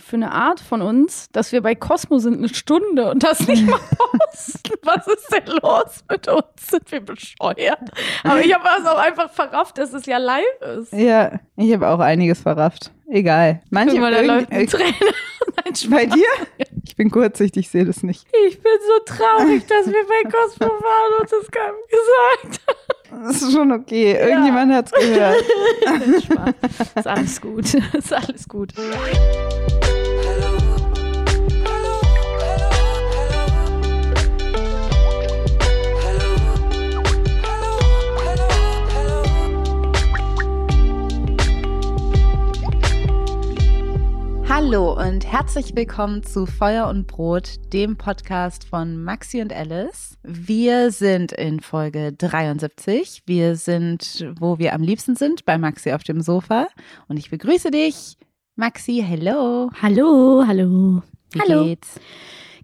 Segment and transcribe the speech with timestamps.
[0.00, 3.66] für eine Art von uns, dass wir bei Cosmo sind eine Stunde und das nicht
[3.66, 4.74] mal posten.
[4.82, 6.44] Was ist denn los mit uns?
[6.70, 7.90] Sind wir bescheuert?
[8.24, 10.44] Aber ich habe es auch einfach verrafft, dass es ja live
[10.78, 10.92] ist.
[10.92, 12.90] Ja, ich habe auch einiges verrafft.
[13.10, 13.62] Egal.
[13.70, 14.68] Manche Mal, da läuft ein.
[15.64, 16.26] Nein, bei dir?
[16.84, 18.26] Ich bin kurzsichtig, ich sehe das nicht.
[18.48, 22.88] Ich bin so traurig, dass wir bei Cosmo waren und das keinem gesagt haben.
[23.24, 24.12] Das ist schon okay.
[24.12, 24.76] Irgendjemand ja.
[24.78, 26.22] hat es gehört.
[26.24, 26.54] Spaß.
[26.96, 27.74] Ist alles gut.
[27.74, 28.72] Ist alles gut.
[44.48, 50.16] Hallo und herzlich willkommen zu Feuer und Brot, dem Podcast von Maxi und Alice.
[50.22, 53.24] Wir sind in Folge 73.
[53.26, 56.68] Wir sind, wo wir am liebsten sind, bei Maxi auf dem Sofa.
[57.08, 58.16] Und ich begrüße dich,
[58.56, 59.04] Maxi.
[59.06, 59.70] Hello.
[59.82, 61.02] Hallo, hallo.
[61.32, 61.64] Wie hallo.
[61.64, 62.00] geht's?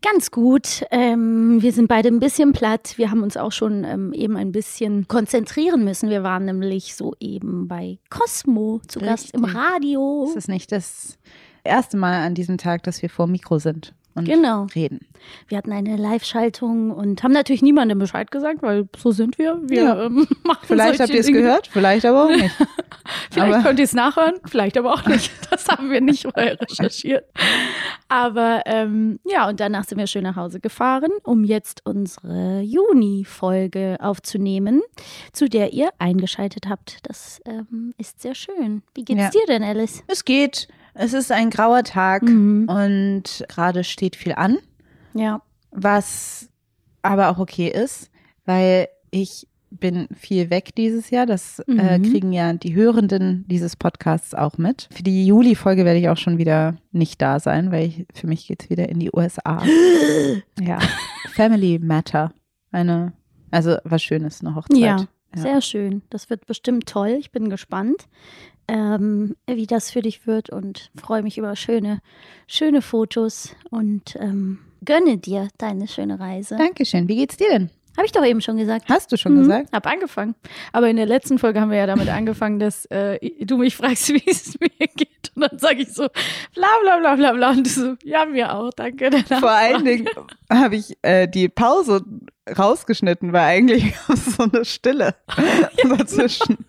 [0.00, 0.84] Ganz gut.
[0.91, 2.94] Ähm, wir sind beide ein bisschen platt.
[2.97, 6.08] Wir haben uns auch schon ähm, eben ein bisschen konzentrieren müssen.
[6.08, 10.25] Wir waren nämlich so eben bei Cosmo zu Gast im Radio.
[10.26, 11.19] Das ist nicht das
[11.64, 14.66] erste Mal an diesem Tag, dass wir vor Mikro sind und genau.
[14.75, 15.00] reden.
[15.48, 19.58] Wir hatten eine Live-Schaltung und haben natürlich niemandem Bescheid gesagt, weil so sind wir.
[19.62, 20.04] Wir ja.
[20.04, 22.54] ähm, machen Vielleicht habt ihr es gehört, vielleicht aber auch nicht.
[23.30, 25.30] vielleicht aber könnt ihr es nachhören, vielleicht aber auch nicht.
[25.54, 27.26] Das haben wir nicht vorher recherchiert.
[28.08, 33.98] Aber ähm, ja, und danach sind wir schön nach Hause gefahren, um jetzt unsere Juni-Folge
[34.00, 34.82] aufzunehmen,
[35.32, 36.98] zu der ihr eingeschaltet habt.
[37.04, 38.82] Das ähm, ist sehr schön.
[38.94, 39.31] Wie geht's Ja.
[39.31, 40.02] dir denn, Alice?
[40.08, 40.66] Es geht.
[40.94, 42.69] Es ist ein grauer Tag Mhm.
[42.69, 44.59] und gerade steht viel an,
[45.15, 45.43] Ja.
[45.71, 46.49] was
[47.03, 48.10] aber auch okay ist,
[48.47, 51.27] weil ich bin viel weg dieses Jahr.
[51.27, 52.03] Das äh, Mhm.
[52.05, 54.88] kriegen ja die Hörenden dieses Podcasts auch mit.
[54.93, 58.47] Für die Juli-Folge werde ich auch schon wieder nicht da sein, weil ich, für mich
[58.47, 59.62] geht's wieder in die USA.
[60.61, 60.78] ja.
[61.32, 62.32] Family Matter.
[62.71, 63.12] Eine,
[63.50, 64.78] also was Schönes, eine Hochzeit.
[64.78, 64.97] Ja,
[65.37, 66.03] Sehr schön.
[66.11, 67.16] Das wird bestimmt toll.
[67.19, 68.06] Ich bin gespannt,
[68.69, 72.00] ähm, wie das für dich wird und freue mich über schöne,
[72.47, 76.56] schöne Fotos und ähm, gönne dir deine schöne Reise.
[76.56, 77.08] Dankeschön.
[77.08, 77.70] Wie geht's dir denn?
[77.97, 78.88] Habe ich doch eben schon gesagt.
[78.88, 79.69] Hast du schon Mhm, gesagt?
[79.72, 80.34] Hab angefangen.
[80.72, 84.08] Aber in der letzten Folge haben wir ja damit angefangen, dass äh, du mich fragst,
[84.12, 85.31] wie es mir geht.
[85.36, 86.08] Und dann sage ich so,
[86.54, 87.50] bla bla bla bla bla.
[87.50, 89.10] Und du so, ja, mir auch, danke.
[89.38, 89.84] Vor allen.
[89.84, 90.08] Dingen
[90.59, 92.04] habe ich äh, die Pause
[92.59, 95.15] rausgeschnitten, weil eigentlich gab es so eine Stille
[95.82, 96.59] dazwischen.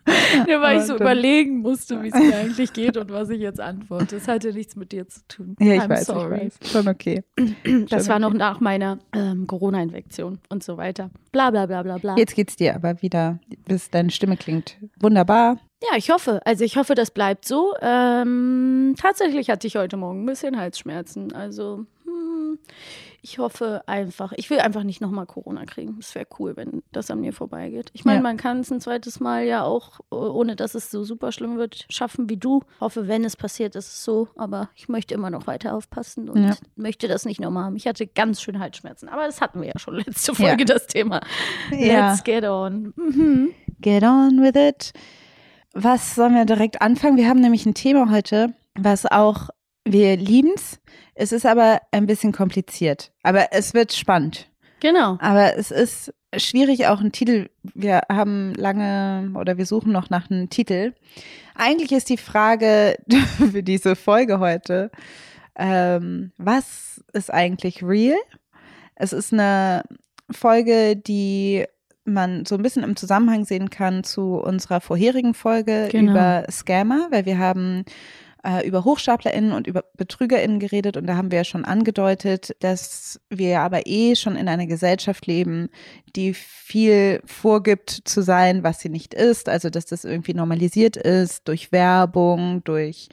[0.48, 3.60] Ja, weil ich so überlegen musste, wie es mir eigentlich geht und was ich jetzt
[3.60, 4.16] antworte.
[4.16, 5.56] Das hatte nichts mit dir zu tun.
[5.60, 6.36] Ja, ich I'm weiß, sorry.
[6.36, 6.72] ich weiß.
[6.72, 7.24] Schon okay.
[7.90, 8.38] Das Schon war noch okay.
[8.38, 11.10] nach meiner ähm, Corona-Infektion und so weiter.
[11.32, 12.16] Bla bla bla bla bla.
[12.18, 15.58] Jetzt geht's dir aber wieder, bis deine Stimme klingt wunderbar.
[15.82, 16.42] Ja, ich hoffe.
[16.46, 17.74] Also ich hoffe, das bleibt so.
[17.82, 21.34] Ähm, tatsächlich hatte ich heute Morgen ein bisschen Halsschmerzen.
[21.34, 22.58] Also hm,
[23.28, 25.98] ich hoffe einfach, ich will einfach nicht nochmal Corona kriegen.
[26.00, 27.90] Es wäre cool, wenn das an mir vorbeigeht.
[27.94, 28.22] Ich meine, Ja.
[28.22, 31.86] man kann es ein zweites Mal ja auch, ohne dass es so super schlimm wird,
[31.90, 32.62] schaffen wie du.
[32.80, 34.28] Hoffe, wenn es passiert, ist es so.
[34.36, 36.56] Aber ich möchte immer noch weiter aufpassen und Ja.
[36.76, 37.76] möchte das nicht nochmal haben.
[37.76, 39.10] Ich hatte ganz schön Halsschmerzen.
[39.10, 40.66] Aber das hatten wir ja schon letzte Folge, Ja.
[40.76, 41.22] das Thema.
[41.72, 42.94] Let's get on.
[42.96, 43.54] Mhm.
[43.82, 44.94] Get on with it.
[45.74, 47.18] Was sollen wir direkt anfangen?
[47.18, 49.50] Wir haben nämlich ein Thema heute, was auch,
[49.86, 50.80] wir lieben's.
[51.14, 53.12] Es ist aber ein bisschen kompliziert.
[53.24, 54.50] Aber es wird spannend.
[54.82, 55.18] Genau.
[55.22, 57.50] Aber es ist, schwierig auch einen Titel.
[57.74, 60.94] Wir haben lange oder wir suchen noch nach einem Titel.
[61.56, 62.98] Eigentlich ist die Frage
[63.52, 64.92] für diese Folge heute,
[65.56, 68.18] ähm, was ist eigentlich real?
[68.96, 69.84] Es ist eine
[70.30, 71.66] Folge, die
[72.04, 76.12] man so ein bisschen im Zusammenhang sehen kann zu unserer vorherigen Folge Genau.
[76.12, 77.84] über Scammer, weil wir haben
[78.46, 83.20] äh, über HochstaplerInnen und über BetrügerInnen geredet und da haben wir ja schon angedeutet, dass
[83.30, 85.70] wir aber eh schon in einer Gesellschaft leben,
[86.16, 89.50] die viel vorgibt zu sein, was sie nicht ist.
[89.50, 93.10] Also, dass das irgendwie normalisiert ist durch Werbung, durch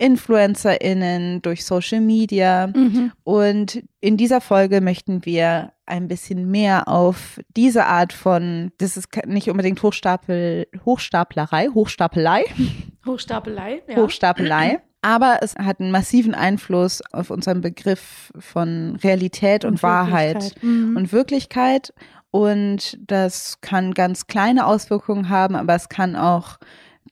[0.00, 2.68] InfluencerInnen, durch Social Media.
[2.68, 3.12] Mhm.
[3.22, 9.08] Und in dieser Folge möchten wir ein bisschen mehr auf diese Art von, das ist
[9.26, 12.44] nicht unbedingt Hochstapel, Hochstaplerei, Hochstapelei,
[13.06, 13.82] Hochstapelei.
[13.88, 13.96] Ja.
[13.96, 14.80] Hochstapelei.
[15.02, 20.62] Aber es hat einen massiven Einfluss auf unseren Begriff von Realität und, Wahrheit Wirklichkeit.
[20.62, 20.96] Mhm.
[20.96, 21.94] und Wirklichkeit.
[22.30, 26.58] Und das kann ganz kleine Auswirkungen haben, aber es kann auch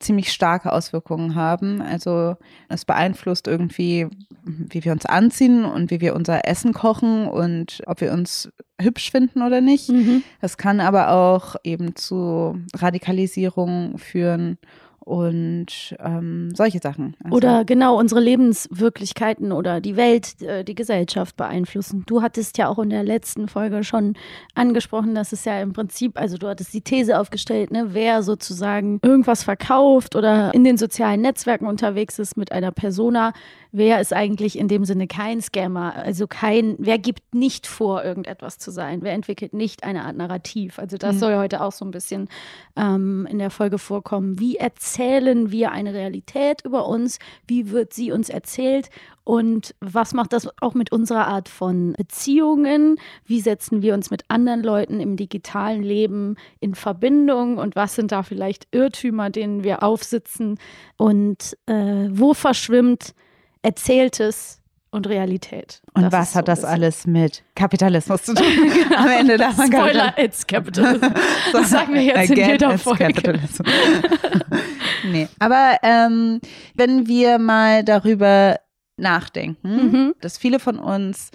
[0.01, 1.83] ziemlich starke Auswirkungen haben.
[1.83, 2.37] Also
[2.69, 4.07] es beeinflusst irgendwie,
[4.45, 8.51] wie wir uns anziehen und wie wir unser Essen kochen und ob wir uns
[8.81, 9.89] hübsch finden oder nicht.
[9.89, 10.23] Mhm.
[10.41, 14.59] Es kann aber auch eben zu Radikalisierung führen
[15.09, 17.17] und ähm, solche Sachen.
[17.25, 22.05] Also, Oder genau unsere Lebenswirklichkeiten oder die Welt, äh, die Gesellschaft beeinflussen.
[22.07, 24.17] Du hattest ja auch in der letzten Folge schon
[24.55, 29.01] angesprochen, dass es ja im Prinzip, also du hattest die These aufgestellt, ne, wer sozusagen
[29.03, 33.33] irgendwas verkauft oder in den sozialen Netzwerken unterwegs ist mit einer Persona,
[33.73, 38.59] wer ist eigentlich in dem Sinne kein Scammer, also kein, wer gibt nicht vor, irgendetwas
[38.59, 40.79] zu sein, wer entwickelt nicht eine Art Narrativ.
[40.79, 41.19] Also das Mhm.
[41.19, 42.29] soll ja heute auch so ein bisschen
[42.77, 44.39] ähm, in der Folge vorkommen.
[44.39, 47.19] Wie erzählen wir eine Realität über uns?
[47.47, 48.91] Wie wird sie uns erzählt?
[49.25, 52.97] Und was macht das auch mit unserer Art von Beziehungen?
[53.27, 57.59] Wie setzen wir uns mit anderen Leuten im digitalen Leben in Verbindung?
[57.59, 60.59] Und was sind da vielleicht Irrtümer, denen wir aufsitzen?
[60.97, 63.15] Und äh, wo verschwimmt
[63.63, 64.61] Erzähltes
[64.91, 65.83] und Realität?
[65.95, 68.47] und Das was ist so hat das alles mit Kapitalismus zu tun?
[68.97, 71.05] Am Ende darf man gar nicht- Spoiler, it's Capitalism.
[71.53, 73.13] Das sagen wir jetzt in jeder Folge.
[75.11, 76.41] nee, aber ähm,
[76.75, 78.59] wenn wir mal darüber
[78.97, 80.15] nachdenken, Mhm.
[80.21, 81.31] dass viele von uns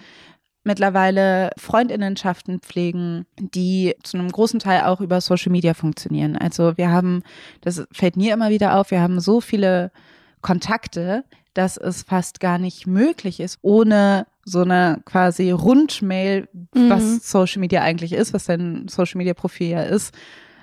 [0.65, 6.37] mittlerweile Freundinnenschaften pflegen, die zu einem großen Teil auch über Social Media funktionieren.
[6.37, 7.21] Also wir haben,
[7.61, 9.91] das fällt mir immer wieder auf, wir haben so viele
[10.41, 11.23] Kontakte,
[11.53, 16.89] dass es fast gar nicht möglich ist, ohne so eine quasi Rundmail, Mhm.
[16.89, 20.13] was Social Media eigentlich ist, was dein Social Media Profil ja ist,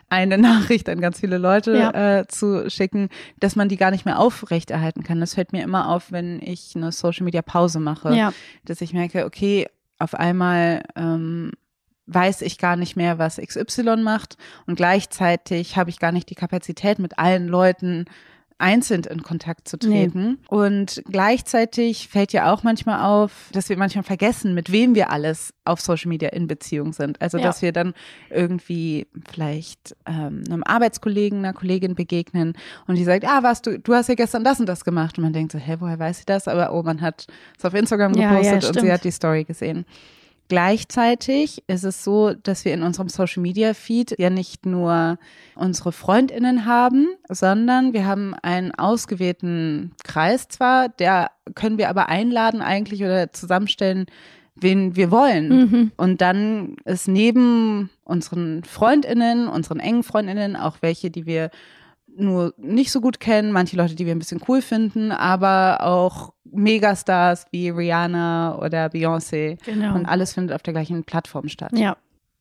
[0.08, 0.36] eine
[0.72, 2.18] Nachricht an ganz viele Leute Ja.
[2.20, 3.08] äh, zu schicken,
[3.38, 5.20] dass man die gar nicht mehr aufrechterhalten kann.
[5.20, 8.32] Das fällt mir immer auf, wenn ich eine Social Media Pause mache, Ja.
[8.64, 11.52] dass ich merke, okay, auf einmal ähm,
[12.06, 14.36] weiß ich gar nicht mehr, was XY macht
[14.66, 18.06] und gleichzeitig habe ich gar nicht die Kapazität, mit allen Leuten
[18.60, 20.06] einzeln in Kontakt zu Nee.
[20.06, 20.38] treten.
[20.48, 25.54] Und gleichzeitig fällt ja auch manchmal auf, dass wir manchmal vergessen, mit wem wir alles
[25.64, 27.20] auf Social Media in Beziehung sind.
[27.20, 27.44] Also Ja.
[27.44, 27.94] dass wir dann
[28.30, 32.54] irgendwie vielleicht ähm, einem Arbeitskollegen, einer Kollegin begegnen
[32.86, 35.18] und die sagt, ah, was, du, du hast ja gestern das und das gemacht.
[35.18, 36.46] Und man denkt so, hä, woher weiß sie das?
[36.48, 37.26] Aber oh, man hat
[37.58, 39.84] es auf Instagram Ja, ja, gepostet und sie hat die Story gesehen.
[40.50, 45.16] Gleichzeitig ist es so, dass wir in unserem Social Media Feed ja nicht nur
[45.54, 52.62] unsere Freundinnen haben, sondern wir haben einen ausgewählten Kreis zwar, der können wir aber einladen
[52.62, 54.06] eigentlich oder zusammenstellen,
[54.56, 55.48] wen wir wollen.
[55.48, 55.92] Mhm.
[55.96, 61.50] Und dann ist neben unseren Freundinnen, unseren engen Freundinnen auch welche, die wir
[62.20, 66.32] nur nicht so gut kennen, manche Leute, die wir ein bisschen cool finden, aber auch
[66.44, 69.58] Megastars wie Rihanna oder Beyoncé.
[69.64, 69.94] Genau.
[69.94, 71.72] Und alles findet auf der gleichen Plattform statt.
[71.74, 71.96] Ja.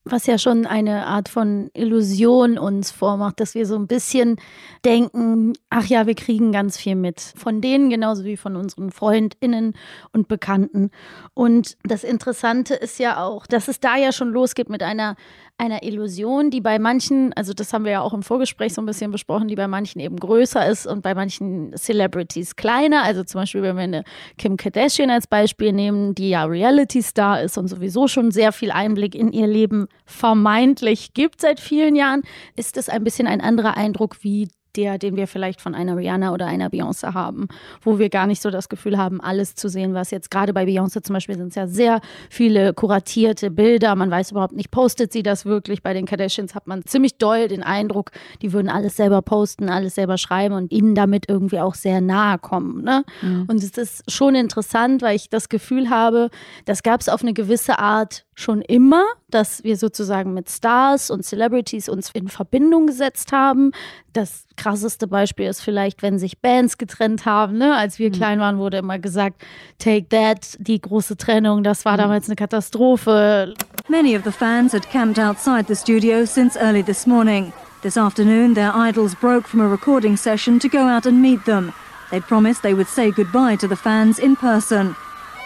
[0.05, 4.37] Was ja schon eine Art von Illusion uns vormacht, dass wir so ein bisschen
[4.85, 7.19] denken, ach ja, wir kriegen ganz viel mit.
[7.19, 9.73] Von denen genauso wie von unseren FreundInnen
[10.13, 10.89] und Bekannten.
[11.33, 15.15] Und das Interessante ist ja auch, dass es da ja schon losgeht mit einer,
[15.59, 18.85] einer Illusion, die bei manchen, also das haben wir ja auch im Vorgespräch so ein
[18.85, 23.03] bisschen besprochen, die bei manchen eben größer ist und bei manchen Celebrities kleiner.
[23.03, 24.03] Also zum Beispiel, wenn wir eine
[24.37, 29.15] Kim Kardashian als Beispiel nehmen, die ja Reality-Star ist und sowieso schon sehr viel Einblick
[29.15, 32.23] in ihr Leben vermeintlich gibt seit vielen Jahren,
[32.55, 34.47] ist es ein bisschen ein anderer Eindruck wie
[34.79, 37.49] der, den wir vielleicht von einer Rihanna oder einer Beyoncé haben,
[37.81, 40.63] wo wir gar nicht so das Gefühl haben, alles zu sehen, was jetzt gerade bei
[40.63, 43.93] Beyoncé zum Beispiel sind es ja sehr viele kuratierte Bilder.
[43.95, 45.83] Man weiß überhaupt nicht, postet sie das wirklich?
[45.83, 49.95] Bei den Kardashians hat man ziemlich doll den Eindruck, die würden alles selber posten, alles
[49.95, 52.81] selber schreiben und ihnen damit irgendwie auch sehr nahe kommen.
[52.83, 53.03] Ne?
[53.21, 56.29] Und es ist schon interessant, weil ich das Gefühl habe,
[56.63, 61.25] das gab es auf eine gewisse Art schon immer, dass wir sozusagen mit Stars und
[61.25, 63.71] Celebrities uns in Verbindung gesetzt haben.
[64.13, 67.57] Das krasseste Beispiel ist vielleicht, wenn sich Bands getrennt haben.
[67.57, 67.75] Ne?
[67.75, 68.13] Als wir mhm.
[68.13, 69.41] klein waren, wurde immer gesagt,
[69.77, 71.97] Take That, die große Trennung, das war mhm.
[71.97, 73.53] damals eine Katastrophe.
[73.87, 77.51] Many of the fans had camped outside the studio since early this morning.
[77.81, 81.73] This afternoon, their idols broke from a recording session to go out and meet them.
[82.11, 84.95] They promised they would say goodbye to the fans in person.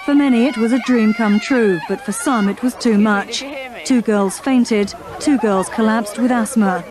[0.06, 3.42] For many, it was a dream come true, but for some, it was too much.
[3.86, 6.84] Two girls fainted, two girls collapsed with asthma.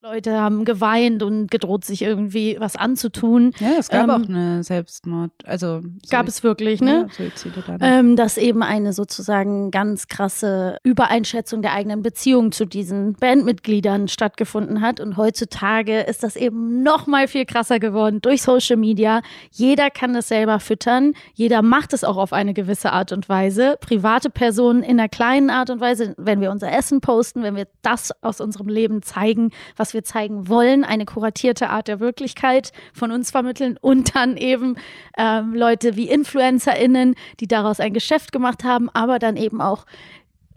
[0.00, 3.52] Leute haben geweint und gedroht, sich irgendwie was anzutun.
[3.58, 5.32] Ja, es gab ähm, auch eine Selbstmord.
[5.44, 7.08] Also gab es wirklich, ne?
[7.18, 14.06] Ja, ähm, dass eben eine sozusagen ganz krasse Übereinschätzung der eigenen Beziehung zu diesen Bandmitgliedern
[14.06, 15.00] stattgefunden hat.
[15.00, 19.20] Und heutzutage ist das eben noch mal viel krasser geworden durch Social Media.
[19.50, 21.14] Jeder kann es selber füttern.
[21.34, 23.76] Jeder macht es auch auf eine gewisse Art und Weise.
[23.80, 27.66] Private Personen in einer kleinen Art und Weise, wenn wir unser Essen posten, wenn wir
[27.82, 32.72] das aus unserem Leben zeigen, was was wir zeigen wollen, eine kuratierte Art der Wirklichkeit
[32.92, 34.76] von uns vermitteln und dann eben
[35.16, 39.86] ähm, Leute wie InfluencerInnen, die daraus ein Geschäft gemacht haben, aber dann eben auch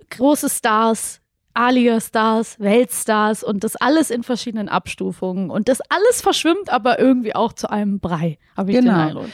[0.09, 1.21] große Stars,
[1.53, 5.49] Alia-Stars, Weltstars und das alles in verschiedenen Abstufungen.
[5.49, 8.91] Und das alles verschwimmt aber irgendwie auch zu einem Brei, habe ich genau.
[8.91, 9.29] den Eindruck.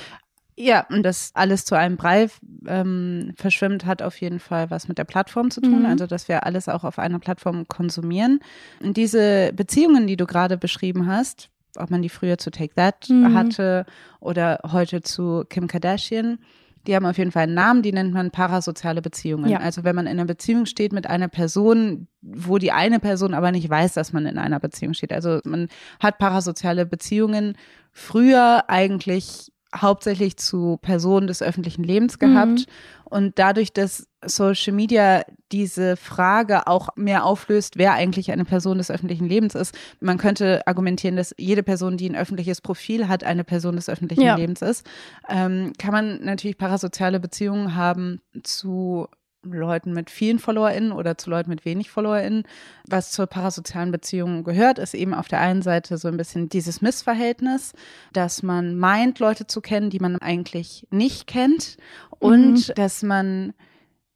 [0.60, 2.30] Ja, und das alles zu einem Brei
[2.68, 5.82] ähm, verschwimmt, hat auf jeden Fall was mit der Plattform zu tun.
[5.82, 5.86] Mhm.
[5.86, 8.40] Also, dass wir alles auch auf einer Plattform konsumieren.
[8.82, 13.08] Und diese Beziehungen, die du gerade beschrieben hast, ob man die früher zu Take That
[13.08, 13.36] mhm.
[13.36, 13.86] hatte
[14.20, 16.40] oder heute zu Kim Kardashian,
[16.88, 19.50] die haben auf jeden Fall einen Namen, die nennt man parasoziale Beziehungen.
[19.50, 19.60] Ja.
[19.60, 23.52] Also wenn man in einer Beziehung steht mit einer Person, wo die eine Person aber
[23.52, 25.12] nicht weiß, dass man in einer Beziehung steht.
[25.12, 25.68] Also man
[26.00, 27.58] hat parasoziale Beziehungen
[27.92, 32.60] früher eigentlich hauptsächlich zu Personen des öffentlichen Lebens gehabt.
[32.60, 32.66] Mhm.
[33.06, 38.92] Und dadurch, dass Social Media diese Frage auch mehr auflöst, wer eigentlich eine Person des
[38.92, 43.44] öffentlichen Lebens ist, man könnte argumentieren, dass jede Person, die ein öffentliches Profil hat, eine
[43.44, 44.36] Person des öffentlichen ja.
[44.36, 44.86] Lebens ist,
[45.30, 49.08] ähm, kann man natürlich parasoziale Beziehungen haben zu
[49.52, 52.44] Leuten mit vielen FollowerInnen oder zu Leuten mit wenig FollowerInnen.
[52.88, 56.82] Was zur parasozialen Beziehung gehört, ist eben auf der einen Seite so ein bisschen dieses
[56.82, 57.74] Missverhältnis,
[58.14, 61.78] dass man meint, Leute zu kennen, die man eigentlich nicht kennt
[62.20, 62.74] und mhm.
[62.76, 63.54] dass man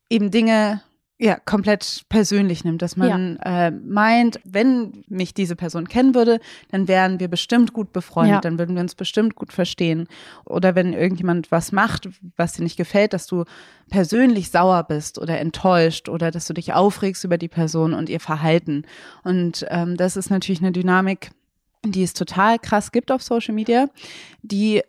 [0.09, 0.81] eben Dinge
[1.23, 3.67] ja, komplett persönlich nimmt, dass man ja.
[3.67, 6.39] äh, meint, wenn mich diese Person kennen würde,
[6.71, 8.41] dann wären wir bestimmt gut befreundet, ja.
[8.41, 10.07] dann würden wir uns bestimmt gut verstehen.
[10.45, 13.45] Oder wenn irgendjemand was macht, was dir nicht gefällt, dass du
[13.91, 18.19] persönlich sauer bist oder enttäuscht oder dass du dich aufregst über die Person und ihr
[18.19, 18.81] Verhalten.
[19.23, 21.29] Und ähm, das ist natürlich eine Dynamik,
[21.85, 23.89] die es total krass gibt auf Social Media,
[24.41, 24.81] die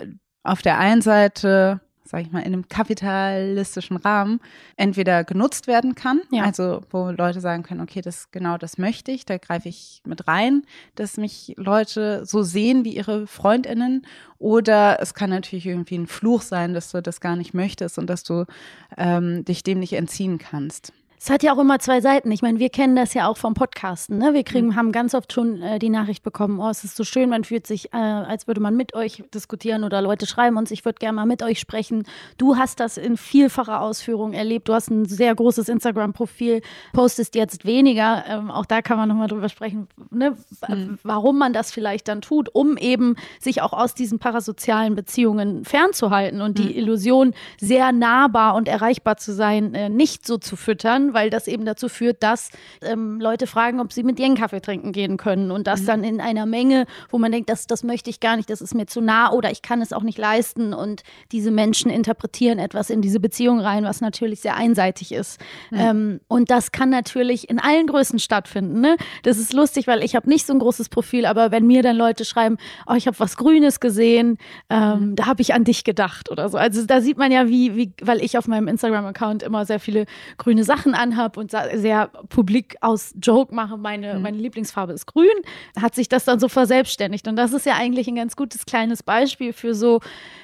[0.45, 1.83] auf der einen Seite
[2.13, 4.41] sage ich mal, in einem kapitalistischen Rahmen
[4.77, 6.45] entweder genutzt werden kann, ja.
[6.45, 10.29] also wo Leute sagen können, okay, das genau das möchte ich, da greife ich mit
[10.29, 10.63] rein,
[10.95, 14.07] dass mich Leute so sehen wie ihre Freundinnen
[14.39, 18.11] oder es kann natürlich irgendwie ein Fluch sein, dass du das gar nicht möchtest und
[18.11, 18.45] dass du
[18.99, 20.93] ähm, dich dem nicht entziehen kannst.
[21.25, 22.33] Es hat ja auch immer zwei Seiten.
[22.33, 24.19] Ich meine, wir kennen das ja auch vom Podcasten.
[24.19, 24.35] Ne?
[24.35, 24.77] Wir kriegen, mhm.
[24.77, 27.65] haben ganz oft schon äh, die Nachricht bekommen, oh, es ist so schön, man fühlt
[27.65, 31.15] sich, äh, als würde man mit euch diskutieren oder Leute schreiben uns, ich würde gerne
[31.15, 32.07] mal mit euch sprechen.
[32.39, 34.69] Du hast das in vielfacher Ausführung erlebt.
[34.69, 36.61] Du hast ein sehr großes Instagram-Profil,
[36.93, 38.25] postest jetzt weniger.
[38.27, 40.37] Ähm, auch da kann man nochmal drüber sprechen, ne?
[40.67, 40.99] mhm.
[41.05, 46.41] warum man das vielleicht dann tut, um eben sich auch aus diesen parasozialen Beziehungen fernzuhalten
[46.41, 46.63] und mhm.
[46.65, 51.49] die Illusion, sehr nahbar und erreichbar zu sein, äh, nicht so zu füttern weil das
[51.49, 52.51] eben dazu führt, dass
[52.83, 55.87] ähm, Leute fragen, ob sie mit einen Kaffee trinken gehen können und das mhm.
[55.87, 58.75] dann in einer Menge, wo man denkt, das, das möchte ich gar nicht, das ist
[58.75, 61.03] mir zu nah oder ich kann es auch nicht leisten und
[61.33, 65.41] diese Menschen interpretieren etwas in diese Beziehung rein, was natürlich sehr einseitig ist.
[65.71, 65.79] Mhm.
[65.79, 68.81] Ähm, und das kann natürlich in allen Größen stattfinden.
[68.81, 68.97] Ne?
[69.23, 71.97] Das ist lustig, weil ich habe nicht so ein großes Profil, aber wenn mir dann
[71.97, 74.39] Leute schreiben, oh, ich habe was Grünes gesehen,
[74.71, 75.17] ähm, mhm.
[75.17, 76.59] da habe ich an dich gedacht oder so.
[76.59, 80.07] Also da sieht man ja, wie, wie weil ich auf meinem Instagram-Account immer sehr viele
[80.39, 84.23] grüne Sachen anhabe und sehr publik aus Joke mache, meine, mhm.
[84.23, 85.29] meine Lieblingsfarbe ist grün,
[85.81, 87.27] hat sich das dann so verselbstständigt.
[87.29, 90.01] Und das ist ja eigentlich ein ganz gutes kleines Beispiel für so,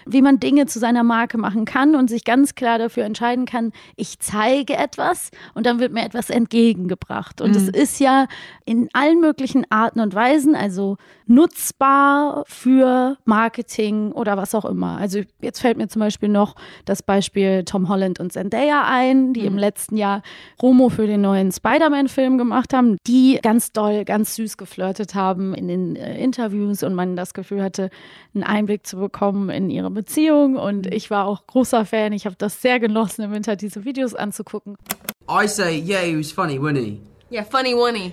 [0.07, 3.73] wie man Dinge zu seiner Marke machen kann und sich ganz klar dafür entscheiden kann,
[3.97, 7.41] ich zeige etwas und dann wird mir etwas entgegengebracht.
[7.41, 7.75] Und es mhm.
[7.75, 8.27] ist ja
[8.65, 10.97] in allen möglichen Arten und Weisen, also
[11.27, 14.97] nutzbar für Marketing oder was auch immer.
[14.97, 19.43] Also jetzt fällt mir zum Beispiel noch das Beispiel Tom Holland und Zendaya ein, die
[19.43, 19.47] mhm.
[19.47, 20.23] im letzten Jahr
[20.57, 25.68] Promo für den neuen Spider-Man-Film gemacht haben, die ganz doll, ganz süß geflirtet haben in
[25.68, 27.90] den äh, Interviews und man das Gefühl hatte,
[28.35, 30.57] einen Einblick zu bekommen in ihre Beziehung.
[30.57, 32.12] Und ich war auch großer Fan.
[32.12, 34.76] Ich habe das sehr genossen, im Winter diese Videos anzugucken.
[35.30, 37.00] I say, yeah, he was funny, wasn't he?
[37.30, 38.12] Yeah, funny one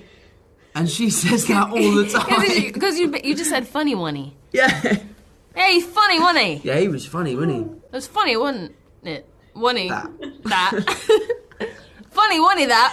[0.74, 2.72] And she says that all the time.
[2.72, 4.68] Because you, you just said funny one yeah.
[5.54, 7.60] Hey, he's funny one Yeah, he was funny, wasn't he?
[7.60, 9.26] It was funny, wasn't it?
[9.54, 10.10] One That.
[10.44, 11.40] That.
[12.16, 12.92] funny one that.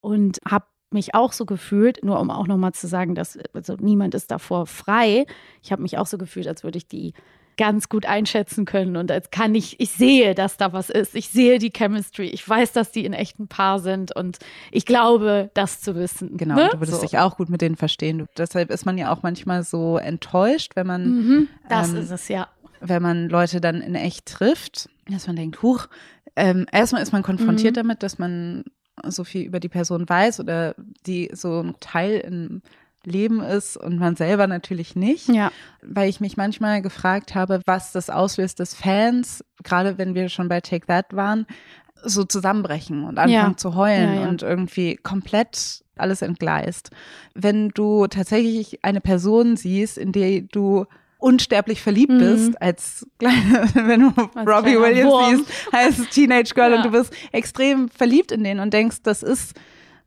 [0.00, 4.14] und habe mich auch so gefühlt, nur um auch nochmal zu sagen, dass also niemand
[4.14, 5.26] ist davor frei.
[5.62, 7.14] Ich habe mich auch so gefühlt, als würde ich die
[7.56, 11.14] ganz gut einschätzen können und als kann ich, ich sehe, dass da was ist.
[11.14, 12.26] Ich sehe die Chemistry.
[12.26, 14.38] Ich weiß, dass die in echten Paar sind und
[14.72, 16.36] ich glaube, das zu wissen.
[16.36, 16.68] Genau, ne?
[16.72, 17.02] du würdest so.
[17.02, 18.18] dich auch gut mit denen verstehen.
[18.18, 22.10] Du, deshalb ist man ja auch manchmal so enttäuscht, wenn man, Mhm, das ähm, ist
[22.10, 22.48] es, ja.
[22.80, 25.86] wenn man Leute dann in echt trifft, dass man denkt, huch,
[26.36, 27.80] ähm, erstmal ist man konfrontiert Mhm.
[27.80, 28.64] damit, dass man
[29.06, 30.74] so viel über die Person weiß oder
[31.06, 32.62] die so ein Teil im
[33.04, 35.28] Leben ist und man selber natürlich nicht.
[35.28, 35.52] Ja.
[35.82, 40.48] Weil ich mich manchmal gefragt habe, was das auslöst, dass Fans, gerade wenn wir schon
[40.48, 41.46] bei Take That waren,
[42.02, 43.56] so zusammenbrechen und anfangen Ja.
[43.56, 46.90] zu heulen Ja, und irgendwie komplett alles entgleist.
[47.34, 50.86] Wenn du tatsächlich eine Person siehst, in die du
[51.24, 52.18] unsterblich verliebt Mhm.
[52.18, 55.36] bist, als kleine, wenn du Robbie kleiner Williams Wurm.
[55.36, 56.76] siehst, als Teenage Girl Ja.
[56.76, 59.54] und du bist extrem verliebt in den und denkst, das ist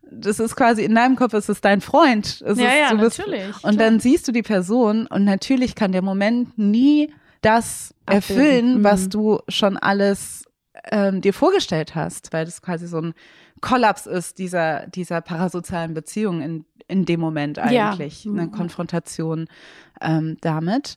[0.10, 2.42] das ist quasi in deinem Kopf, es ist dein Freund.
[2.46, 3.74] Es Ja, ist, ja, du bist, natürlich, Und klar.
[3.74, 8.84] dann siehst du die Person und natürlich kann der Moment nie das erfüllen, Mhm.
[8.86, 10.46] was du schon alles
[10.92, 13.14] ähm, dir vorgestellt hast, weil das quasi so ein
[13.62, 17.92] Kollaps ist dieser, dieser parasozialen Beziehung in, in dem Moment Ja.
[17.92, 18.26] eigentlich.
[18.26, 18.40] Mhm.
[18.40, 19.48] Eine Konfrontation
[20.02, 20.96] ähm, damit.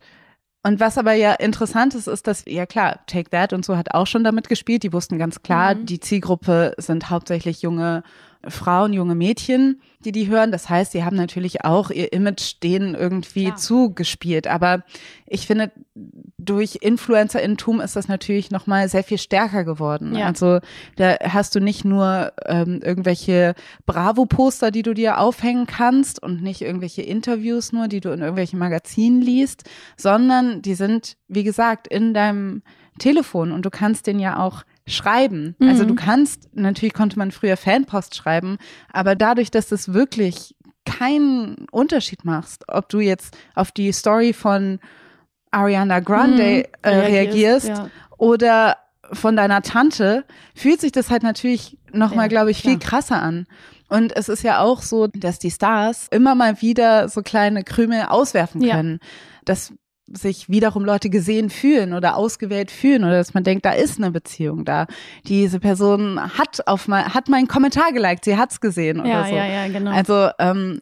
[0.62, 3.95] Und was aber ja interessant ist, ist, dass, ja klar, Take That und so hat
[3.95, 4.83] auch schon damit gespielt.
[4.83, 5.87] Die wussten ganz klar, Mhm.
[5.87, 8.02] die Zielgruppe sind hauptsächlich junge
[8.49, 10.51] Frauen, junge Mädchen, die die hören.
[10.51, 13.57] Das heißt, sie haben natürlich auch ihr Image denen irgendwie Klar.
[13.57, 14.47] zugespielt.
[14.47, 14.83] Aber
[15.27, 15.71] ich finde,
[16.39, 20.17] durch Influencerinnentum ist das natürlich nochmal sehr viel stärker geworden.
[20.17, 20.27] Ja.
[20.27, 20.61] Also
[20.97, 23.55] da hast du nicht nur ähm, irgendwelche
[23.85, 28.59] Bravo-Poster, die du dir aufhängen kannst und nicht irgendwelche Interviews nur, die du in irgendwelchen
[28.59, 29.69] Magazinen liest,
[29.99, 32.63] sondern die sind, wie gesagt, in deinem
[32.99, 34.63] Telefon und du kannst den ja auch
[34.97, 35.57] schreiben.
[35.61, 35.89] Also Mhm.
[35.89, 38.59] du kannst, natürlich konnte man früher Fanpost schreiben,
[38.93, 40.55] aber dadurch, dass das wirklich
[40.87, 44.81] keinen Unterschied machst, ob du jetzt auf die Story von
[45.50, 46.65] Ariana Grande Mhm.
[46.83, 47.89] äh, reagierst ja.
[48.19, 48.76] oder
[49.13, 50.25] von deiner Tante,
[50.55, 53.47] fühlt sich das halt natürlich nochmal, Ja, glaube ich, viel krasser an.
[53.89, 58.05] Und es ist ja auch so, dass die Stars immer mal wieder so kleine Krümel
[58.05, 58.76] auswerfen Ja.
[58.76, 59.00] können.
[60.13, 64.11] Sich wiederum Leute gesehen fühlen oder ausgewählt fühlen oder dass man denkt, da ist eine
[64.11, 64.87] Beziehung da.
[65.27, 69.35] Diese Person hat auf mein, hat meinen Kommentar geliked, sie hat's gesehen oder Ja, so.
[69.35, 69.93] ja, ja, genau.
[69.93, 70.81] Also ähm,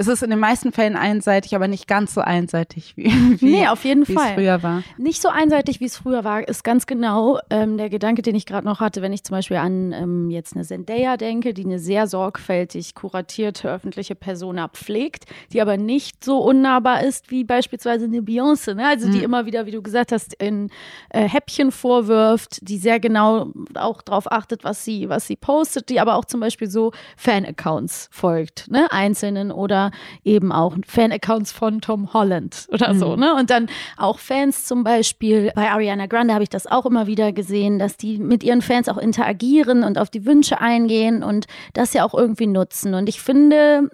[0.00, 3.04] es ist in den meisten Fällen einseitig, aber nicht ganz so einseitig wie,
[3.40, 4.28] wie, Nee, auf jeden wie Fall.
[4.28, 4.82] es früher war.
[4.96, 8.46] Nicht so einseitig, wie es früher war, ist ganz genau ähm, der Gedanke, den ich
[8.46, 11.78] gerade noch hatte, wenn ich zum Beispiel an ähm, jetzt eine Zendaya denke, die eine
[11.78, 18.20] sehr sorgfältig kuratierte öffentliche Persona pflegt, die aber nicht so unnahbar ist wie beispielsweise eine
[18.20, 18.86] Beyoncé, ne?
[18.86, 19.24] also die Mhm.
[19.24, 20.70] immer wieder, wie du gesagt hast, in
[21.10, 26.00] äh, Häppchen vorwirft, die sehr genau auch darauf achtet, was sie, was sie postet, die
[26.00, 28.86] aber auch zum Beispiel so Fan-Accounts folgt, ne?
[28.90, 29.89] einzelnen oder
[30.24, 33.20] eben auch Fan-Accounts von Tom Holland oder so, Mhm.
[33.20, 33.34] ne?
[33.34, 37.32] Und dann auch Fans zum Beispiel, bei Ariana Grande habe ich das auch immer wieder
[37.32, 41.92] gesehen, dass die mit ihren Fans auch interagieren und auf die Wünsche eingehen und das
[41.92, 42.94] ja auch irgendwie nutzen.
[42.94, 43.90] Und ich finde,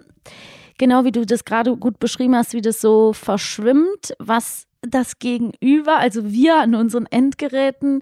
[0.77, 5.97] genau wie du das gerade gut beschrieben hast, wie das so verschwimmt, was das Gegenüber,
[5.97, 8.01] also wir an unseren Endgeräten,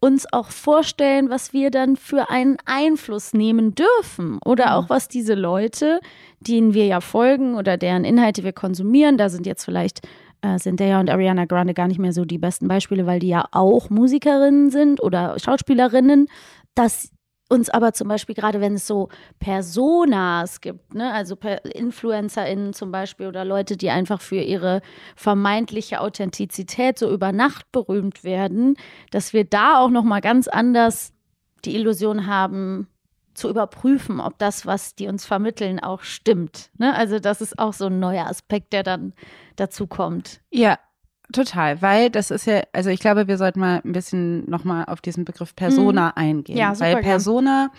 [0.00, 4.38] uns auch vorstellen, was wir dann für einen Einfluss nehmen dürfen.
[4.44, 6.00] Oder auch was diese Leute,
[6.40, 10.06] denen wir ja folgen oder deren Inhalte wir konsumieren, da sind jetzt vielleicht
[10.42, 13.46] äh, Zendaya und Ariana Grande gar nicht mehr so die besten Beispiele, weil die ja
[13.52, 16.28] auch Musikerinnen sind oder Schauspielerinnen,
[16.74, 17.10] dass
[17.48, 23.26] uns aber zum Beispiel gerade, wenn es so Personas gibt, ne, also InfluencerInnen zum Beispiel
[23.26, 24.82] oder Leute, die einfach für ihre
[25.14, 28.76] vermeintliche Authentizität so über Nacht berühmt werden,
[29.10, 31.12] dass wir da auch nochmal ganz anders
[31.64, 32.88] die Illusion haben,
[33.36, 36.70] zu überprüfen, ob das, was die uns vermitteln, auch stimmt.
[36.78, 36.94] Ne?
[36.94, 39.12] Also das ist auch so ein neuer Aspekt, der dann
[39.56, 40.40] dazu kommt.
[40.50, 40.78] Ja,
[41.32, 45.00] total, weil das ist ja, also ich glaube, wir sollten mal ein bisschen nochmal auf
[45.00, 46.54] diesen Begriff Persona eingehen.
[46.56, 46.60] Mhm.
[46.60, 47.04] Ja, super weil gern.
[47.04, 47.70] Persona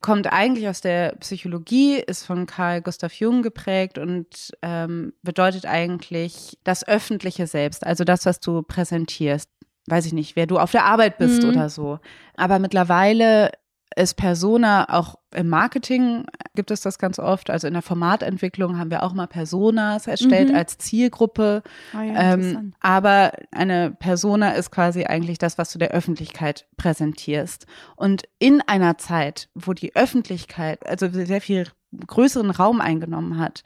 [0.00, 6.58] kommt eigentlich aus der Psychologie, ist von Carl Gustav Jung geprägt und ähm, bedeutet eigentlich
[6.62, 9.48] das öffentliche Selbst, also das, was du präsentierst.
[9.86, 11.48] Weiß ich nicht, wer du auf der Arbeit bist Mhm.
[11.50, 11.98] oder so.
[12.36, 13.50] Aber mittlerweile
[13.96, 17.50] ist Persona auch im Marketing gibt es das ganz oft.
[17.50, 20.54] Also in der Formatentwicklung haben wir auch mal Personas erstellt Mhm.
[20.56, 21.62] als Zielgruppe.
[21.92, 27.66] Ah ja, Ähm, aber eine Persona ist quasi eigentlich das, was du der Öffentlichkeit präsentierst.
[27.96, 31.66] Und in einer Zeit, wo die Öffentlichkeit also sehr viel
[32.06, 33.62] größeren Raum eingenommen hat,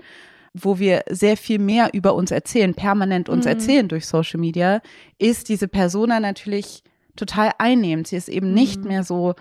[0.55, 3.51] wo wir sehr viel mehr über uns erzählen, permanent uns Mhm.
[3.51, 4.81] erzählen durch Social Media,
[5.19, 6.83] ist diese Persona natürlich
[7.17, 8.09] total einnehmend.
[8.09, 8.89] Sie ist eben nicht Mhm.
[8.89, 9.35] mehr so,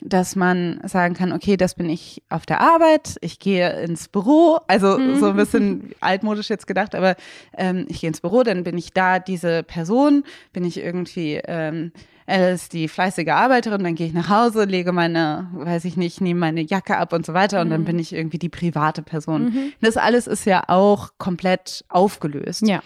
[0.00, 4.58] dass man sagen kann, okay, das bin ich auf der Arbeit, ich gehe ins Büro,
[4.66, 5.16] also Mhm.
[5.16, 7.14] so ein bisschen altmodisch jetzt gedacht, aber
[7.56, 11.92] ähm, ich gehe ins Büro, dann bin ich da diese Person, bin ich irgendwie, ähm,
[12.26, 16.20] er ist die fleißige Arbeiterin, dann gehe ich nach Hause, lege meine, weiß ich nicht,
[16.20, 17.72] nehme meine Jacke ab und so weiter und Mhm.
[17.72, 19.72] dann bin ich irgendwie die private Person.
[19.80, 22.66] Das alles ist ja auch komplett aufgelöst.
[22.66, 22.82] Ja.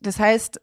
[0.00, 0.60] Das heißt,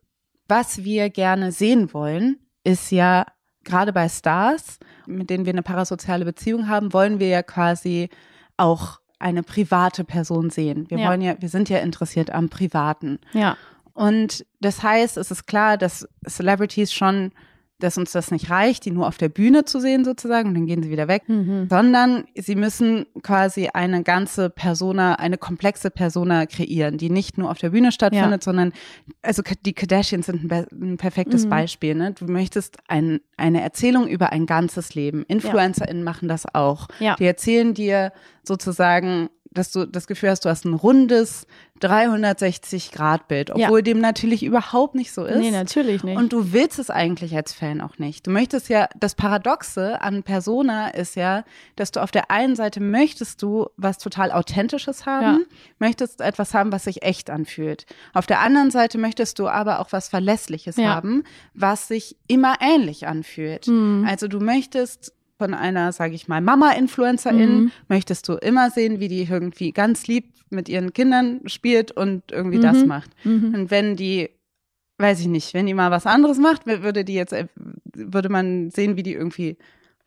[0.48, 3.26] was wir gerne sehen wollen, ist ja
[3.64, 8.10] gerade bei Stars, mit denen wir eine parasoziale Beziehung haben, wollen wir ja quasi
[8.58, 10.86] auch eine private Person sehen.
[10.90, 11.10] Wir Ja.
[11.10, 13.20] wollen ja, wir sind ja interessiert am Privaten.
[13.34, 13.58] Ja.
[13.94, 17.32] Und das heißt, es ist klar, dass Celebrities schon,
[17.80, 20.66] dass uns das nicht reicht, die nur auf der Bühne zu sehen sozusagen und dann
[20.68, 21.68] gehen sie wieder weg, Mhm.
[21.70, 27.58] sondern sie müssen quasi eine ganze Persona, eine komplexe Persona kreieren, die nicht nur auf
[27.58, 28.74] der Bühne stattfindet, sondern
[29.22, 31.50] also die Kardashians sind ein, ein perfektes Mhm.
[31.50, 31.96] Beispiel.
[31.96, 32.14] Ne?
[32.14, 35.24] Du möchtest ein, eine Erzählung über ein ganzes Leben.
[35.28, 36.88] InfluencerInnen machen das auch.
[37.00, 37.16] Ja.
[37.16, 38.12] Die erzählen dir
[38.44, 41.48] sozusagen, dass du das Gefühl hast, du hast ein rundes
[41.82, 43.68] 360-Grad-Bild, Ja.
[43.68, 45.40] obwohl dem natürlich überhaupt nicht so ist.
[45.40, 46.18] Nee, natürlich nicht.
[46.18, 48.28] Und du willst es eigentlich als Fan auch nicht.
[48.28, 51.44] Du möchtest ja, das Paradoxe an Persona ist ja,
[51.76, 55.46] dass du auf der einen Seite möchtest du was total Authentisches haben, Ja.
[55.80, 57.86] möchtest etwas haben, was sich echt anfühlt.
[58.14, 60.96] Auf der anderen Seite möchtest du aber auch was Verlässliches Ja.
[60.96, 63.68] haben, was sich immer ähnlich anfühlt.
[63.68, 64.06] Mhm.
[64.08, 67.72] Also du möchtest von einer, sage ich mal, Mama-Influencerin, Mhm.
[67.88, 72.60] möchtest du immer sehen, wie die irgendwie ganz lieb mit ihren Kindern spielt und irgendwie
[72.60, 72.88] das Mhm.
[72.88, 73.10] macht.
[73.24, 73.54] Mhm.
[73.56, 74.30] Und wenn die,
[74.98, 77.48] weiß ich nicht, wenn die mal was anderes macht, würde die jetzt, äh,
[77.94, 79.58] würde man sehen, wie die irgendwie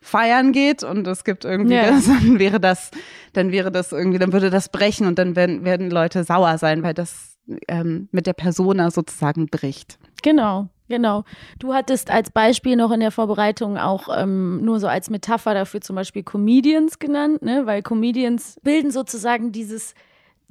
[0.01, 1.89] feiern geht und es gibt irgendwie Ja.
[1.91, 2.91] das, dann wäre das,
[3.33, 6.83] dann wäre das irgendwie, dann würde das brechen und dann werden, werden Leute sauer sein,
[6.83, 9.97] weil das ähm, mit der Persona sozusagen bricht.
[10.21, 11.23] Genau, genau.
[11.57, 15.81] Du hattest als Beispiel noch in der Vorbereitung auch ähm, nur so als Metapher dafür
[15.81, 17.65] zum Beispiel Comedians genannt, ne?
[17.65, 19.95] weil Comedians bilden sozusagen dieses,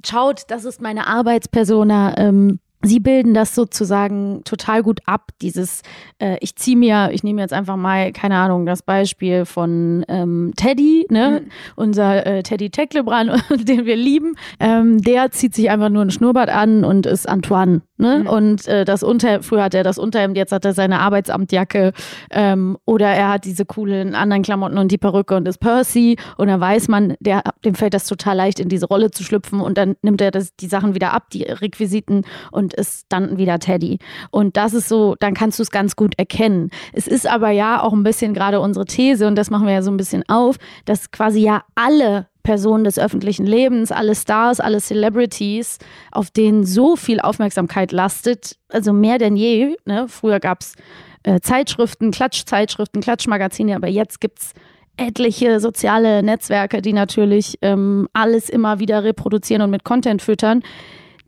[0.05, 2.17] schaut, das ist meine Arbeitspersona.
[2.17, 5.81] Ähm, Sie bilden das sozusagen total gut ab, dieses,
[6.19, 10.53] äh, ich ziehe mir, ich nehme jetzt einfach mal, keine Ahnung, das Beispiel von ähm,
[10.55, 11.43] Teddy, ne,
[11.75, 13.31] unser äh, Teddy Tecklebrand,
[13.67, 17.81] den wir lieben, ähm, der zieht sich einfach nur ein Schnurrbart an und ist Antoine,
[17.97, 21.93] ne, und äh, das Unter, früher hat er das Unterhemd, jetzt hat er seine Arbeitsamtjacke,
[22.31, 26.17] ähm, oder er hat diese coolen anderen Klamotten und die Perücke und ist Percy.
[26.37, 29.61] Und dann weiß man, der, dem fällt das total leicht, in diese Rolle zu schlüpfen.
[29.61, 32.25] Und dann nimmt er das, die Sachen wieder ab, die Requisiten.
[32.51, 33.99] Und ist dann wieder Teddy.
[34.31, 36.69] Und das ist so, dann kannst du es ganz gut erkennen.
[36.93, 39.81] Es ist aber ja auch ein bisschen gerade unsere These und das machen wir ja
[39.81, 44.79] so ein bisschen auf, dass quasi ja alle Personen des öffentlichen Lebens, alle Stars, alle
[44.81, 45.79] Celebrities,
[46.11, 49.75] auf denen so viel Aufmerksamkeit lastet, also mehr denn je.
[49.85, 50.07] Ne?
[50.09, 50.75] Früher gab es
[51.23, 54.53] äh, Zeitschriften, Klatschzeitschriften, Klatschmagazine, aber jetzt gibt's
[54.97, 60.61] etliche soziale Netzwerke, die natürlich ähm, alles immer wieder reproduzieren und mit Content füttern,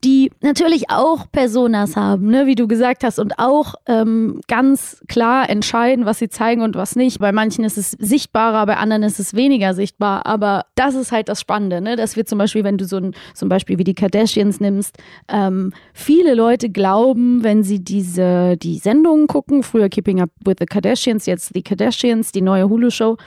[0.04, 5.50] die natürlich auch Personas haben, ne, wie du gesagt hast, und auch ähm, ganz klar
[5.50, 7.20] entscheiden, was sie zeigen und was nicht.
[7.20, 10.26] Bei manchen ist es sichtbarer, bei anderen ist es weniger sichtbar.
[10.26, 11.96] Aber das ist halt das Spannende, ne?
[11.96, 15.72] dass wir zum Beispiel, wenn du so ein zum Beispiel wie die Kardashians nimmst, ähm,
[15.94, 21.26] viele Leute glauben, wenn sie diese die Sendungen gucken, früher Keeping Up with the Kardashians,
[21.26, 23.18] jetzt die Kardashians, die neue Hulu-Show,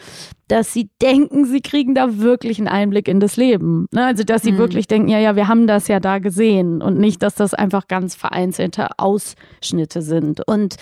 [0.48, 3.86] dass sie denken, sie kriegen da wirklich einen Einblick in das Leben.
[3.92, 4.06] Ne?
[4.06, 7.22] Also, dass sie wirklich denken, ja, ja, wir haben das ja da gesehen und nicht,
[7.22, 10.46] dass das einfach ganz vereinzelte Ausschnitte sind.
[10.46, 10.76] Und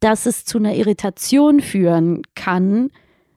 [0.00, 2.90] dass es zu einer Irritation führen kann,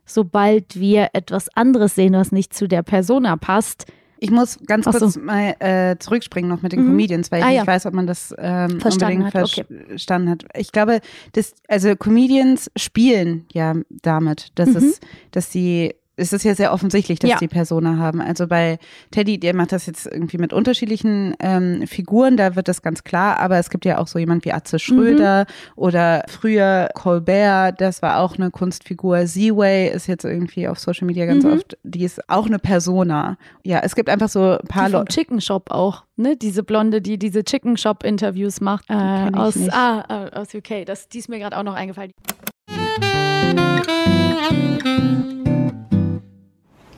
[0.06, 3.86] sobald wir etwas anderes sehen, was nicht zu der Persona passt.
[4.19, 4.91] Ich muss ganz so.
[4.91, 6.89] kurz mal äh, zurückspringen noch mit den Mhm.
[6.89, 7.67] Comedians, weil ich Ah, nicht ja.
[7.67, 9.65] weiß, ob man das ähm, Verstanden unbedingt hat, okay.
[9.88, 10.45] verstanden hat.
[10.56, 10.99] Ich glaube,
[11.34, 14.75] dass, also Comedians spielen ja damit, dass Mhm.
[14.75, 14.99] es,
[15.32, 17.38] dass sie es ist ja sehr offensichtlich, dass Ja.
[17.38, 18.21] die Persona haben.
[18.21, 18.78] Also bei
[19.12, 23.39] Teddy, der macht das jetzt irgendwie mit unterschiedlichen ähm, Figuren, da wird das ganz klar,
[23.39, 25.45] aber es gibt ja auch so jemand wie Atze Schröder
[25.76, 29.26] oder früher Colbert, das war auch eine Kunstfigur.
[29.26, 31.54] Z-Way ist jetzt irgendwie auf Social Media ganz Mhm.
[31.54, 33.38] oft, die ist auch eine Persona.
[33.63, 35.13] Ja, es gibt einfach so ein paar Leute.
[35.13, 36.36] Chicken Shop auch, ne?
[36.36, 39.74] Diese Blonde, die diese Chicken Shop Interviews macht äh, kenn ich aus, nicht.
[39.74, 40.86] ah, äh, aus UK.
[40.86, 42.12] Das, die ist mir gerade auch noch eingefallen.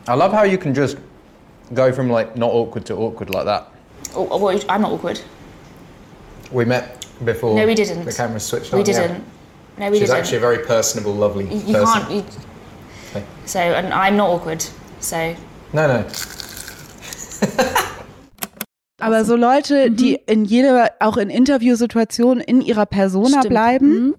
[0.07, 0.97] I love how you can just
[1.73, 3.67] go from like not awkward to awkward like that.
[4.15, 5.19] Oh, oh, well, I'm not awkward.
[6.51, 8.05] We met before No, we didn't.
[8.05, 8.85] the camera switched We on.
[8.85, 9.01] yeah.
[9.07, 9.23] didn't.
[9.77, 10.25] No, we She's didn't.
[10.25, 12.01] She's actually a very personable, lovely you you person.
[12.01, 12.11] can't.
[12.11, 12.23] You,
[13.15, 13.25] Okay.
[13.45, 14.63] so, and I'm not awkward.
[14.99, 15.35] So,
[15.71, 16.05] No, no.
[18.99, 23.49] Aber so Leute, die in jeder, auch in Interviewsituationen in ihrer Persona Stimmt.
[23.49, 24.15] bleiben, Mhm.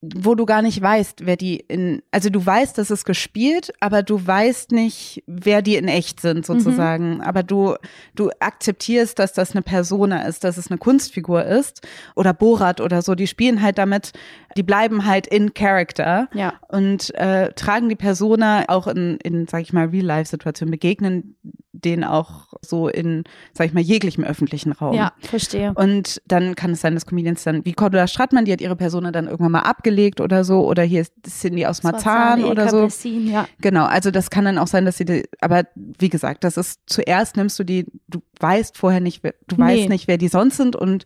[0.00, 4.04] Wo du gar nicht weißt, wer die in, also du weißt, das ist gespielt, aber
[4.04, 7.20] du weißt nicht, wer die in echt sind sozusagen.
[7.20, 7.74] Aber du,
[8.14, 11.84] du akzeptierst, dass das eine Persona ist, dass es eine Kunstfigur ist
[12.14, 13.16] oder Borat oder so.
[13.16, 14.12] Die spielen halt damit,
[14.58, 16.54] die bleiben halt in Character Ja.
[16.68, 21.36] und äh, tragen die Persona auch in, in sag ich mal, Real-Life-Situationen, begegnen
[21.72, 24.94] denen auch so in, sag ich mal, jeglichem öffentlichen Raum.
[24.96, 25.72] Ja, verstehe.
[25.76, 29.12] Und dann kann es sein, dass Comedians dann, wie Cordula Strattmann, die hat ihre Persona
[29.12, 32.82] dann irgendwann mal abgelegt oder so, oder hier ist Cindy aus Marzahn oder so.
[32.82, 33.46] Bessin, ja.
[33.60, 36.80] Genau, also das kann dann auch sein, dass sie, die, aber wie gesagt, das ist
[36.86, 39.62] zuerst nimmst du die, du weißt vorher nicht, wer, du Nee.
[39.82, 41.04] weißt nicht, wer die sonst sind und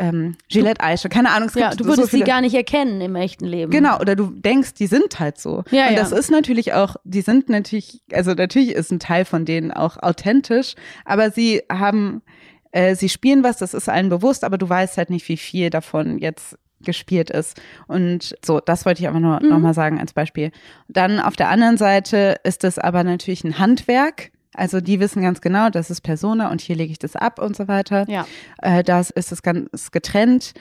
[0.00, 2.54] ähm, Gillette Eiche, keine Ahnung, es Ja, gibt du so würdest viele, sie gar nicht
[2.54, 3.70] erkennen im echten Leben.
[3.70, 5.62] Genau, oder du denkst, die sind halt so.
[5.70, 5.98] Ja, und ja.
[6.00, 9.96] das ist natürlich auch, die sind natürlich, also natürlich ist ein Teil von denen auch
[10.02, 12.22] authentisch, aber sie haben,
[12.72, 15.70] äh, sie spielen was, das ist allen bewusst, aber du weißt halt nicht, wie viel
[15.70, 17.60] davon jetzt gespielt ist.
[17.88, 19.50] Und so, das wollte ich aber nur Mhm.
[19.50, 20.50] noch mal sagen als Beispiel.
[20.88, 24.30] Dann auf der anderen Seite ist es aber natürlich ein Handwerk.
[24.54, 27.56] Also die wissen ganz genau, das ist Persona und hier lege ich das ab und
[27.56, 28.04] so weiter.
[28.08, 28.26] Ja.
[28.60, 30.52] Äh, das ist es ganz getrennt.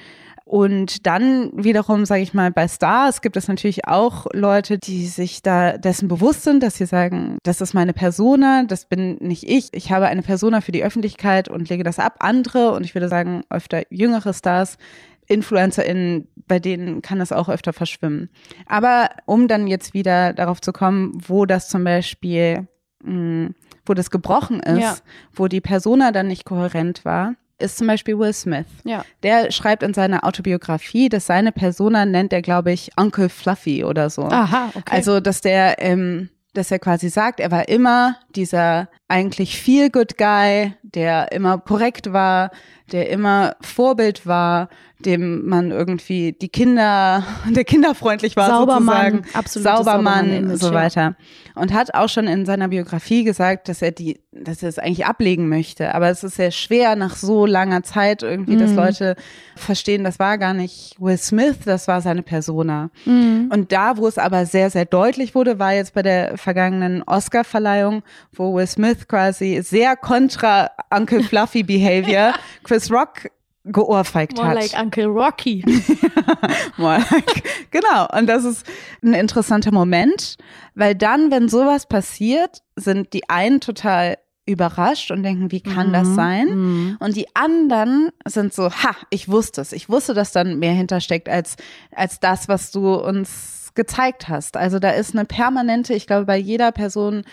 [0.49, 5.43] Und dann wiederum, sage ich mal, bei Stars gibt es natürlich auch Leute, die sich
[5.43, 9.69] da dessen bewusst sind, dass sie sagen, das ist meine Persona, das bin nicht ich.
[9.73, 12.15] Ich habe eine Persona für die Öffentlichkeit und lege das ab.
[12.19, 14.79] Andere, und ich würde sagen, öfter jüngere Stars,
[15.27, 18.29] InfluencerInnen, bei denen kann das auch öfter verschwimmen.
[18.65, 22.67] Aber um dann jetzt wieder darauf zu kommen, wo das zum Beispiel,
[23.03, 23.49] mh,
[23.85, 24.95] wo das gebrochen ist, Ja.
[25.33, 28.67] wo die Persona dann nicht kohärent war, ist zum Beispiel Will Smith.
[28.85, 29.03] Ja.
[29.23, 34.09] Der schreibt in seiner Autobiografie, dass seine Persona nennt er, glaube ich, Uncle Fluffy oder
[34.09, 34.23] so.
[34.23, 34.83] Aha, okay.
[34.95, 40.17] Also, dass der, ähm, dass er quasi sagt, er war immer dieser eigentlich feel good
[40.17, 42.51] Guy, der immer korrekt war,
[42.91, 49.77] der immer Vorbild war, dem man irgendwie die Kinder, der kinderfreundlich war Saubermann, sozusagen, absolutes
[49.77, 50.73] Saubermann, Saubermann-Image, so ja.
[50.73, 51.15] weiter.
[51.55, 55.05] Und hat auch schon in seiner Biografie gesagt, dass er die, dass er es eigentlich
[55.05, 55.93] ablegen möchte.
[55.93, 58.59] Aber es ist sehr schwer nach so langer Zeit irgendwie, Mhm.
[58.59, 59.15] dass Leute
[59.55, 62.89] verstehen, das war gar nicht Will Smith, das war seine Persona.
[63.05, 63.49] Mhm.
[63.53, 68.03] Und da, wo es aber sehr, sehr deutlich wurde, war jetzt bei der vergangenen Oscar-Verleihung,
[68.33, 72.33] wo Will Smith quasi sehr kontra Uncle Fluffy Behavior
[72.79, 73.29] Chris Rock
[73.65, 74.55] geohrfeigt More hat.
[74.55, 75.63] like Uncle Rocky.
[76.77, 78.07] More like- genau.
[78.17, 78.65] Und das ist
[79.03, 80.37] ein interessanter Moment,
[80.75, 86.07] weil dann, wenn sowas passiert, sind die einen total überrascht und denken, wie kann das
[86.15, 86.97] sein?
[86.99, 89.73] Und die anderen sind so, ha, ich wusste es.
[89.73, 91.55] Ich wusste, dass dann mehr hintersteckt als,
[91.93, 94.57] als das, was du uns gezeigt hast.
[94.57, 97.25] Also da ist eine permanente, ich glaube, bei jeder Person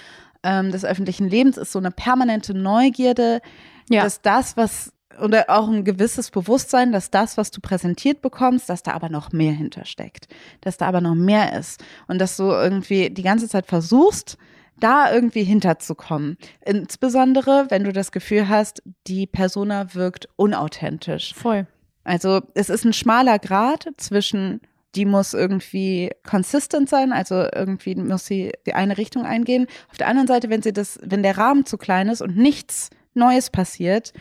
[0.42, 3.40] ähm, des öffentlichen Lebens ist so eine permanente Neugierde,
[3.88, 4.02] Ja.
[4.02, 8.82] dass das, was oder auch ein gewisses Bewusstsein, dass das, was du präsentiert bekommst, dass
[8.82, 10.28] da aber noch mehr hintersteckt,
[10.60, 14.38] dass da aber noch mehr ist und dass du irgendwie die ganze Zeit versuchst,
[14.78, 16.36] da irgendwie hinterzukommen.
[16.64, 21.34] Insbesondere, wenn du das Gefühl hast, die Persona wirkt unauthentisch.
[21.34, 21.66] Voll.
[22.04, 24.60] Also es ist ein schmaler Grad zwischen,
[24.94, 29.66] die muss irgendwie consistent sein, also irgendwie muss sie die eine Richtung eingehen.
[29.90, 32.90] Auf der anderen Seite, wenn sie das, wenn der Rahmen zu klein ist und nichts
[33.14, 34.12] Neues passiert,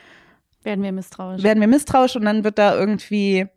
[0.66, 1.44] Werden wir misstrauisch.
[1.44, 3.48] werden wir misstrauisch und dann wird da irgendwie,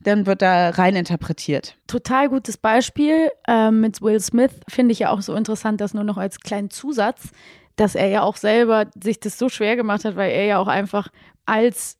[0.00, 1.76] dann wird da rein interpretiert.
[1.86, 6.04] Total gutes Beispiel ähm, mit Will Smith finde ich ja auch so interessant, dass nur
[6.04, 7.30] noch als kleinen Zusatz,
[7.76, 10.68] dass er ja auch selber sich das so schwer gemacht hat, weil er ja auch
[10.68, 11.08] einfach
[11.46, 11.98] als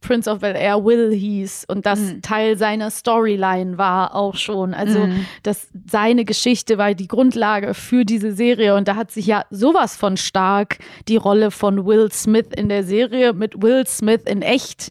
[0.00, 2.22] Prince of Bel Air Will hieß und das Mhm.
[2.22, 4.74] Teil seiner Storyline war auch schon.
[4.74, 5.26] Also, Mhm.
[5.42, 9.96] dass seine Geschichte war die Grundlage für diese Serie und da hat sich ja sowas
[9.96, 14.90] von stark die Rolle von Will Smith in der Serie mit Will Smith in echt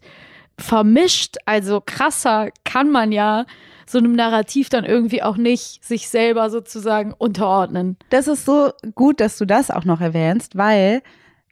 [0.58, 1.36] vermischt.
[1.46, 3.46] Also krasser kann man ja
[3.86, 7.96] so einem Narrativ dann irgendwie auch nicht sich selber sozusagen unterordnen.
[8.10, 11.02] Das ist so gut, dass du das auch noch erwähnst, weil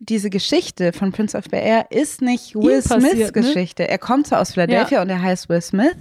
[0.01, 3.33] diese Geschichte von Prince of Bel Air ist nicht Will Smiths ne?
[3.33, 3.89] Geschichte.
[3.89, 5.97] Er kommt zwar aus Philadelphia und er heißt Will Smith,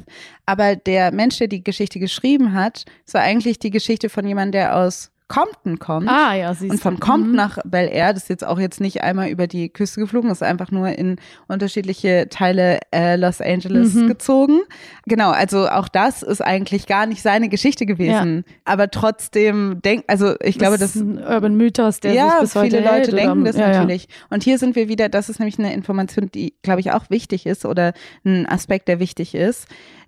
[0.45, 4.75] aber der Mensch, der die Geschichte geschrieben hat, ist eigentlich die Geschichte von jemandem, der
[4.75, 6.07] aus Compton kommt.
[6.09, 6.99] Ah, ja, siehst Und von du.
[7.01, 7.35] Compton Mhm.
[7.35, 10.41] nach Bel Air, das ist jetzt auch jetzt nicht einmal über die Küste geflogen, ist
[10.41, 14.07] einfach nur in unterschiedliche Teile äh, Los Angeles Mhm.
[14.07, 14.61] gezogen.
[15.05, 18.45] Genau, also auch das ist eigentlich gar nicht seine Geschichte gewesen.
[18.63, 22.55] Aber trotzdem denk, also ich glaube, das ist ein Urban Mythos, der ja, sich bis
[22.55, 23.79] heute viele Leute oder- denken das ja, ja.
[23.79, 24.07] natürlich.
[24.29, 27.45] Und hier sind wir wieder, das ist nämlich eine Information, die, glaube ich, auch wichtig
[27.45, 27.93] ist oder
[28.25, 29.67] ein Aspekt, der wichtig ist,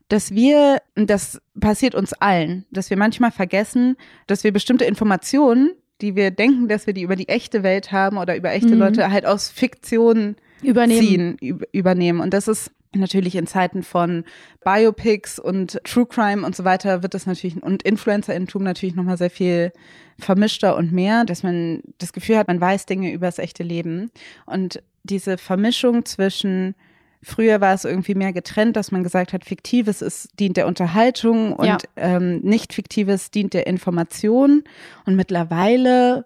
[0.10, 3.96] dass wir, das passiert uns allen, dass wir manchmal vergessen,
[4.28, 8.18] dass wir bestimmte Informationen, die wir denken, dass wir die über die echte Welt haben
[8.18, 8.80] oder über echte Mhm.
[8.80, 11.00] Leute halt aus Fiktion Übernehmen.
[11.02, 12.20] ziehen, üb- übernehmen.
[12.22, 14.24] Und das ist natürlich in Zeiten von
[14.64, 19.30] Biopics und True Crime und so weiter wird das natürlich und Influencerintum natürlich nochmal sehr
[19.30, 19.72] viel
[20.18, 24.10] vermischter und mehr, dass man das Gefühl hat, man weiß Dinge über das echte Leben.
[24.46, 26.76] Und diese Vermischung zwischen
[27.22, 31.54] Früher war es irgendwie mehr getrennt, dass man gesagt hat, Fiktives ist, dient der Unterhaltung
[31.54, 31.78] und Ja.
[31.98, 34.64] ähm, nicht Fiktives dient der Information.
[35.06, 36.26] Und mittlerweile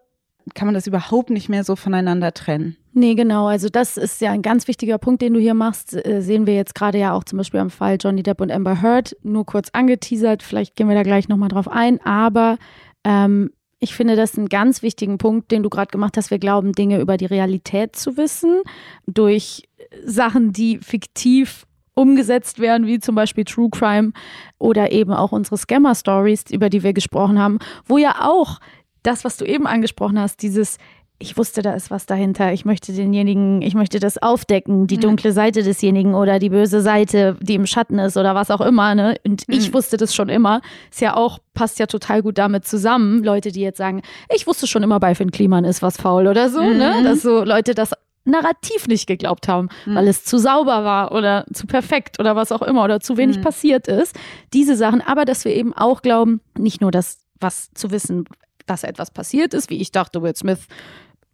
[0.55, 2.75] kann man das überhaupt nicht mehr so voneinander trennen.
[2.91, 3.47] Nee, genau.
[3.47, 5.95] Also das ist ja ein ganz wichtiger Punkt, den du hier machst.
[6.05, 8.81] Äh, sehen wir jetzt gerade ja auch zum Beispiel am Fall Johnny Depp und Amber
[8.83, 9.15] Heard.
[9.23, 11.99] Nur kurz angeteasert, vielleicht gehen wir da gleich nochmal drauf ein.
[12.05, 12.57] Aber
[13.03, 13.51] ähm,
[13.83, 16.31] ich finde das einen ganz wichtigen Punkt, den du gerade gemacht hast.
[16.31, 18.61] Wir glauben, Dinge über die Realität zu wissen
[19.05, 19.67] durch
[20.05, 24.13] Sachen, die fiktiv umgesetzt werden, wie zum Beispiel True Crime
[24.57, 28.59] oder eben auch unsere Scammer-Stories, über die wir gesprochen haben, wo ja auch
[29.03, 30.77] das, was du eben angesprochen hast, dieses
[31.23, 32.51] ich wusste, da ist was dahinter.
[32.51, 37.37] Ich möchte denjenigen, ich möchte das aufdecken, die dunkle Seite desjenigen oder die böse Seite,
[37.39, 38.93] die im Schatten ist oder was auch immer.
[38.93, 39.15] Ne?
[39.25, 40.61] Und ich wusste das schon immer.
[40.91, 43.23] Ist ja auch, passt ja total gut damit zusammen.
[43.23, 44.01] Leute, die jetzt sagen,
[44.35, 47.01] ich wusste schon immer, bei Finn Kliman ist was faul oder so, ne?
[47.03, 47.93] Dass so Leute das
[48.25, 52.61] Narrativ nicht geglaubt haben, weil es zu sauber war oder zu perfekt oder was auch
[52.61, 54.15] immer oder zu wenig passiert ist.
[54.53, 58.25] Diese Sachen, aber dass wir eben auch glauben, nicht nur das, was zu wissen,
[58.65, 60.67] dass etwas passiert ist, wie ich dachte, Will Smith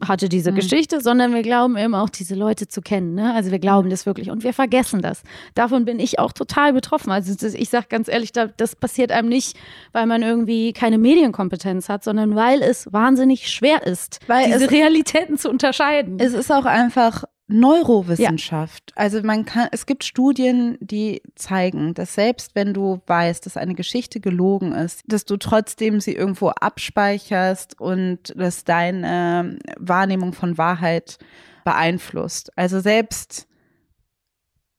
[0.06, 3.16] hatte diese Geschichte, sondern wir glauben eben auch, diese Leute zu kennen.
[3.16, 3.34] Ne?
[3.34, 5.24] Also wir glauben das wirklich und wir vergessen das.
[5.56, 7.12] Davon bin ich auch total betroffen.
[7.12, 9.58] Also das, ich sage ganz ehrlich, da, das passiert einem nicht,
[9.92, 14.72] weil man irgendwie keine Medienkompetenz hat, sondern weil es wahnsinnig schwer ist, Weil diese es-
[14.72, 16.18] Realitäten zu unterscheiden.
[16.20, 18.94] Es ist auch einfach Neurowissenschaft.
[18.96, 23.74] Also man kann, es gibt Studien, die zeigen, dass selbst wenn du weißt, dass eine
[23.74, 31.18] Geschichte gelogen ist, dass du trotzdem sie irgendwo abspeicherst und dass deine Wahrnehmung von Wahrheit
[31.66, 32.56] beeinflusst.
[32.56, 33.48] Also selbst,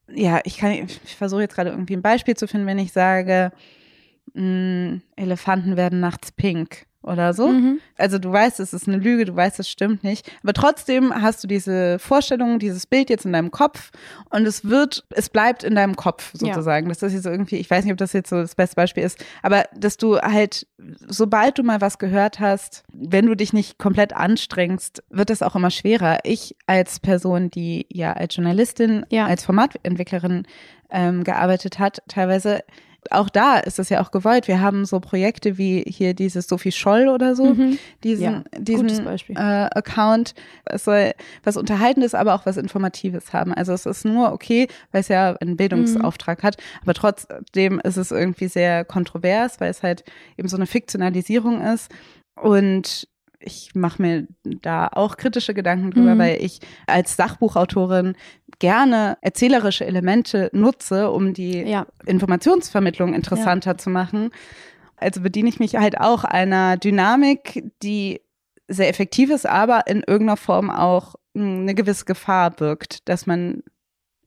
[0.09, 3.51] ja, ich kann, ich versuche jetzt gerade irgendwie ein Beispiel zu finden, wenn ich sage,
[4.35, 7.49] mh, Elefanten werden nachts pink oder so.
[7.49, 7.81] Mhm.
[7.97, 10.31] Also du weißt, es ist eine Lüge, du weißt, es stimmt nicht.
[10.43, 13.91] Aber trotzdem hast du diese Vorstellung, dieses Bild jetzt in deinem Kopf
[14.31, 16.49] und es wird, es bleibt in deinem Kopf Ja.
[16.55, 16.89] sozusagen.
[16.89, 19.25] Das ist jetzt irgendwie, ich weiß nicht, ob das jetzt so das beste Beispiel ist,
[19.43, 20.67] aber dass du halt,
[21.09, 25.57] sobald du mal was gehört hast, wenn du dich nicht komplett anstrengst, wird das auch
[25.57, 26.19] immer schwerer.
[26.25, 29.27] Ich als Person, die ja als Journalistin, Ja.
[29.27, 30.45] als Formatentwicklerin
[30.91, 32.63] ähm, gearbeitet hat, teilweise
[33.11, 34.47] auch da ist es ja auch gewollt.
[34.47, 37.79] Wir haben so Projekte wie hier dieses Sophie Scholl oder so, Mhm.
[38.05, 38.89] diesen, Ja, diesen
[39.37, 40.35] äh, Account.
[40.67, 43.55] Es soll was Unterhaltendes, aber auch was Informatives haben.
[43.55, 48.11] Also es ist nur okay, weil es ja einen Bildungsauftrag hat, aber trotzdem ist es
[48.11, 50.05] irgendwie sehr kontrovers, weil es halt
[50.37, 51.91] eben so eine Fiktionalisierung ist.
[52.37, 53.09] Und
[53.43, 56.19] ich mache mir da auch kritische Gedanken drüber, Mhm.
[56.19, 58.15] weil ich als Sachbuchautorin
[58.59, 61.87] gerne erzählerische Elemente nutze, um die Ja.
[62.07, 64.31] Informationsvermittlung interessanter zu machen.
[64.97, 68.21] Also bediene ich mich halt auch einer Dynamik, die
[68.69, 73.63] sehr effektiv ist, aber in irgendeiner Form auch mh, eine gewisse Gefahr birgt, dass man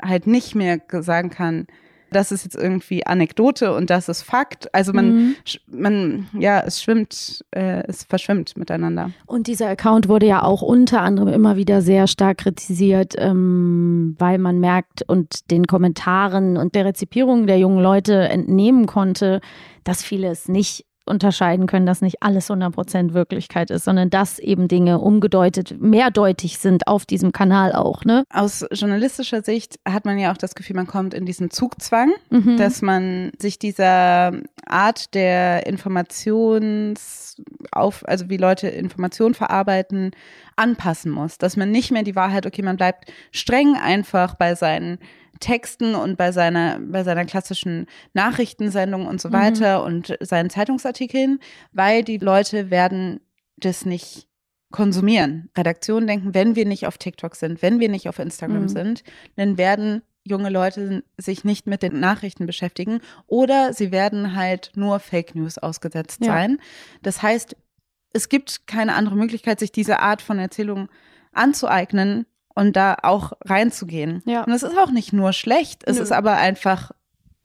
[0.01, 1.67] halt nicht mehr sagen kann,
[2.13, 4.73] das ist jetzt irgendwie Anekdote und das ist Fakt.
[4.73, 5.35] Also man, Mhm.
[5.67, 9.11] man, ja, es schwimmt, äh, es verschwimmt miteinander.
[9.25, 14.37] Und dieser Account wurde ja auch unter anderem immer wieder sehr stark kritisiert, ähm, weil
[14.37, 19.41] man merkt und den Kommentaren und der Rezipierung der jungen Leute entnehmen konnte,
[19.83, 24.67] dass viele es nicht unterscheiden können, dass nicht alles 100% Wirklichkeit ist, sondern dass eben
[24.67, 28.23] Dinge umgedeutet, mehrdeutig sind auf diesem Kanal auch, ne?
[28.31, 32.57] Aus journalistischer Sicht hat man ja auch das Gefühl, man kommt in diesen Zugzwang, Mhm.
[32.57, 34.33] dass man sich dieser
[34.65, 37.37] Art der Informations
[37.71, 40.11] auf, also wie Leute Informationen verarbeiten,
[40.55, 41.37] anpassen muss.
[41.37, 44.99] Dass man nicht mehr die Wahrheit, okay, man bleibt streng einfach bei seinen
[45.39, 49.33] Texten und bei seiner, bei seiner klassischen Nachrichtensendung und so Mhm.
[49.33, 51.39] weiter und seinen Zeitungsartikeln,
[51.71, 53.19] weil die Leute werden
[53.57, 54.27] das nicht
[54.71, 55.49] konsumieren.
[55.57, 58.69] Redaktionen denken, wenn wir nicht auf TikTok sind, wenn wir nicht auf Instagram Mhm.
[58.69, 59.03] sind,
[59.35, 64.99] dann werden junge Leute sich nicht mit den Nachrichten beschäftigen oder sie werden halt nur
[64.99, 66.33] Fake News ausgesetzt Ja.
[66.33, 66.57] sein.
[67.01, 67.55] Das heißt,
[68.13, 70.87] es gibt keine andere Möglichkeit, sich diese Art von Erzählung
[71.33, 72.25] anzueignen
[72.55, 74.21] und da auch reinzugehen.
[74.25, 74.43] Ja.
[74.43, 76.03] Und es ist auch nicht nur schlecht, es Nö.
[76.03, 76.91] ist aber einfach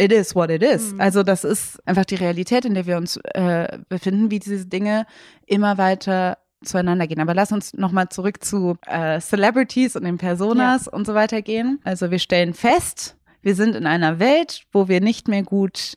[0.01, 0.93] it is what it is.
[0.93, 1.01] Mhm.
[1.01, 5.07] Also das ist einfach die Realität, in der wir uns äh, befinden, wie diese Dinge
[5.47, 7.21] immer weiter zueinander gehen.
[7.21, 11.81] Aber lass uns nochmal zurück zu äh, Celebrities und den Personas und so weiter gehen.
[11.85, 15.95] Also wir stellen fest, wir sind in einer Welt, wo wir nicht mehr gut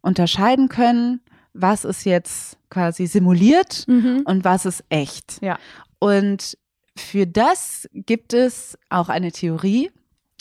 [0.00, 1.20] unterscheiden können,
[1.54, 4.22] was ist jetzt quasi simuliert Mhm.
[4.24, 5.38] und was ist echt.
[5.40, 5.58] Ja.
[5.98, 6.56] Und
[6.96, 9.90] für das gibt es auch eine Theorie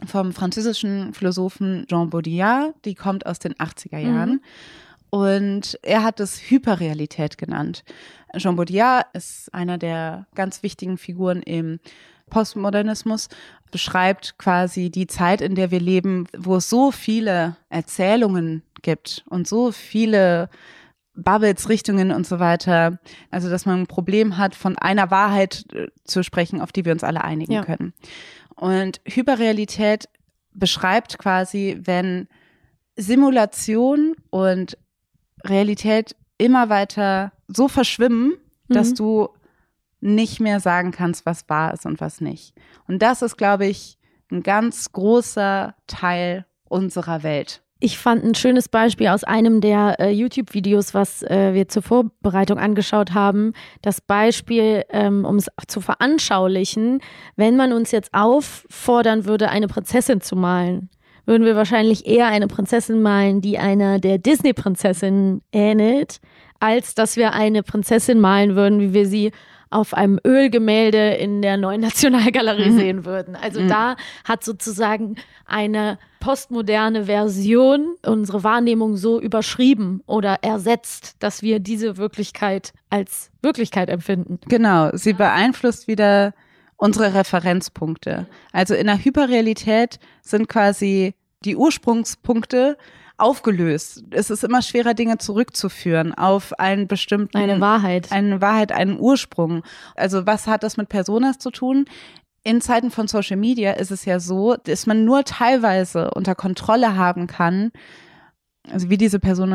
[0.05, 4.41] vom französischen Philosophen Jean Baudrillard, die kommt aus den 80er Jahren.
[5.09, 7.83] Und er hat es Hyperrealität genannt.
[8.37, 11.79] Jean Baudrillard ist einer der ganz wichtigen Figuren im
[12.29, 13.29] Postmodernismus,
[13.71, 19.47] beschreibt quasi die Zeit, in der wir leben, wo es so viele Erzählungen gibt und
[19.47, 20.49] so viele
[21.15, 22.99] Bubbles, Richtungen und so weiter.
[23.31, 26.91] Also, dass man ein Problem hat, von einer Wahrheit äh, zu sprechen, auf die wir
[26.91, 27.63] uns alle einigen Ja.
[27.63, 27.93] können.
[28.55, 30.09] Und Hyperrealität
[30.53, 32.27] beschreibt quasi, wenn
[32.95, 34.77] Simulation und
[35.43, 38.33] Realität immer weiter so verschwimmen,
[38.67, 38.95] dass Mhm.
[38.95, 39.29] du
[40.01, 42.53] nicht mehr sagen kannst, was wahr ist und was nicht.
[42.87, 43.97] Und das ist, glaube ich,
[44.31, 47.61] ein ganz großer Teil unserer Welt.
[47.85, 52.57] Ich fand ein schönes Beispiel aus einem der äh, YouTube-Videos, was äh, wir zur Vorbereitung
[52.57, 53.53] angeschaut haben.
[53.83, 56.99] Das Beispiel, ähm, um es zu veranschaulichen,
[57.35, 60.89] wenn man uns jetzt auffordern würde, eine Prinzessin zu malen,
[61.27, 66.21] würden wir wahrscheinlich eher eine Prinzessin malen, die einer der Disney-Prinzessinnen ähnelt,
[66.59, 69.31] als dass wir eine Prinzessin malen würden, wie wir sie
[69.69, 72.77] auf einem Ölgemälde in der neuen Nationalgalerie Mhm.
[72.77, 73.35] sehen würden.
[73.35, 73.67] Also Mhm.
[73.67, 73.95] da
[74.27, 82.73] hat sozusagen eine postmoderne Version unsere Wahrnehmung so überschrieben oder ersetzt, dass wir diese Wirklichkeit
[82.89, 84.39] als Wirklichkeit empfinden.
[84.47, 86.33] Genau, sie beeinflusst wieder
[86.77, 88.25] unsere Referenzpunkte.
[88.51, 92.75] Also in der Hyperrealität sind quasi die Ursprungspunkte
[93.17, 94.03] aufgelöst.
[94.09, 98.11] Es ist immer schwerer, Dinge zurückzuführen auf einen bestimmten Eine Wahrheit.
[98.11, 99.61] eine Wahrheit, einen Ursprung.
[99.95, 101.85] Also was hat das mit Personas zu tun?
[102.45, 106.95] In Zeiten von Social Media ist es ja so, dass man nur teilweise unter Kontrolle
[106.95, 107.71] haben kann,
[108.71, 109.51] also wie diese Person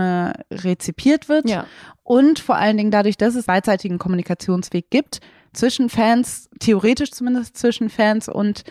[0.52, 1.66] rezipiert wird Ja.
[2.02, 5.20] und vor allen Dingen dadurch, dass es beidseitigen Kommunikationsweg gibt
[5.52, 8.64] zwischen Fans, theoretisch zumindest zwischen Fans und,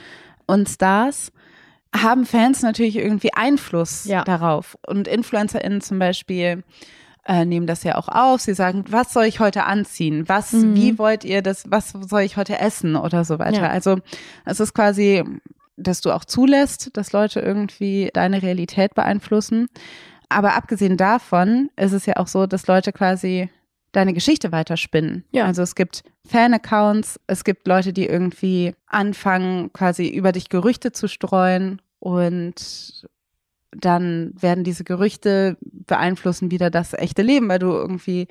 [0.48, 1.32] und Stars,
[1.96, 4.26] haben Fans natürlich irgendwie Einfluss Ja.
[4.26, 4.78] darauf.
[4.86, 6.64] Und InfluencerInnen zum Beispiel
[7.30, 8.42] äh, nehmen das ja auch auf.
[8.42, 10.28] Sie sagen, was soll ich heute anziehen?
[10.28, 10.76] Was, Mhm.
[10.76, 13.62] wie wollt ihr das, was soll ich heute essen oder so weiter?
[13.62, 13.70] Ja.
[13.70, 14.00] Also
[14.46, 15.24] es ist quasi,
[15.78, 19.68] dass du auch zulässt, dass Leute irgendwie deine Realität beeinflussen.
[20.28, 23.50] Aber abgesehen davon ist es ja auch so, dass Leute quasi
[23.92, 25.24] deine Geschichte weiterspinnen.
[25.32, 25.46] Ja.
[25.46, 31.08] Also es gibt Fan-Accounts, es gibt Leute, die irgendwie anfangen, quasi über dich Gerüchte zu
[31.08, 33.08] streuen und
[33.86, 38.28] dann werden diese Gerüchte beeinflussen wieder das echte Leben, weil du irgendwie,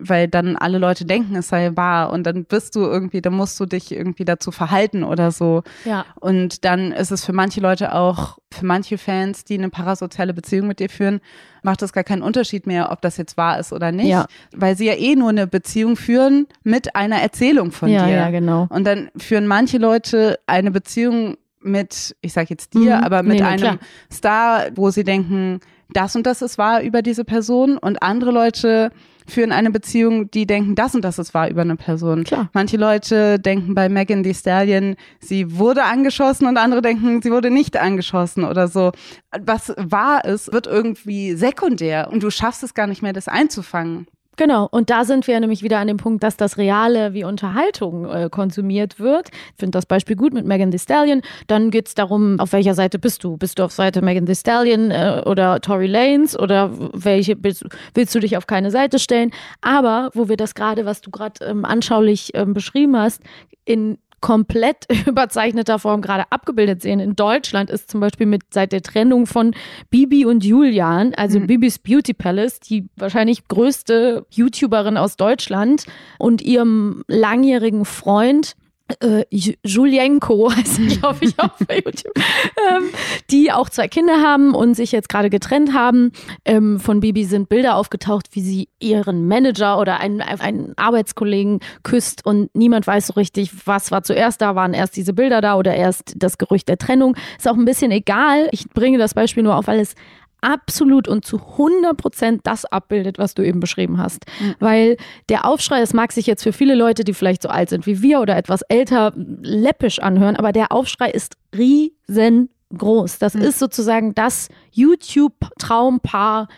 [0.00, 3.58] weil dann alle Leute denken, es sei wahr und dann bist du irgendwie, dann musst
[3.58, 5.62] du dich irgendwie dazu verhalten oder so.
[5.84, 6.04] Ja.
[6.20, 10.68] Und dann ist es für manche Leute auch, für manche Fans, die eine parasoziale Beziehung
[10.68, 11.20] mit dir führen,
[11.64, 14.26] macht es gar keinen Unterschied mehr, ob das jetzt wahr ist oder nicht, Ja.
[14.54, 18.14] weil sie ja eh nur eine Beziehung führen mit einer Erzählung von ja, dir.
[18.14, 18.68] ja, genau.
[18.70, 23.04] Und dann führen manche Leute eine Beziehung mit, ich sag jetzt dir, Mhm.
[23.04, 23.78] aber mit Nee, nee, einem klar.
[24.12, 28.90] Star, wo sie denken, das und das ist wahr über diese Person und andere Leute
[29.26, 32.24] führen eine Beziehung, die denken, das und das ist wahr über eine Person.
[32.24, 32.48] Klar.
[32.54, 37.50] Manche Leute denken bei Megan Thee Stallion, sie wurde angeschossen und andere denken, sie wurde
[37.50, 38.92] nicht angeschossen oder so.
[39.38, 44.06] Was wahr ist, wird irgendwie sekundär und du schaffst es gar nicht mehr, das einzufangen.
[44.38, 48.08] Genau, und da sind wir nämlich wieder an dem Punkt, dass das Reale wie Unterhaltung
[48.08, 49.30] äh, konsumiert wird.
[49.32, 51.22] Ich finde das Beispiel gut mit Megan Thee Stallion.
[51.48, 53.36] Dann geht es darum, auf welcher Seite bist du?
[53.36, 57.64] Bist du auf Seite Megan Thee Stallion äh, oder Tory Lanez oder welche willst,
[57.94, 59.32] willst du dich auf keine Seite stellen?
[59.60, 63.24] Aber wo wir das gerade, was du gerade ähm, anschaulich ähm, beschrieben hast,
[63.64, 67.00] in komplett überzeichneter Form gerade abgebildet sehen.
[67.00, 69.54] In Deutschland ist zum Beispiel mit seit der Trennung von
[69.90, 71.46] Bibi und Julian, also Mhm.
[71.46, 75.84] Bibis Beauty Palace, die wahrscheinlich größte YouTuberin aus Deutschland
[76.18, 78.54] und ihrem langjährigen Freund
[79.00, 82.84] äh, Ju- Julienko heißt er, glaube ich, auf YouTube, ähm,
[83.30, 86.12] die auch zwei Kinder haben und sich jetzt gerade getrennt haben.
[86.44, 92.24] Ähm, von Bibi sind Bilder aufgetaucht, wie sie ihren Manager oder einen, einen Arbeitskollegen küsst
[92.24, 95.74] und niemand weiß so richtig, was war zuerst da, waren erst diese Bilder da oder
[95.74, 97.16] erst das Gerücht der Trennung.
[97.36, 98.48] Ist auch ein bisschen egal.
[98.52, 99.94] Ich bringe das Beispiel nur auf, weil es
[100.40, 104.24] absolut und zu 100 Prozent das abbildet, was du eben beschrieben hast.
[104.58, 104.96] Weil
[105.28, 108.02] der Aufschrei, das mag sich jetzt für viele Leute, die vielleicht so alt sind wie
[108.02, 113.18] wir oder etwas älter, läppisch anhören, aber der Aufschrei ist riesengroß.
[113.18, 116.48] Das ist sozusagen das YouTube-Traumpaar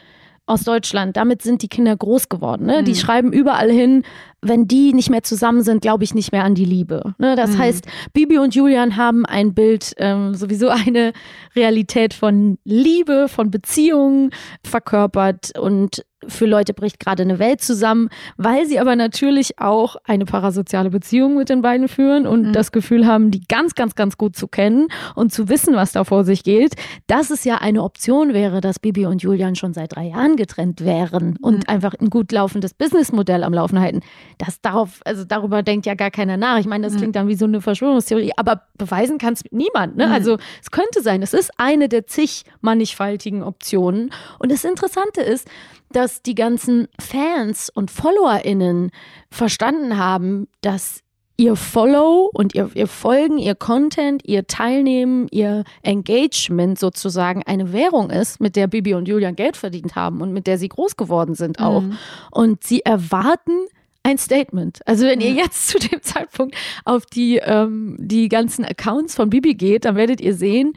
[0.46, 1.16] aus Deutschland.
[1.16, 2.66] Damit sind die Kinder groß geworden.
[2.66, 2.82] Ne?
[2.82, 4.04] Die schreiben überall hin,
[4.43, 7.14] wenn die nicht mehr zusammen sind, glaube ich nicht mehr an die Liebe.
[7.18, 7.36] Ne?
[7.36, 11.12] Das heißt, Bibi und Julian haben ein Bild, ähm, sowieso eine
[11.55, 14.30] Realität von Liebe, von Beziehungen
[14.62, 20.26] verkörpert und für Leute bricht gerade eine Welt zusammen, weil sie aber natürlich auch eine
[20.26, 24.36] parasoziale Beziehung mit den beiden führen und das Gefühl haben, die ganz, ganz, ganz gut
[24.36, 26.74] zu kennen und zu wissen, was da vor sich geht,
[27.07, 30.84] dass es ja eine Option wäre, dass Bibi und Julian schon seit drei Jahren getrennt
[30.84, 34.01] wären und einfach ein gut laufendes Businessmodell am Laufen halten.
[34.41, 36.59] Das darauf, also darüber denkt ja gar keiner nach.
[36.59, 39.99] Ich meine, das klingt dann wie so eine Verschwörungstheorie, aber beweisen kann es niemand.
[39.99, 40.11] Ne?
[40.11, 44.11] Also es könnte sein, es ist eine der zig mannigfaltigen Optionen.
[44.38, 45.47] Und das Interessante ist,
[45.93, 48.93] dass die ganzen Fans und FollowerInnen
[49.30, 51.03] verstanden haben, dass
[51.36, 58.09] ihr Follow und ihr, ihr Folgen, ihr Content, ihr Teilnehmen, ihr Engagement sozusagen eine Währung
[58.09, 61.34] ist, mit der Bibi und Julian Geld verdient haben und mit der sie groß geworden
[61.34, 61.82] sind auch.
[62.30, 63.66] Und sie erwarten
[64.03, 64.80] ein Statement.
[64.86, 69.55] Also wenn ihr jetzt zu dem Zeitpunkt auf die, ähm, die ganzen Accounts von Bibi
[69.55, 70.74] geht, dann werdet ihr sehen,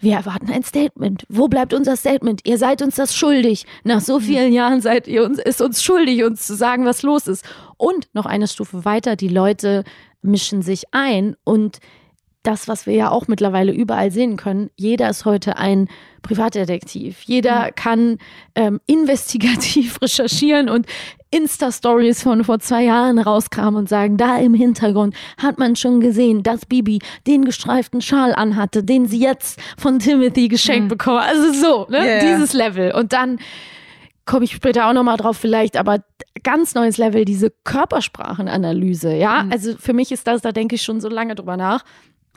[0.00, 1.24] wir erwarten ein Statement.
[1.28, 2.42] Wo bleibt unser Statement?
[2.44, 3.66] Ihr seid uns das schuldig.
[3.82, 7.26] Nach so vielen Jahren seid ihr uns, ist uns schuldig, uns zu sagen, was los
[7.26, 7.44] ist.
[7.76, 9.82] Und noch eine Stufe weiter, die Leute
[10.22, 11.78] mischen sich ein und
[12.48, 15.88] das, was wir ja auch mittlerweile überall sehen können, jeder ist heute ein
[16.22, 17.20] Privatdetektiv.
[17.26, 18.16] Jeder kann
[18.54, 20.86] ähm, investigativ recherchieren und
[21.30, 26.42] Insta-Stories von vor zwei Jahren rauskramen und sagen, da im Hintergrund hat man schon gesehen,
[26.42, 31.18] dass Bibi den gestreiften Schal anhatte, den sie jetzt von Timothy geschenkt bekommen.
[31.18, 32.08] Also so, ne?
[32.08, 32.20] Ja.
[32.20, 32.92] Dieses Level.
[32.94, 33.38] Und dann
[34.24, 35.98] komme ich später auch nochmal drauf vielleicht, aber
[36.42, 39.46] ganz neues Level, diese Körpersprachenanalyse, ja.
[39.50, 41.84] Also für mich ist das, da denke ich schon so lange drüber nach,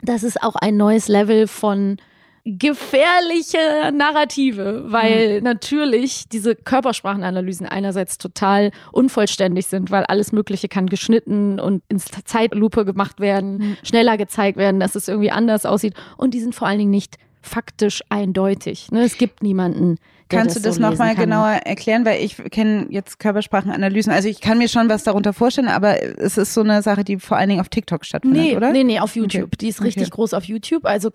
[0.02, 1.96] das ist auch ein neues Level von
[2.44, 11.60] gefährliche Narrative, weil natürlich diese Körpersprachenanalysen einerseits total unvollständig sind, weil alles Mögliche kann geschnitten
[11.60, 16.40] und in Zeitlupe gemacht werden, schneller gezeigt werden, dass es irgendwie anders aussieht und die
[16.40, 18.90] sind vor allen Dingen nicht faktisch eindeutig.
[18.90, 19.02] Ne?
[19.02, 19.98] Es gibt niemanden,
[20.38, 22.04] Kannst das du das so nochmal genauer erklären?
[22.04, 24.12] Weil ich kenne jetzt Körpersprachenanalysen.
[24.12, 27.18] Also ich kann mir schon was darunter vorstellen, aber es ist so eine Sache, die
[27.18, 28.72] vor allen Dingen auf TikTok stattfindet, Nee, oder?
[28.72, 29.44] nee, nee, auf YouTube.
[29.44, 29.56] Okay.
[29.60, 30.10] Die ist richtig Okay.
[30.10, 30.84] groß auf YouTube.
[30.84, 31.10] Also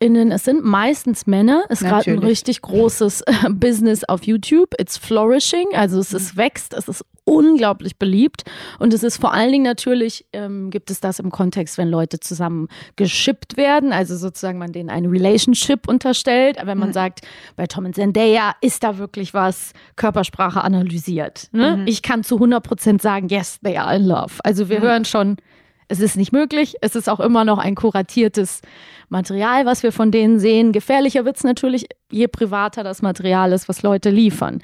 [0.00, 1.64] KörpersprachenanalytikerInnen, es sind meistens Männer.
[1.68, 4.74] Es ist gerade ein richtig großes äh, Business auf YouTube.
[4.78, 6.16] It's flourishing, also es Mhm.
[6.16, 8.42] ist wächst, es ist unglaublich beliebt.
[8.78, 12.18] Und es ist vor allen Dingen natürlich, ähm, gibt es das im Kontext, wenn Leute
[12.18, 16.58] zusammen geschippt werden, also sozusagen man denen eine Relationship unterstellt.
[16.58, 16.84] Aber wenn Mhm.
[16.84, 17.20] man sagt,
[17.56, 21.48] bei Tom und Zendaya ist da wirklich was Körpersprache analysiert.
[21.52, 21.76] Ne?
[21.78, 21.86] Mhm.
[21.86, 24.34] Ich kann zu 100 Prozent sagen, yes, they are in love.
[24.42, 25.36] Also wir hören schon,
[25.90, 26.76] es ist nicht möglich.
[26.80, 28.62] Es ist auch immer noch ein kuratiertes
[29.08, 30.72] Material, was wir von denen sehen.
[30.72, 34.62] Gefährlicher wird es natürlich, je privater das Material ist, was Leute liefern.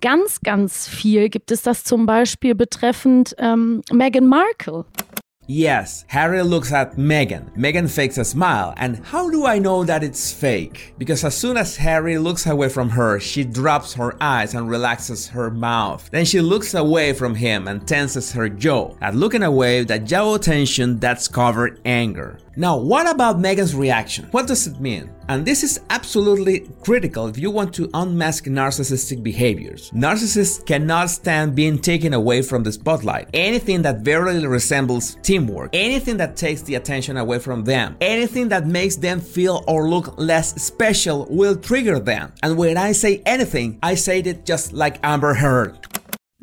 [0.00, 4.84] Ganz, ganz viel gibt es das zum Beispiel betreffend ähm, Meghan Markle.
[5.48, 7.54] Yes, Harry looks at Meghan.
[7.56, 10.94] Meghan fakes a smile, and how do I know that it's fake?
[10.98, 15.28] Because as soon as Harry looks away from her, she drops her eyes and relaxes
[15.28, 16.08] her mouth.
[16.10, 18.96] Then she looks away from him and tenses her jaw.
[19.00, 22.38] At looking away, that jaw tension that's covered anger.
[22.58, 24.28] Now, what about Meghan's reaction?
[24.30, 25.10] What does it mean?
[25.28, 29.90] And this is absolutely critical if you want to unmask narcissistic behaviors.
[29.90, 33.28] Narcissists cannot stand being taken away from the spotlight.
[33.34, 38.66] Anything that barely resembles teamwork, anything that takes the attention away from them, anything that
[38.66, 42.32] makes them feel or look less special will trigger them.
[42.42, 45.76] And when I say anything, I say it just like Amber Heard.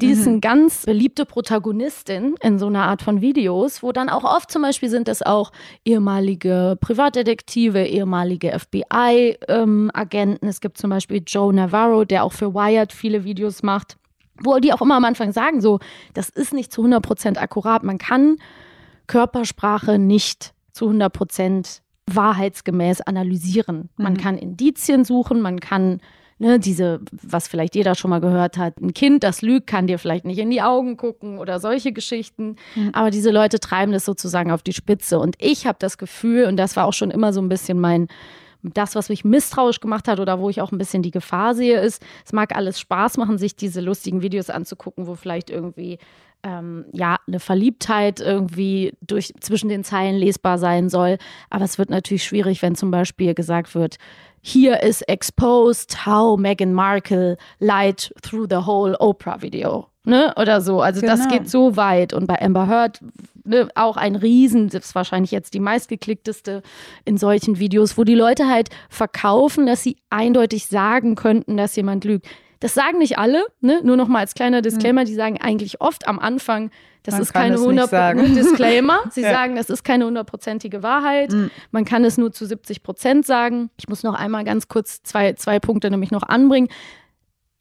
[0.04, 4.26] Die ist eine ganz beliebte Protagonistin in so einer Art von Videos, wo dann auch
[4.26, 5.54] oft zum Beispiel sind es auch
[5.86, 10.45] ehemalige Privatdetektive, ehemalige FBI-Agenten.
[10.45, 13.95] es gibt zum Beispiel Joe Navarro, der auch für Wired viele Videos macht,
[14.43, 15.80] wo die auch immer am Anfang sagen, so,
[16.14, 17.84] das ist nicht zu 100% akkurat.
[17.84, 18.36] Man kann
[19.08, 23.88] Körpersprache nicht zu 100% wahrheitsgemäß analysieren.
[23.95, 26.01] Man kann Indizien suchen, man kann
[26.40, 30.00] ne, diese, was vielleicht jeder schon mal gehört hat, ein Kind, das lügt, kann dir
[30.00, 32.56] vielleicht nicht in die Augen gucken oder solche Geschichten.
[32.94, 35.20] Aber diese Leute treiben das sozusagen auf die Spitze.
[35.20, 38.08] Und ich habe das Gefühl, und das war auch schon immer so ein bisschen mein,
[38.64, 41.80] das, was mich misstrauisch gemacht hat oder wo ich auch ein bisschen die Gefahr sehe,
[41.80, 45.98] ist, es mag alles Spaß machen, sich diese lustigen Videos anzugucken, wo vielleicht irgendwie
[46.44, 51.18] ähm, ja, eine Verliebtheit irgendwie durch, zwischen den Zeilen lesbar sein soll.
[51.50, 53.98] Aber es wird natürlich schwierig, wenn zum Beispiel gesagt wird,
[54.44, 59.88] here is exposed how Meghan Markle lied through the whole Oprah video.
[60.06, 60.34] Ne?
[60.36, 60.82] Oder so.
[60.82, 61.34] Also das Genau.
[61.34, 62.12] geht so weit.
[62.14, 63.00] Und bei Amber Heard
[63.46, 66.62] ne, auch ein Riesen, das ist wahrscheinlich jetzt die meistgeklickteste
[67.06, 72.04] in solchen Videos, wo die Leute halt verkaufen, dass sie eindeutig sagen könnten, dass jemand
[72.04, 72.28] lügt.
[72.64, 73.82] Das sagen nicht alle, ne?
[73.84, 76.72] nur noch mal als kleiner Disclaimer, die sagen eigentlich oft am Anfang,
[77.03, 78.22] das Man ist keine es nicht 100 sagen.
[78.22, 78.99] ne, Disclaimer.
[79.11, 79.32] Sie Ja.
[79.32, 81.36] sagen, das ist keine hundertprozentige Wahrheit.
[81.72, 83.70] Man kann es nur zu 70 Prozent sagen.
[83.78, 86.70] Ich muss noch einmal ganz kurz zwei, zwei Punkte nämlich noch anbringen.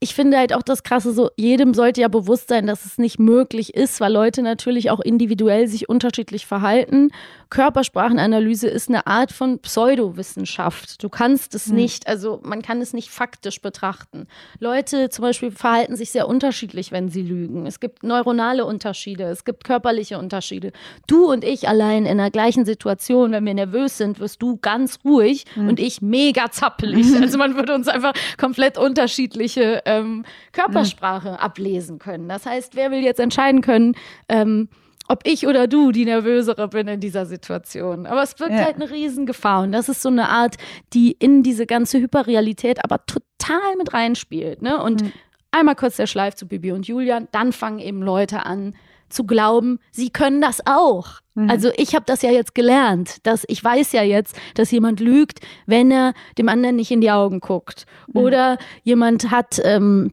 [0.03, 3.20] Ich finde halt auch das Krasse so, jedem sollte ja bewusst sein, dass es nicht
[3.20, 7.12] möglich ist, weil Leute natürlich auch individuell sich unterschiedlich verhalten.
[7.50, 11.05] Körpersprachenanalyse ist eine Art von Pseudowissenschaft.
[11.05, 14.26] Du kannst es nicht, also man kann es nicht faktisch betrachten.
[14.59, 17.66] Leute zum Beispiel verhalten sich sehr unterschiedlich, wenn sie lügen.
[17.66, 20.72] Es gibt neuronale Unterschiede, es gibt körperliche Unterschiede.
[21.07, 24.98] Du und ich allein in der gleichen Situation, wenn wir nervös sind, wirst du ganz
[25.05, 27.07] ruhig und ich mega zappelig.
[27.22, 32.28] Also man würde uns einfach komplett unterschiedliche ähm, Körpersprache ablesen können.
[32.28, 33.95] Das heißt, wer will jetzt entscheiden können,
[34.28, 34.68] ähm,
[35.09, 38.07] ob ich oder du die Nervösere bin in dieser Situation.
[38.07, 38.64] Aber es wirkt Ja.
[38.64, 39.62] halt eine Riesengefahr.
[39.64, 40.57] Und das ist so eine Art,
[40.93, 44.62] die in diese ganze Hyperrealität aber total mit reinspielt.
[44.62, 44.82] Ne?
[44.82, 45.05] Und
[45.51, 48.74] einmal kurz der Schleif zu Bibi und Julian, dann fangen eben Leute an
[49.13, 51.23] zu glauben, sie können das auch.
[51.49, 55.41] Also ich habe das ja jetzt gelernt, dass ich weiß ja jetzt, dass jemand lügt,
[55.65, 57.87] wenn er dem anderen nicht in die Augen guckt.
[58.13, 60.13] Oder jemand hat ähm,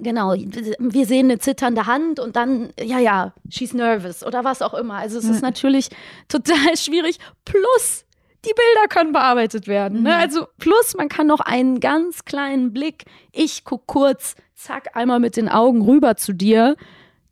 [0.00, 4.74] Genau, wir sehen eine zitternde Hand und dann, ja, ja, she's nervous oder was auch
[4.74, 4.94] immer.
[4.94, 5.90] Also es ist natürlich
[6.28, 7.18] total schwierig.
[7.44, 8.04] Plus,
[8.44, 10.02] die Bilder können bearbeitet werden.
[10.02, 10.16] Ne?
[10.16, 15.36] Also plus, man kann noch einen ganz kleinen Blick, ich guck kurz, zack, einmal mit
[15.36, 16.76] den Augen rüber zu dir.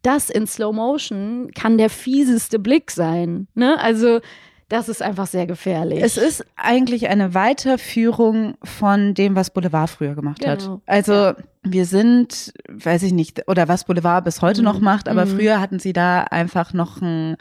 [0.05, 3.49] Das in Slow Motion kann der fieseste Blick sein.
[3.55, 3.79] Ne?
[3.81, 4.21] Also
[4.69, 6.03] das ist einfach sehr gefährlich.
[6.03, 10.51] Es ist eigentlich eine Weiterführung von dem, was Boulevard früher gemacht Genau.
[10.53, 10.81] hat.
[10.87, 11.33] Also
[11.63, 15.79] wir sind, weiß ich nicht, oder was Boulevard bis heute noch macht, aber früher hatten
[15.79, 17.37] sie da einfach noch ein,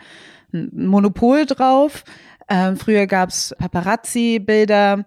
[0.54, 2.04] ein Monopol drauf.
[2.50, 5.06] Ähm, früher gab's Paparazzi-Bilder.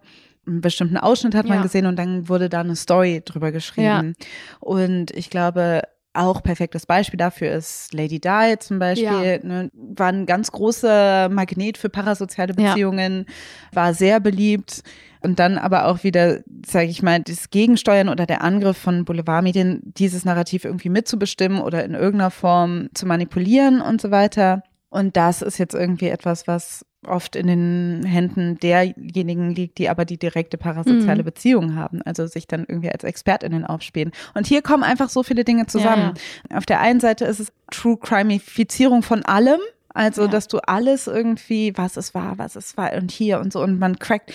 [0.49, 1.63] Einen bestimmten Ausschnitt hat man Ja.
[1.63, 4.15] gesehen und dann wurde da eine Story drüber geschrieben.
[4.61, 5.83] Und ich glaube,
[6.17, 9.41] auch perfektes Beispiel dafür ist Lady Di zum Beispiel.
[9.43, 12.71] Ne, war ein ganz großer Magnet für parasoziale Ja.
[12.71, 13.27] Beziehungen,
[13.73, 14.83] war sehr beliebt.
[15.23, 19.81] Und dann aber auch wieder, sage ich mal, das Gegensteuern oder der Angriff von Boulevardmedien,
[19.97, 24.63] dieses Narrativ irgendwie mitzubestimmen oder in irgendeiner Form zu manipulieren und so weiter.
[24.89, 30.05] Und das ist jetzt irgendwie etwas, was oft in den Händen derjenigen liegt, die aber
[30.05, 31.27] die direkte parasoziale Mhm.
[31.27, 34.13] Beziehung haben, also sich dann irgendwie als ExpertInnen aufspielen.
[34.35, 36.15] Und hier kommen einfach so viele Dinge zusammen.
[36.53, 39.61] Auf der einen Seite ist es True Crimeifizierung von allem.
[39.97, 40.29] Also, Ja.
[40.29, 43.79] dass du alles irgendwie, was es war, was es war und hier und so und
[43.79, 44.33] man crackt,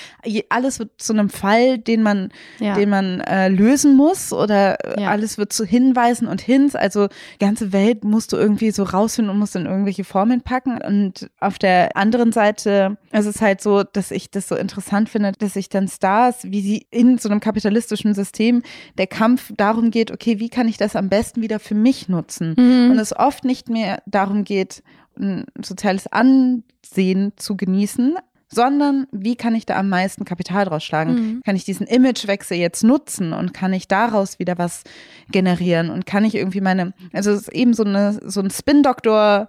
[0.49, 2.75] alles wird zu einem Fall, den man, Ja.
[2.75, 5.09] den man äh, lösen muss oder äh, Ja.
[5.09, 6.75] alles wird zu Hinweisen und Hints.
[6.75, 10.81] Also, die ganze Welt musst du irgendwie so rausfinden und musst in irgendwelche Formeln packen.
[10.81, 15.31] Und auf der anderen Seite ist es halt so, dass ich das so interessant finde,
[15.37, 18.63] dass sich dann Stars, wie sie in so einem kapitalistischen System
[18.97, 22.53] der Kampf darum geht, okay, wie kann ich das am besten wieder für mich nutzen?
[22.91, 24.81] Und es oft nicht mehr darum geht,
[25.19, 28.15] ein soziales Ansehen zu genießen,
[28.53, 31.41] sondern wie kann ich da am meisten Kapital draus schlagen?
[31.45, 34.83] Kann ich diesen Imagewechsel jetzt nutzen und kann ich daraus wieder was
[35.31, 39.47] generieren und kann ich irgendwie meine, also es ist eben so eine so ein Spin-Doktor.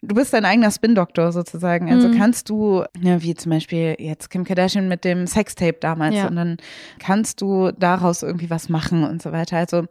[0.00, 1.92] Du bist dein eigener Spin-Doktor sozusagen.
[1.92, 6.28] Also kannst du, ja, wie zum Beispiel jetzt Kim Kardashian mit dem Sextape damals, Ja.
[6.28, 6.56] und dann
[7.00, 9.58] kannst du daraus irgendwie was machen und so weiter.
[9.58, 9.84] Also,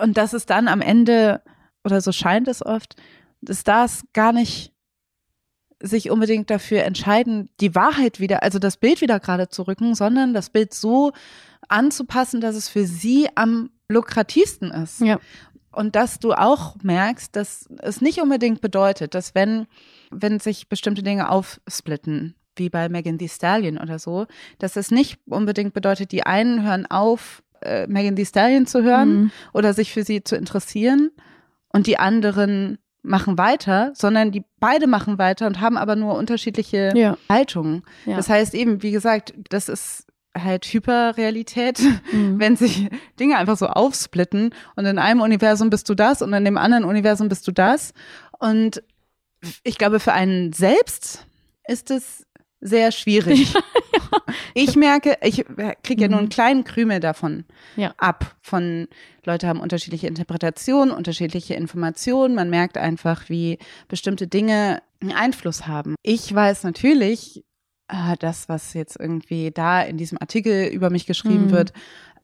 [0.00, 1.40] und das ist dann am Ende,
[1.82, 2.94] oder so scheint es oft,
[3.40, 4.72] dass das gar nicht
[5.80, 10.34] sich unbedingt dafür entscheiden, die Wahrheit wieder, also das Bild wieder gerade zu rücken, sondern
[10.34, 11.12] das Bild so
[11.68, 15.00] anzupassen, dass es für sie am lukrativsten ist.
[15.00, 15.20] Ja.
[15.70, 19.66] Und dass du auch merkst, dass es nicht unbedingt bedeutet, dass wenn,
[20.10, 24.26] wenn sich bestimmte Dinge aufsplitten, wie bei Megan Thee Stallion oder so,
[24.58, 29.14] dass es nicht unbedingt bedeutet, die einen hören auf, äh, Megan Thee Stallion zu hören
[29.20, 29.30] Mhm.
[29.52, 31.10] oder sich für sie zu interessieren
[31.68, 36.92] und die anderen machen weiter, sondern die beide machen weiter und haben aber nur unterschiedliche
[36.94, 37.16] Ja.
[37.28, 37.82] Haltungen.
[38.06, 38.16] Ja.
[38.16, 40.04] Das heißt eben, wie gesagt, das ist
[40.36, 41.80] halt Hyperrealität,
[42.12, 42.38] Mhm.
[42.40, 42.88] wenn sich
[43.18, 46.84] Dinge einfach so aufsplitten und in einem Universum bist du das und in dem anderen
[46.84, 47.92] Universum bist du das.
[48.38, 48.82] Und
[49.64, 51.26] ich glaube, für einen selbst
[51.66, 52.24] ist es
[52.60, 53.54] sehr schwierig.
[54.54, 55.44] Ich merke, ich
[55.82, 57.44] kriege ja nur einen kleinen Krümel davon
[57.76, 57.82] Mhm.
[57.82, 57.94] Ja.
[57.98, 58.36] ab.
[58.42, 58.88] Von
[59.24, 62.34] Leute haben unterschiedliche Interpretationen, unterschiedliche Informationen.
[62.34, 65.94] Man merkt einfach, wie bestimmte Dinge einen Einfluss haben.
[66.02, 67.44] Ich weiß natürlich,
[67.88, 71.50] ah, das, was jetzt irgendwie da in diesem Artikel über mich geschrieben Mhm.
[71.50, 71.72] wird,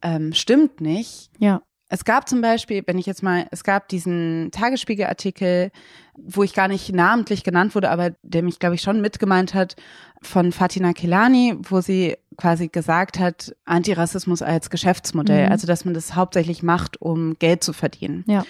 [0.02, 1.30] ähm, stimmt nicht.
[1.38, 1.62] Ja.
[1.94, 5.70] Es gab zum Beispiel, wenn ich jetzt mal, es gab diesen Tagesspiegel-Artikel,
[6.16, 9.76] wo ich gar nicht namentlich genannt wurde, aber der mich, glaube ich, schon mitgemeint hat,
[10.20, 15.52] von Fatina Kelani, wo sie quasi gesagt hat, Antirassismus als Geschäftsmodell, Mhm.
[15.52, 18.24] also dass man das hauptsächlich macht, um Geld zu verdienen.
[18.26, 18.44] Ja.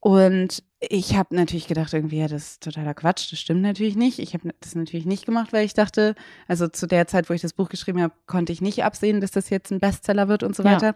[0.00, 4.18] Und ich habe natürlich gedacht, irgendwie, ja, das ist totaler Quatsch, das stimmt natürlich nicht.
[4.18, 6.16] Ich habe das natürlich nicht gemacht, weil ich dachte,
[6.48, 9.30] also zu der Zeit, wo ich das Buch geschrieben habe, konnte ich nicht absehen, dass
[9.30, 10.94] das jetzt ein Bestseller wird und so Ja.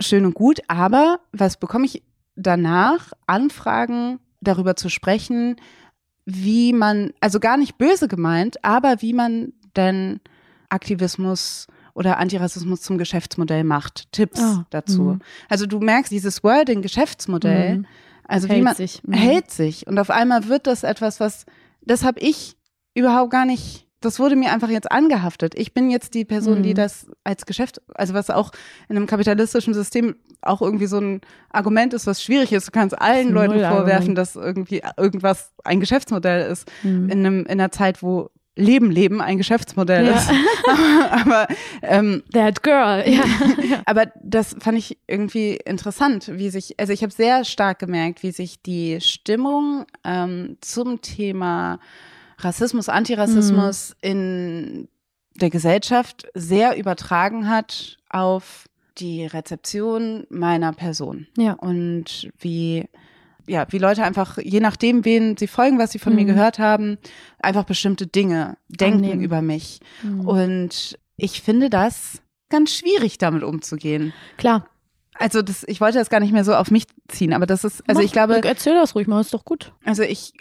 [0.00, 2.02] Schön und gut, aber was bekomme ich
[2.36, 3.12] danach?
[3.26, 5.56] Anfragen darüber zu sprechen,
[6.26, 10.20] wie man, also gar nicht böse gemeint, aber wie man denn
[10.68, 14.10] Aktivismus oder Antirassismus zum Geschäftsmodell macht.
[14.12, 15.02] Tipps Ah, dazu.
[15.02, 15.20] mhm.
[15.48, 17.86] Also du merkst dieses Wording Geschäftsmodell, Mhm.
[18.26, 19.02] also wie Hält man sich.
[19.04, 19.12] Mhm.
[19.12, 21.46] hält sich und auf einmal wird das etwas, was
[21.82, 22.56] das habe ich
[22.94, 23.86] überhaupt gar nicht.
[24.04, 25.54] Das wurde mir einfach jetzt angehaftet.
[25.56, 26.74] Ich bin jetzt die Person, die Mhm.
[26.74, 28.52] das als Geschäft, also was auch
[28.88, 32.66] in einem kapitalistischen System auch irgendwie so ein Argument ist, was schwierig ist.
[32.68, 36.70] Du kannst allen Leuten vorwerfen, dass irgendwie irgendwas ein Geschäftsmodell ist.
[36.82, 37.08] Mhm.
[37.10, 40.14] In, einem, in einer Zeit, wo Leben, Leben ein Geschäftsmodell Ja.
[40.16, 40.30] ist.
[41.26, 41.48] aber
[41.82, 43.22] ähm, That girl, ja.
[43.84, 48.30] aber das fand ich irgendwie interessant, wie sich, also ich habe sehr stark gemerkt, wie
[48.30, 51.80] sich die Stimmung ähm, zum Thema
[52.38, 54.88] Rassismus, Antirassismus in
[55.36, 58.66] der Gesellschaft sehr übertragen hat auf
[58.98, 61.26] die Rezeption meiner Person.
[61.36, 61.54] Ja.
[61.54, 62.84] Und wie,
[63.46, 66.28] ja, wie Leute einfach, je nachdem, wen sie folgen, was sie von mir Mhm.
[66.28, 66.98] gehört haben,
[67.40, 69.22] einfach bestimmte Dinge denken Annehmen.
[69.22, 69.80] über mich.
[70.02, 70.28] Mhm.
[70.28, 74.12] Und ich finde das ganz schwierig, damit umzugehen.
[74.36, 74.68] Klar.
[75.16, 77.82] Also das, ich wollte das gar nicht mehr so auf mich ziehen, aber das ist,
[77.88, 79.72] also Mach, ich glaube, Erzähl das ruhig mal, ist doch gut.
[79.84, 80.32] also ich,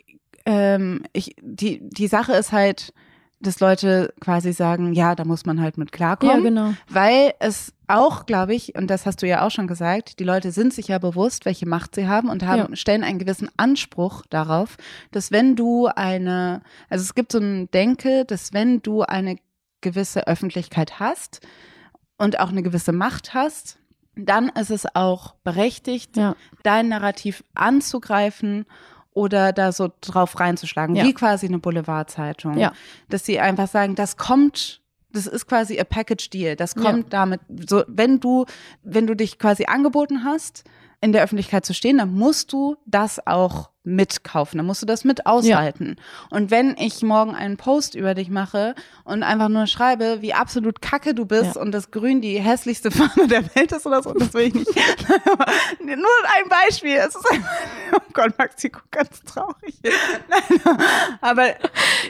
[0.46, 2.94] ähm, ich, die, die Sache ist halt,
[3.40, 6.38] dass Leute quasi sagen, ja, da muss man halt mit klarkommen.
[6.38, 6.74] Ja, genau.
[6.88, 10.52] Weil es auch, glaube ich, und das hast du ja auch schon gesagt, die Leute
[10.54, 12.76] sind sich ja bewusst, welche Macht sie haben und haben, Ja.
[12.78, 14.78] stellen einen gewissen Anspruch darauf,
[15.12, 19.36] dass wenn du eine, also es gibt so ein Denke, dass wenn du eine
[19.82, 21.42] gewisse Öffentlichkeit hast
[22.18, 23.78] und auch eine gewisse Macht hast,
[24.16, 26.36] dann ist es auch berechtigt, Ja.
[26.64, 28.66] dein Narrativ anzugreifen
[29.14, 31.04] oder da so drauf reinzuschlagen, Ja.
[31.06, 32.58] wie quasi eine Boulevardzeitung.
[32.58, 32.74] Ja.
[33.10, 36.56] Dass sie einfach sagen, das kommt, das ist quasi a Package Deal.
[36.56, 36.82] Das Ja.
[36.82, 38.46] kommt damit, so, wenn du,
[38.84, 40.64] wenn du dich quasi angeboten hast,
[41.02, 45.04] in der Öffentlichkeit zu stehen, dann musst du das auch mitkaufen, dann musst du das
[45.04, 45.98] mit aushalten.
[46.30, 50.82] Und wenn ich morgen einen Post über dich mache und einfach nur schreibe, wie absolut
[50.82, 51.62] kacke du bist Ja.
[51.62, 54.70] und das Grün die hässlichste Farbe der Welt ist oder so, das will ich nicht.
[55.84, 56.96] Nur ein Beispiel.
[56.96, 57.50] Es ist einfach,
[57.94, 59.76] oh Gott, Maxi guckt ganz traurig.
[59.84, 60.62] Nein,
[61.22, 61.48] aber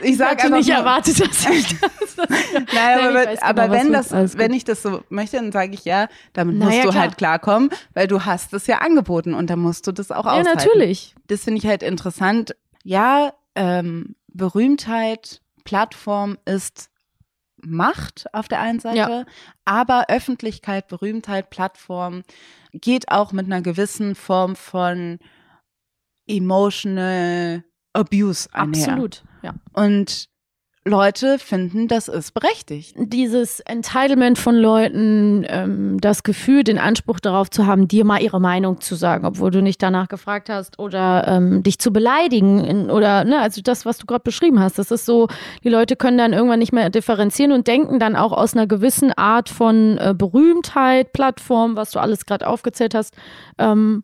[0.02, 2.16] ich Ich sage einfach nicht nur, erwartet, dass ich das.
[2.16, 5.52] Nein, Nein, aber, ich weiß aber genau, wenn das, wenn ich das so möchte, dann
[5.52, 7.02] sage ich ja, damit Na musst ja, du klar.
[7.02, 10.32] halt klarkommen, weil du hast es ja angeboten und dann musst du das auch Ja,
[10.32, 10.50] aushalten.
[10.56, 11.14] natürlich.
[11.26, 12.54] Das finde ich halt interessant.
[12.82, 16.90] Ja, ähm, Berühmtheit, Plattform ist
[17.66, 19.24] Macht auf der einen Seite, Ja.
[19.64, 22.22] aber Öffentlichkeit, Berühmtheit, Plattform
[22.72, 25.18] geht auch mit einer gewissen Form von
[26.26, 28.88] emotional abuse einher.
[28.88, 29.22] Absolut.
[29.42, 29.54] Ja.
[29.72, 30.28] Und
[30.86, 32.94] Leute finden, das ist berechtigt.
[32.98, 38.38] Dieses Entitlement von Leuten, ähm, das Gefühl, den Anspruch darauf zu haben, dir mal ihre
[38.38, 42.90] Meinung zu sagen, obwohl du nicht danach gefragt hast oder ähm, dich zu beleidigen in,
[42.90, 45.28] oder ne, also das, was du gerade beschrieben hast, das ist so,
[45.62, 49.10] die Leute können dann irgendwann nicht mehr differenzieren und denken dann auch aus einer gewissen
[49.12, 53.14] Art von äh, Berühmtheit, Plattform, was du alles gerade aufgezählt hast,
[53.56, 54.02] ähm,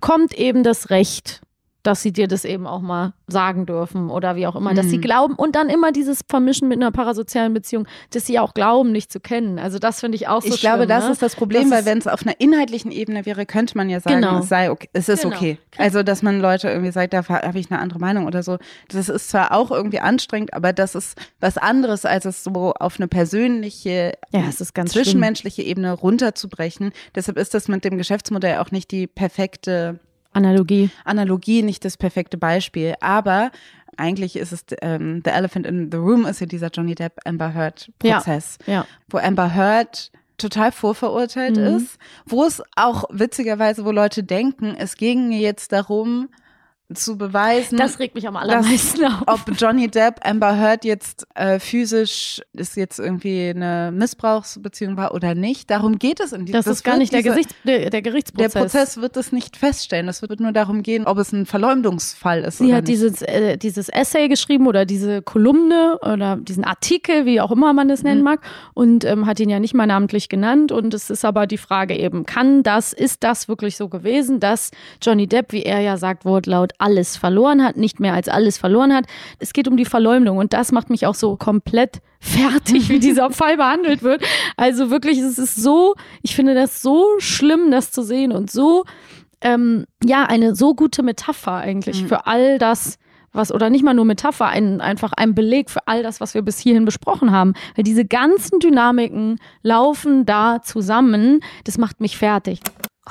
[0.00, 1.40] kommt eben das Recht
[1.84, 4.98] dass sie dir das eben auch mal sagen dürfen oder wie auch immer, dass sie
[4.98, 5.02] Mhm.
[5.02, 9.12] glauben und dann immer dieses Vermischen mit einer parasozialen Beziehung, dass sie auch glauben, nicht
[9.12, 9.58] zu kennen.
[9.58, 11.12] Also das finde ich auch so ich glaube, schlimm, das ne?
[11.12, 14.00] ist das Problem, Das weil wenn es auf einer inhaltlichen Ebene wäre, könnte man ja
[14.00, 14.38] sagen, Genau.
[14.40, 15.36] es sei okay, es ist Genau.
[15.36, 15.58] okay.
[15.76, 18.58] Also, dass man Leute irgendwie sagt, da habe ich eine andere Meinung oder so.
[18.88, 22.98] Das ist zwar auch irgendwie anstrengend, aber das ist was anderes, als es so auf
[22.98, 24.86] eine persönliche, Ja, ganz schlimm.
[24.86, 26.92] zwischenmenschliche Ebene runterzubrechen.
[27.14, 30.00] Deshalb ist das mit dem Geschäftsmodell auch nicht die perfekte
[30.38, 30.90] Analogie.
[31.04, 32.94] Analogie, nicht das perfekte Beispiel.
[33.00, 33.50] Aber
[33.96, 37.52] eigentlich ist es ähm, The Elephant in the Room ist ja dieser Johnny Depp Amber
[37.54, 38.16] Heard Ja.
[38.16, 38.86] Prozess, Ja.
[39.08, 41.64] wo Amber Heard total vorverurteilt Mhm.
[41.78, 46.28] ist, wo es auch witzigerweise, wo Leute denken, es ginge jetzt darum,
[46.94, 49.22] zu beweisen, Das regt mich am allermeisten auf.
[49.26, 55.34] ob Johnny Depp Amber Heard jetzt äh, physisch ist jetzt irgendwie eine Missbrauchsbeziehung war oder
[55.34, 55.70] nicht.
[55.70, 58.52] Darum geht es in diesem Das, ist gar nicht der, diese- der, der Der Gerichtsprozess.
[58.54, 60.08] Prozess wird es nicht feststellen.
[60.08, 62.88] Es wird nur darum gehen, ob es ein Verleumdungsfall ist Sie hat nicht.
[62.88, 67.90] dieses, äh, dieses Essay geschrieben oder diese Kolumne oder diesen Artikel, wie auch immer man
[67.90, 68.08] es Mhm.
[68.08, 68.40] nennen mag,
[68.74, 70.72] und ähm, hat ihn ja nicht mal namentlich genannt.
[70.72, 74.70] Und es ist aber die Frage eben, kann das, ist das wirklich so gewesen, dass
[75.02, 78.94] Johnny Depp, wie er ja sagt, wortlaut, alles verloren hat, nicht mehr als alles verloren
[78.94, 79.04] hat.
[79.38, 83.30] Es geht um die Verleumdung und das macht mich auch so komplett fertig, wie dieser
[83.32, 84.22] Fall behandelt wird.
[84.56, 88.84] Also wirklich, es ist so, ich finde das so schlimm, das zu sehen und so,
[89.40, 92.98] ähm, ja, eine so gute Metapher eigentlich für all das,
[93.32, 96.42] was, oder nicht mal nur Metapher, ein, einfach ein Beleg für all das, was wir
[96.42, 97.54] bis hierhin besprochen haben.
[97.76, 101.40] Weil diese ganzen Dynamiken laufen da zusammen.
[101.64, 102.60] Das macht mich fertig.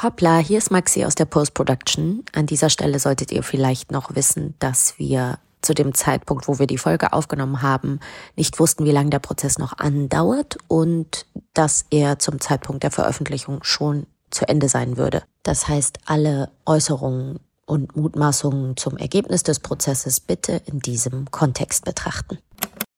[0.03, 2.23] Hoppla, hier ist Maxi aus der Post-Production.
[2.33, 6.67] An dieser Stelle solltet ihr vielleicht noch wissen, dass wir zu dem Zeitpunkt, wo wir
[6.67, 7.99] die Folge aufgenommen haben,
[8.35, 11.25] nicht wussten, wie lange der Prozess noch andauert und
[11.55, 15.23] dass er zum Zeitpunkt der Veröffentlichung schon zu Ende sein würde.
[15.41, 22.37] Das heißt, alle Äußerungen und Mutmaßungen zum Ergebnis des Prozesses bitte in diesem Kontext betrachten.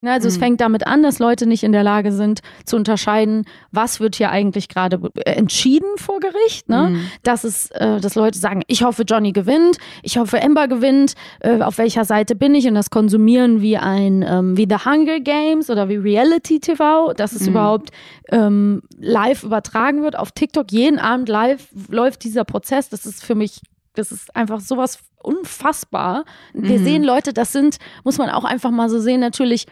[0.01, 3.43] Ne, Also es fängt damit an, dass Leute nicht in der Lage sind zu unterscheiden,
[3.71, 6.69] was wird hier eigentlich gerade äh, entschieden vor Gericht.
[6.69, 7.01] Ne?
[7.23, 11.61] Dass es, äh, dass Leute sagen, ich hoffe, Johnny gewinnt, ich hoffe, Amber gewinnt, äh,
[11.61, 15.69] auf welcher Seite bin ich und das konsumieren wie ein ähm, wie The Hunger Games
[15.69, 17.89] oder wie Reality TV, dass es überhaupt
[18.31, 20.71] ähm, live übertragen wird auf TikTok.
[20.71, 22.87] Jeden Abend live läuft dieser Prozess.
[22.87, 23.59] Das ist für mich
[23.95, 26.23] das ist einfach sowas unfassbar.
[26.53, 29.65] Wir sehen Leute, das sind, muss man auch einfach mal so sehen, natürlich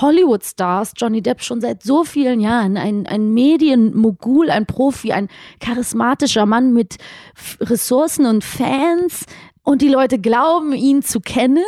[0.00, 5.28] Hollywood-Stars, Johnny Depp schon seit so vielen Jahren, ein, ein Medienmogul, ein Profi, ein
[5.60, 6.96] charismatischer Mann mit
[7.60, 9.26] Ressourcen und Fans.
[9.62, 11.64] Und die Leute glauben, ihn zu kennen.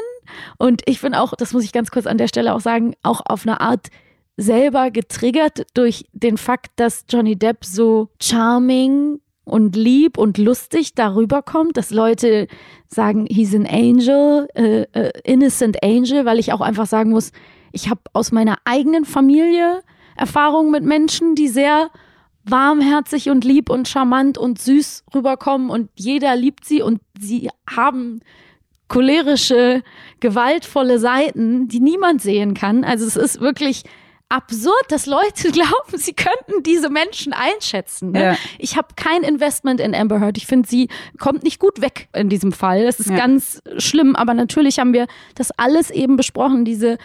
[0.58, 3.22] Und ich bin auch, das muss ich ganz kurz an der Stelle auch sagen, auch
[3.24, 3.88] auf eine Art
[4.36, 11.40] selber getriggert durch den Fakt, dass Johnny Depp so charming und lieb und lustig darüber
[11.40, 12.48] kommt, dass Leute
[12.88, 17.30] sagen, he's an angel, äh, äh, innocent angel, weil ich auch einfach sagen muss,
[17.72, 19.82] ich habe aus meiner eigenen Familie
[20.16, 21.90] Erfahrungen mit Menschen, die sehr
[22.44, 28.20] warmherzig und lieb und charmant und süß rüberkommen und jeder liebt sie und sie haben
[28.88, 29.82] cholerische,
[30.20, 32.84] gewaltvolle Seiten, die niemand sehen kann.
[32.84, 33.82] Also es ist wirklich
[34.28, 38.12] absurd, dass Leute glauben, sie könnten diese Menschen einschätzen.
[38.12, 38.22] Ne?
[38.22, 38.36] Ja.
[38.58, 40.36] Ich habe kein Investment in Amber Heard.
[40.38, 40.88] Ich finde, sie
[41.18, 42.84] kommt nicht gut weg in diesem Fall.
[42.84, 43.16] Das ist Ja.
[43.16, 44.14] ganz schlimm.
[44.16, 46.98] Aber natürlich haben wir das alles eben besprochen, diese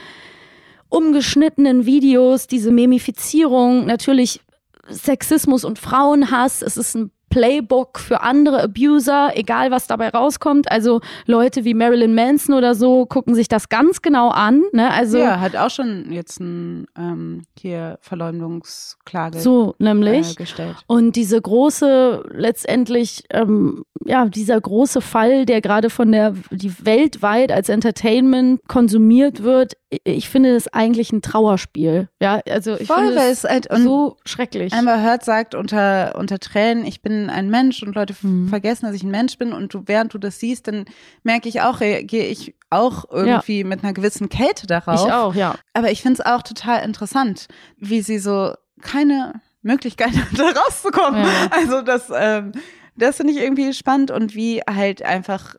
[0.91, 4.41] umgeschnittenen Videos, diese Memifizierung, natürlich
[4.89, 6.61] Sexismus und Frauenhass.
[6.61, 10.71] Es ist ein Playbook für andere Abuser, egal was dabei rauskommt.
[10.71, 14.61] Also Leute wie Marilyn Manson oder so gucken sich das ganz genau an.
[14.73, 14.91] Ne?
[14.91, 20.31] Also ja, hat auch schon jetzt ein ähm, hier Verleumdungsklage so nämlich.
[20.31, 20.75] äh, gestellt.
[20.87, 27.51] Und diese große, letztendlich, ähm, ja, dieser große Fall, der gerade von der, die weltweit
[27.51, 29.73] als Entertainment konsumiert wird,
[30.03, 32.07] ich- finde das eigentlich ein Trauerspiel.
[32.21, 34.71] Ja, also ich Voll, finde es halt so schrecklich.
[34.73, 38.47] Amber Heard sagt unter, unter Tränen, ich bin ein Mensch und Leute Mhm.
[38.49, 40.85] vergessen, dass ich ein Mensch bin und du, während du das siehst, dann
[41.23, 45.05] merke ich auch, reagiere ich auch irgendwie mit einer gewissen Kälte darauf.
[45.05, 45.55] Ich auch, ja.
[45.73, 47.47] Aber ich finde es auch total interessant,
[47.77, 51.23] wie sie so keine Möglichkeit hat, da rauszukommen.
[51.23, 51.47] Ja.
[51.51, 52.51] Also das, ähm,
[52.95, 55.55] das finde ich irgendwie spannend und wie halt einfach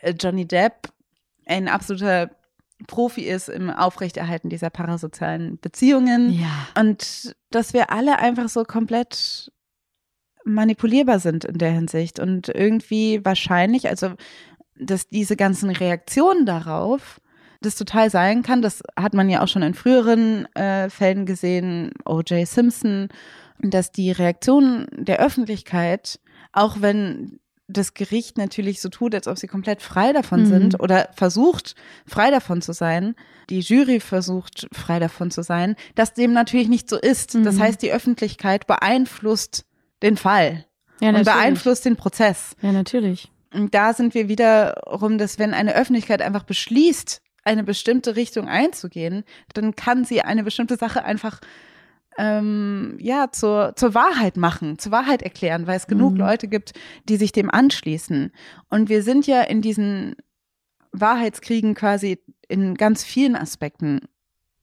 [0.00, 0.88] äh, Johnny Depp
[1.46, 2.30] ein absoluter
[2.86, 6.30] Profi ist im Aufrechterhalten dieser parasozialen Beziehungen.
[6.32, 6.46] Ja.
[6.78, 9.50] Und dass wir alle einfach so komplett
[10.48, 14.12] manipulierbar sind in der Hinsicht und irgendwie wahrscheinlich, also
[14.76, 17.20] dass diese ganzen Reaktionen darauf,
[17.60, 21.90] das total sein kann, das hat man ja auch schon in früheren äh, Fällen gesehen,
[22.04, 22.46] O.J.
[22.46, 23.08] Simpson,
[23.60, 26.20] dass die Reaktionen der Öffentlichkeit,
[26.52, 30.46] auch wenn das Gericht natürlich so tut, als ob sie komplett frei davon Mhm.
[30.46, 31.74] sind oder versucht,
[32.06, 33.14] frei davon zu sein,
[33.50, 37.34] die Jury versucht, frei davon zu sein, dass dem natürlich nicht so ist.
[37.34, 37.60] Das Mhm.
[37.60, 39.64] heißt, die Öffentlichkeit beeinflusst
[40.02, 40.66] den Fall
[41.00, 42.56] Ja, und beeinflusst den Prozess.
[42.62, 43.30] Ja, natürlich.
[43.52, 49.24] Und da sind wir wiederum, dass wenn eine Öffentlichkeit einfach beschließt, eine bestimmte Richtung einzugehen,
[49.54, 51.40] dann kann sie eine bestimmte Sache einfach
[52.18, 56.18] ähm, ja zur, zur Wahrheit machen, zur Wahrheit erklären, weil es genug Mhm.
[56.18, 56.72] Leute gibt,
[57.08, 58.32] die sich dem anschließen.
[58.68, 60.16] Und wir sind ja in diesen
[60.92, 62.18] Wahrheitskriegen quasi
[62.48, 64.00] in ganz vielen Aspekten,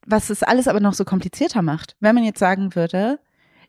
[0.06, 1.96] was es alles aber noch so komplizierter macht.
[2.00, 3.20] Wenn man jetzt sagen würde,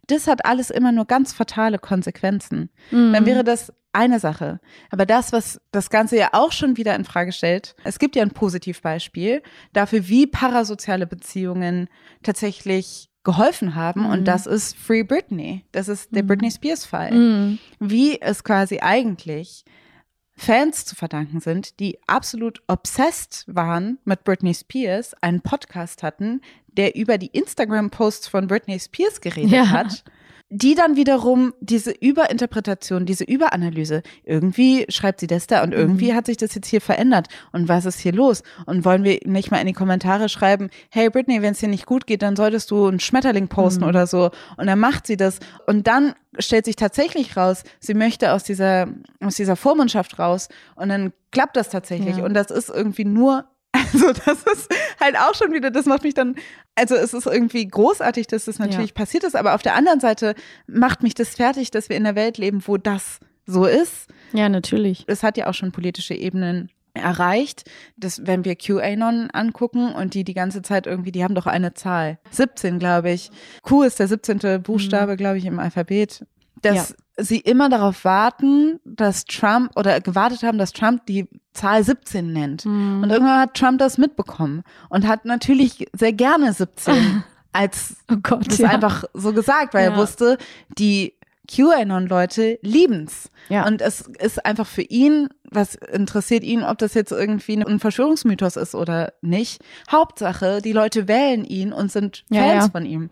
[0.09, 2.71] das hat alles immer nur ganz fatale Konsequenzen.
[2.91, 3.13] Mhm.
[3.13, 4.61] Dann wäre das eine Sache.
[4.91, 8.23] Aber das, was das Ganze ja auch schon wieder in Frage stellt, es gibt ja
[8.23, 9.43] ein Positivbeispiel
[9.73, 11.89] dafür, wie parasoziale Beziehungen
[12.23, 14.11] tatsächlich geholfen haben Mhm.
[14.11, 15.65] und das ist Free Britney.
[15.73, 16.27] Das ist der Mhm.
[16.29, 17.11] Britney Spears Fall.
[17.13, 17.59] Mhm.
[17.81, 19.65] Wie es quasi eigentlich
[20.39, 26.43] Fans zu verdanken sind, die absolut obsessed waren mit Britney Spears, einen Podcast hatten,
[26.77, 29.69] der über die Instagram-Posts von Britney Spears geredet Ja.
[29.71, 30.05] hat,
[30.49, 36.27] die dann wiederum diese Überinterpretation, diese Überanalyse, irgendwie schreibt sie das da und irgendwie hat
[36.27, 38.45] sich das jetzt hier verändert und was ist hier los?
[38.67, 41.87] Und wollen wir nicht mal in die Kommentare schreiben, hey Britney, wenn es dir nicht
[41.87, 43.89] gut geht, dann solltest du einen Schmetterling posten Mhm.
[43.89, 44.31] oder so.
[44.57, 48.87] Und dann macht sie das und dann stellt sich tatsächlich raus, sie möchte aus dieser,
[49.25, 52.25] aus dieser Vormundschaft raus und dann klappt das tatsächlich Ja.
[52.25, 53.47] und das ist irgendwie nur
[53.77, 56.37] also das ist halt auch schon wieder, das macht mich dann,
[56.75, 60.35] also es ist irgendwie großartig, dass das natürlich passiert ist, aber auf der anderen Seite
[60.67, 64.09] macht mich das fertig, dass wir in einer Welt leben, wo das so ist.
[64.33, 65.05] Ja, natürlich.
[65.07, 67.65] Es hat ja auch schon politische Ebenen erreicht,
[67.97, 71.75] dass wenn wir QAnon angucken und die die ganze Zeit irgendwie, die haben doch eine
[71.75, 73.31] Zahl, 17 glaube ich.
[73.63, 74.63] Q ist der 17.
[74.63, 76.25] Buchstabe, glaube ich, im Alphabet,
[76.63, 82.33] dass sie immer darauf warten, dass Trump oder gewartet haben, dass Trump die Zahl 17
[82.33, 82.67] nennt.
[82.67, 83.03] Mhm.
[83.03, 88.47] Und irgendwann hat Trump das mitbekommen und hat natürlich sehr gerne 17 als Oh Gott,
[88.51, 88.69] das ja.
[88.69, 89.97] einfach so gesagt, weil er Ja.
[89.97, 90.37] wusste,
[90.79, 91.15] die
[91.49, 93.31] QAnon-Leute lieben's.
[93.49, 93.67] Ja.
[93.67, 98.57] Und es ist einfach für ihn, was interessiert ihn, ob das jetzt irgendwie ein Verschwörungsmythos
[98.57, 99.63] ist oder nicht.
[99.91, 102.71] Hauptsache, die Leute wählen ihn und sind Ja, Fans ja.
[102.71, 103.11] von ihm.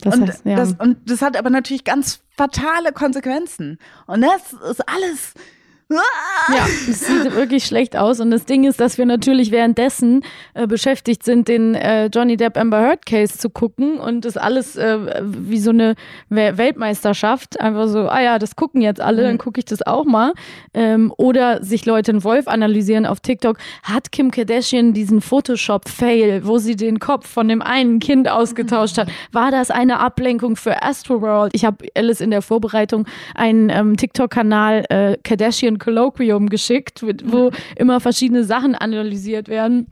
[0.00, 0.56] Das und, heißt, ja.
[0.56, 3.78] das, und das hat aber natürlich ganz fatale Konsequenzen.
[4.06, 5.34] Und das ist alles.
[5.90, 8.20] Ja, es sieht wirklich schlecht aus.
[8.20, 10.24] Und das Ding ist, dass wir natürlich währenddessen
[10.54, 14.76] äh, beschäftigt sind, den äh, Johnny Depp Amber Heard Case zu gucken und das alles
[14.76, 15.96] äh, wie so eine
[16.28, 17.60] We Weltmeisterschaft.
[17.60, 20.32] Einfach so, ah ja, das gucken jetzt alle, dann gucke ich das auch mal.
[20.74, 23.58] Ähm, oder sich Leute einen Wolf analysieren auf TikTok.
[23.82, 29.08] Hat Kim Kardashian diesen Photoshop-Fail, wo sie den Kopf von dem einen Kind ausgetauscht hat?
[29.32, 31.50] War das eine Ablenkung für Astroworld?
[31.54, 37.98] Ich habe Alice in der Vorbereitung einen ähm, TikTok-Kanal äh, Kardashian Colloquium geschickt, wo immer
[37.98, 39.88] verschiedene Sachen analysiert werden.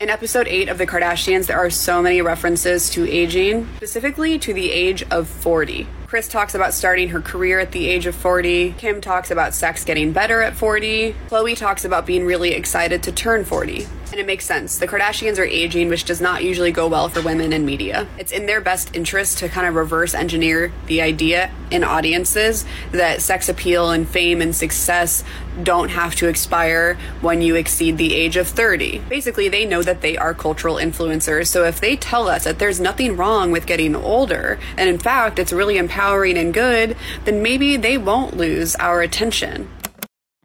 [0.00, 4.52] In episode 8 of The Kardashians, there are so many references to aging, specifically to
[4.52, 5.86] the age of 40.
[6.08, 8.72] Chris talks about starting her career at the age of 40.
[8.78, 11.14] Kim talks about sex getting better at 40.
[11.28, 13.86] Chloe talks about being really excited to turn 40.
[14.10, 14.78] And it makes sense.
[14.78, 18.08] The Kardashians are aging, which does not usually go well for women in media.
[18.16, 23.20] It's in their best interest to kind of reverse engineer the idea in audiences that
[23.20, 25.22] sex appeal and fame and success
[25.62, 29.00] don't have to expire when you exceed the age of 30.
[29.10, 31.48] Basically, they know that they are cultural influencers.
[31.48, 35.38] So if they tell us that there's nothing wrong with getting older, and in fact,
[35.38, 39.66] it's really empowering and good, then maybe they won't lose our attention.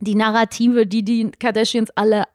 [0.03, 2.25] die Narrative, die die Kardashians alle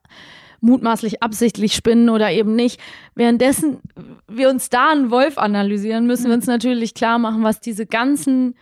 [0.60, 2.80] mutmaßlich absichtlich spinnen oder eben nicht.
[3.14, 3.78] Währenddessen
[4.26, 8.56] wir uns da einen Wolf analysieren, müssen wir uns natürlich klar machen, was diese ganzen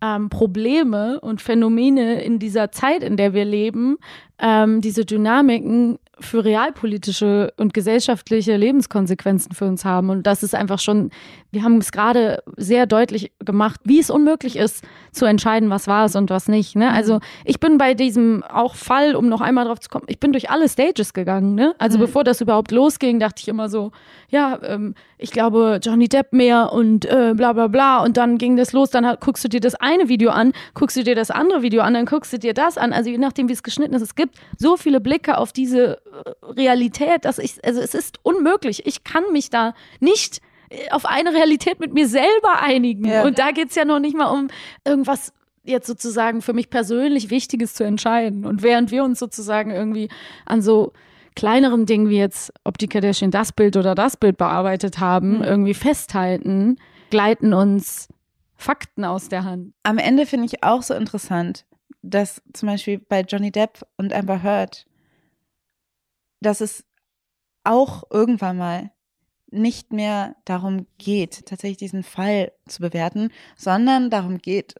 [0.00, 3.98] ähm, Probleme und Phänomene in dieser Zeit, in der wir leben,
[4.42, 10.10] ähm, diese Dynamiken für realpolitische und gesellschaftliche Lebenskonsequenzen für uns haben.
[10.10, 11.10] Und das ist einfach schon,
[11.50, 16.04] wir haben es gerade sehr deutlich gemacht, wie es unmöglich ist, zu entscheiden, was war
[16.04, 16.76] es und was nicht.
[16.76, 16.90] Ne?
[16.92, 20.32] Also ich bin bei diesem auch Fall, um noch einmal drauf zu kommen, ich bin
[20.32, 21.54] durch alle Stages gegangen.
[21.54, 21.74] Ne?
[21.78, 22.02] Also Mhm.
[22.02, 23.90] bevor das überhaupt losging, dachte ich immer so,
[24.28, 28.02] ja, ähm, ich glaube Johnny Depp mehr und äh, bla bla bla.
[28.02, 30.96] Und dann ging das los, dann hat, guckst du dir das eine Video an, guckst
[30.96, 32.92] du dir das andere Video an, dann guckst du dir das an.
[32.92, 36.30] Also je nachdem, wie es geschnitten ist, es gibt so viele Blicke auf diese äh,
[36.44, 38.86] Realität, dass ich, also es ist unmöglich.
[38.86, 43.04] Ich kann mich da nicht äh, auf eine Realität mit mir selber einigen.
[43.06, 43.24] Ja.
[43.24, 44.48] Und da geht's ja noch nicht mal um
[44.84, 45.32] irgendwas
[45.64, 48.44] jetzt sozusagen für mich persönlich Wichtiges zu entscheiden.
[48.44, 50.08] Und während wir uns sozusagen irgendwie
[50.44, 50.92] an so
[51.36, 55.44] kleineren Dingen wie jetzt, ob die Kardashian das Bild oder das Bild bearbeitet haben, Mhm.
[55.44, 56.76] irgendwie festhalten,
[57.10, 58.08] gleiten uns
[58.56, 59.72] Fakten aus der Hand.
[59.82, 61.64] Am Ende finde ich auch so interessant,
[62.02, 64.86] dass zum Beispiel bei Johnny Depp und Amber Heard,
[66.40, 66.84] dass es
[67.64, 68.90] auch irgendwann mal
[69.50, 74.74] nicht mehr darum geht, tatsächlich diesen Fall zu bewerten, sondern darum geht,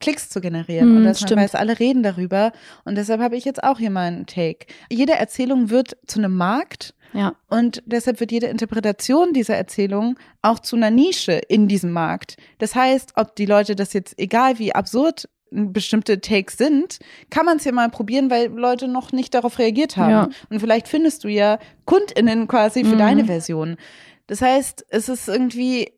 [0.00, 0.92] Klicks zu generieren.
[0.92, 1.36] Mm, und dass stimmt.
[1.36, 2.52] man weiß, alle reden darüber.
[2.84, 4.66] Und deshalb habe ich jetzt auch hier mal einen Take.
[4.90, 6.94] Jede Erzählung wird zu einem Markt.
[7.14, 7.34] Ja.
[7.48, 12.36] Und deshalb wird jede Interpretation dieser Erzählung auch zu einer Nische in diesem Markt.
[12.58, 16.98] Das heißt, ob die Leute das jetzt, egal wie absurd bestimmte Takes sind,
[17.30, 20.10] kann man es ja mal probieren, weil Leute noch nicht darauf reagiert haben.
[20.10, 20.28] Ja.
[20.50, 22.98] Und vielleicht findest du ja KundInnen quasi für Mhm.
[22.98, 23.76] deine Version.
[24.26, 25.90] Das heißt, es ist irgendwie,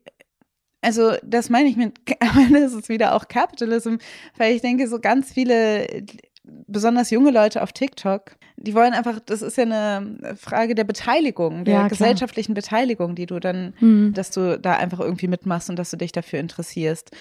[0.81, 1.99] also das meine ich mit,
[2.49, 3.95] Ende ist es wieder auch Capitalism,
[4.37, 5.85] weil ich denke, so ganz viele,
[6.43, 11.65] besonders junge Leute auf TikTok, die wollen einfach, das ist ja eine Frage der Beteiligung,
[11.65, 14.13] der Ja, gesellschaftlichen Beteiligung, die du dann, Mhm.
[14.13, 17.11] dass du da einfach irgendwie mitmachst und dass du dich dafür interessierst.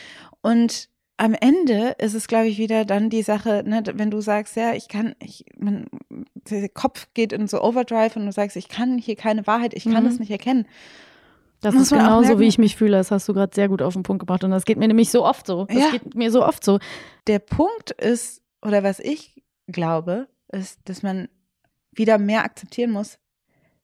[0.42, 0.88] Und
[1.20, 4.72] am Ende ist es, glaube ich, wieder dann die Sache, ne, wenn du sagst, ja,
[4.72, 5.84] ich kann, ich, mein,
[6.34, 9.84] der Kopf geht in so Overdrive und du sagst, ich kann hier keine Wahrheit, ich
[9.84, 10.08] kann Mhm.
[10.08, 10.66] es nicht erkennen.
[11.60, 12.96] Das Muss ist genauso, wie ich mich fühle.
[12.96, 14.44] Das hast du gerade sehr gut auf den Punkt gebracht.
[14.44, 15.66] Und das geht mir nämlich so oft so.
[15.66, 15.90] Das Ja.
[15.90, 16.78] geht mir so oft so.
[17.26, 21.28] Der Punkt ist, oder was ich glaube, ist, dass man
[21.92, 23.18] wieder mehr akzeptieren muss,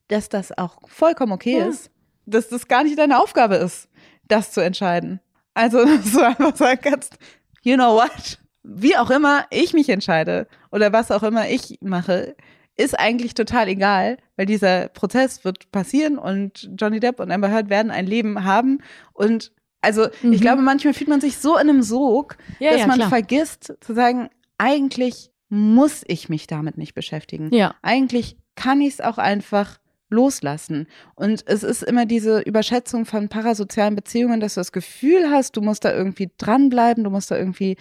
[0.08, 1.66] dass das auch vollkommen okay Ja.
[1.66, 1.90] ist,
[2.24, 3.90] dass das gar nicht deine Aufgabe ist,
[4.26, 5.20] das zu entscheiden.
[5.56, 7.16] Also, dass du einfach sagen kannst,
[7.62, 8.38] you know what?
[8.62, 12.36] Wie auch immer ich mich entscheide oder was auch immer ich mache,
[12.76, 17.70] ist eigentlich total egal, weil dieser Prozess wird passieren und Johnny Depp und Amber Heard
[17.70, 18.80] werden ein Leben haben
[19.12, 19.52] und
[19.82, 20.32] also Mhm.
[20.32, 23.08] ich glaube, manchmal fühlt man sich so in einem Sog, Ja, dass ja, man klar.
[23.08, 24.28] vergisst zu sagen,
[24.58, 27.54] eigentlich muss ich mich damit nicht beschäftigen.
[27.54, 27.76] Ja.
[27.82, 29.78] Eigentlich kann ich es auch einfach
[30.08, 30.86] loslassen.
[31.14, 35.60] Und es ist immer diese Überschätzung von parasozialen Beziehungen, dass du das Gefühl hast, du
[35.60, 37.76] musst da irgendwie dranbleiben, du musst da irgendwie,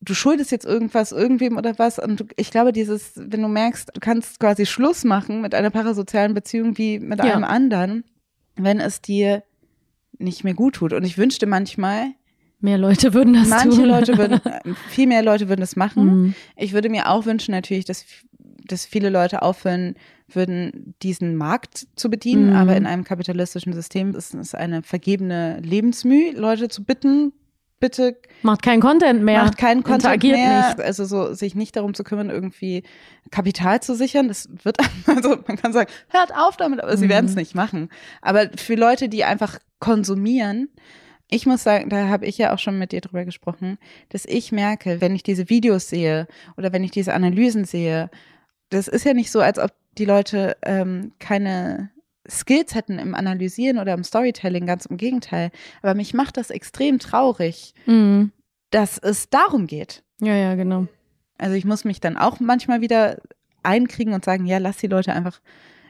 [0.00, 1.98] du schuldest jetzt irgendwas irgendwem oder was.
[1.98, 6.34] Und ich glaube, dieses, wenn du merkst, du kannst quasi Schluss machen mit einer parasozialen
[6.34, 7.32] Beziehung wie mit Ja.
[7.34, 8.04] einem anderen,
[8.56, 9.44] wenn es dir
[10.18, 10.92] nicht mehr gut tut.
[10.92, 12.06] Und ich wünschte manchmal,
[12.64, 13.86] Mehr Leute würden das Manche tun.
[13.86, 14.40] Leute würden,
[14.88, 16.04] viel mehr Leute würden das machen.
[16.04, 16.34] Mhm.
[16.56, 18.04] Ich würde mir auch wünschen natürlich, dass,
[18.68, 19.96] dass viele Leute aufhören
[20.36, 22.50] würden, diesen Markt zu bedienen.
[22.50, 22.56] Mhm.
[22.56, 27.32] Aber in einem kapitalistischen System ist es eine vergebene Lebensmüh, Leute zu bitten,
[27.80, 29.42] bitte Macht keinen Content mehr.
[29.42, 30.68] macht keinen Content mehr.
[30.68, 30.80] nicht.
[30.80, 32.84] Also so sich nicht darum zu kümmern, irgendwie
[33.32, 34.28] Kapital zu sichern.
[34.28, 34.76] Das wird,
[35.06, 37.10] also man kann sagen, hört auf damit, aber sie Mhm.
[37.10, 37.88] werden es nicht machen.
[38.20, 40.68] Aber für Leute, die einfach konsumieren,
[41.28, 43.78] ich muss sagen, da habe ich ja auch schon mit dir drüber gesprochen,
[44.10, 48.10] dass ich merke, wenn ich diese Videos sehe oder wenn ich diese Analysen sehe,
[48.68, 51.90] das ist ja nicht so, als ob die Leute ähm, keine
[52.28, 55.50] Skills hätten im Analysieren oder im Storytelling, ganz im Gegenteil.
[55.82, 58.30] Aber mich macht das extrem traurig, Mhm.
[58.70, 60.02] dass es darum geht.
[60.20, 60.86] Ja, ja, genau.
[61.38, 63.18] Also ich muss mich dann auch manchmal wieder
[63.64, 65.40] einkriegen und sagen, ja, lass die Leute einfach.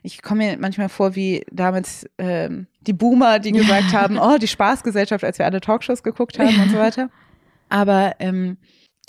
[0.02, 4.48] Ich komme mir manchmal vor wie damals ähm, die Boomer, die gesagt haben, oh, die
[4.48, 7.10] Spaßgesellschaft, als wir alle Talkshows geguckt haben und so weiter.
[7.68, 8.56] Aber ähm,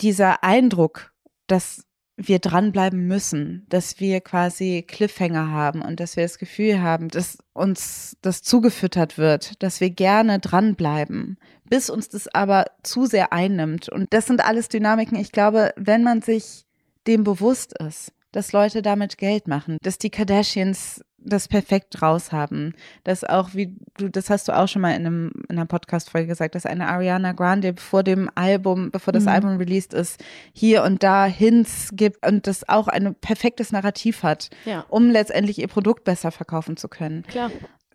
[0.00, 1.12] dieser Eindruck,
[1.46, 1.84] dass
[2.16, 7.38] wir dranbleiben müssen, dass wir quasi Cliffhanger haben und dass wir das Gefühl haben, dass
[7.52, 13.88] uns das zugefüttert wird, dass wir gerne dranbleiben, bis uns das aber zu sehr einnimmt.
[13.88, 15.18] Und das sind alles Dynamiken.
[15.18, 16.64] Ich glaube, wenn man sich
[17.06, 22.74] dem bewusst ist, dass Leute damit Geld machen, dass die Kardashians das perfekt raus haben,
[23.02, 26.26] dass auch wie du, das hast du auch schon mal in, einem, in einer Podcast-Folge
[26.28, 29.28] gesagt, dass eine Ariana Grande vor dem Album, bevor das Mhm.
[29.30, 30.22] Album released ist,
[30.52, 34.84] hier und da Hints gibt und das auch ein perfektes Narrativ hat, Ja.
[34.90, 37.22] um letztendlich ihr Produkt besser verkaufen zu können.
[37.22, 37.50] Klar.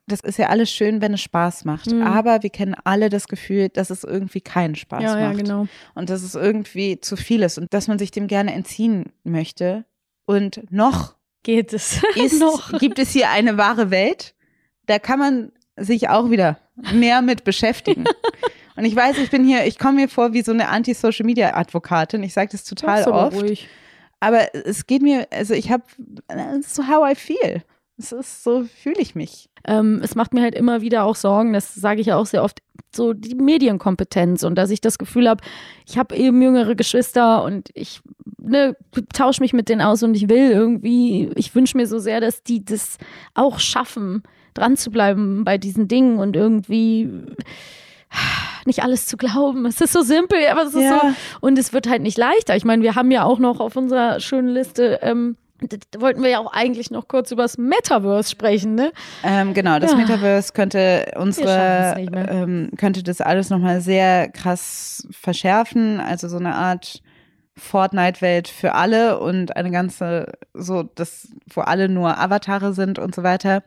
[0.08, 2.02] Das ist ja alles schön, wenn es Spaß macht, Mhm.
[2.02, 5.68] aber wir kennen alle das Gefühl, dass es irgendwie keinen Spaß Ja, ja, macht genau.
[5.94, 9.86] und dass es irgendwie zu viel ist und dass man sich dem gerne entziehen möchte.
[10.30, 12.02] Und noch Geht es.
[12.16, 12.78] ist, Noch.
[12.80, 14.36] gibt es hier eine wahre Welt.
[14.86, 16.60] Da kann man sich auch wieder
[16.94, 18.06] mehr mit beschäftigen.
[18.76, 22.24] Und ich weiß, ich bin hier, ich komme mir vor wie so eine Anti-Social-Media-Advokatin.
[22.24, 23.36] Ich sage das total oft.
[23.36, 23.68] ruhig.
[24.22, 25.84] Aber es geht mir, also ich habe,
[26.60, 27.64] ist so how I feel.
[28.00, 29.50] Es ist so, fühle ich mich.
[29.68, 32.44] Ähm, es macht mir halt immer wieder auch Sorgen, das sage ich ja auch sehr
[32.44, 32.60] oft,
[32.96, 35.44] so die Medienkompetenz und dass ich das Gefühl habe,
[35.86, 38.00] ich habe eben jüngere Geschwister und ich
[38.38, 38.76] ne,
[39.14, 42.42] tausche mich mit denen aus und ich will irgendwie, ich wünsche mir so sehr, dass
[42.42, 42.98] die das
[43.36, 44.24] auch schaffen,
[44.54, 47.10] dran zu bleiben bei diesen Dingen und irgendwie
[48.66, 49.66] nicht alles zu glauben.
[49.66, 51.00] Es ist so simpel, aber es ist Ja.
[51.02, 51.16] so.
[51.42, 52.56] Und es wird halt nicht leichter.
[52.56, 56.30] Ich meine, wir haben ja auch noch auf unserer schönen Liste, ähm, da wollten wir
[56.30, 58.92] ja auch eigentlich noch kurz über das Metaverse sprechen, ne?
[59.24, 59.98] Ähm, genau, das Ja.
[59.98, 66.00] Metaverse könnte unsere, ähm, könnte das alles nochmal sehr krass verschärfen.
[66.00, 67.02] Also so eine Art
[67.60, 73.24] Fortnite-Welt für alle und eine ganze, so das, wo alle nur Avatare sind und so
[73.24, 73.64] weiter.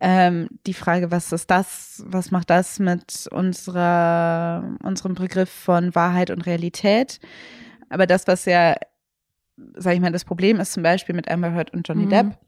[0.00, 6.30] Ähm, die Frage, was ist das, was macht das mit unserer, unserem Begriff von Wahrheit
[6.30, 7.20] und Realität?
[7.88, 8.74] Aber das, was ja,
[9.76, 12.10] sag ich mal, das Problem ist zum Beispiel mit Amber Heard und Johnny Mhm.
[12.10, 12.38] Depp,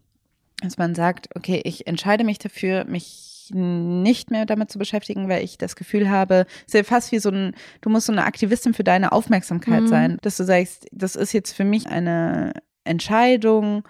[0.63, 5.43] dass man sagt, okay, ich entscheide mich dafür, mich nicht mehr damit zu beschäftigen, weil
[5.43, 8.25] ich das Gefühl habe, es ist ja fast wie so ein, du musst so eine
[8.27, 9.89] Aktivistin für deine Aufmerksamkeit Mhm.
[9.89, 12.53] sein, dass du sagst, das ist jetzt für mich eine
[12.85, 13.85] Entscheidung,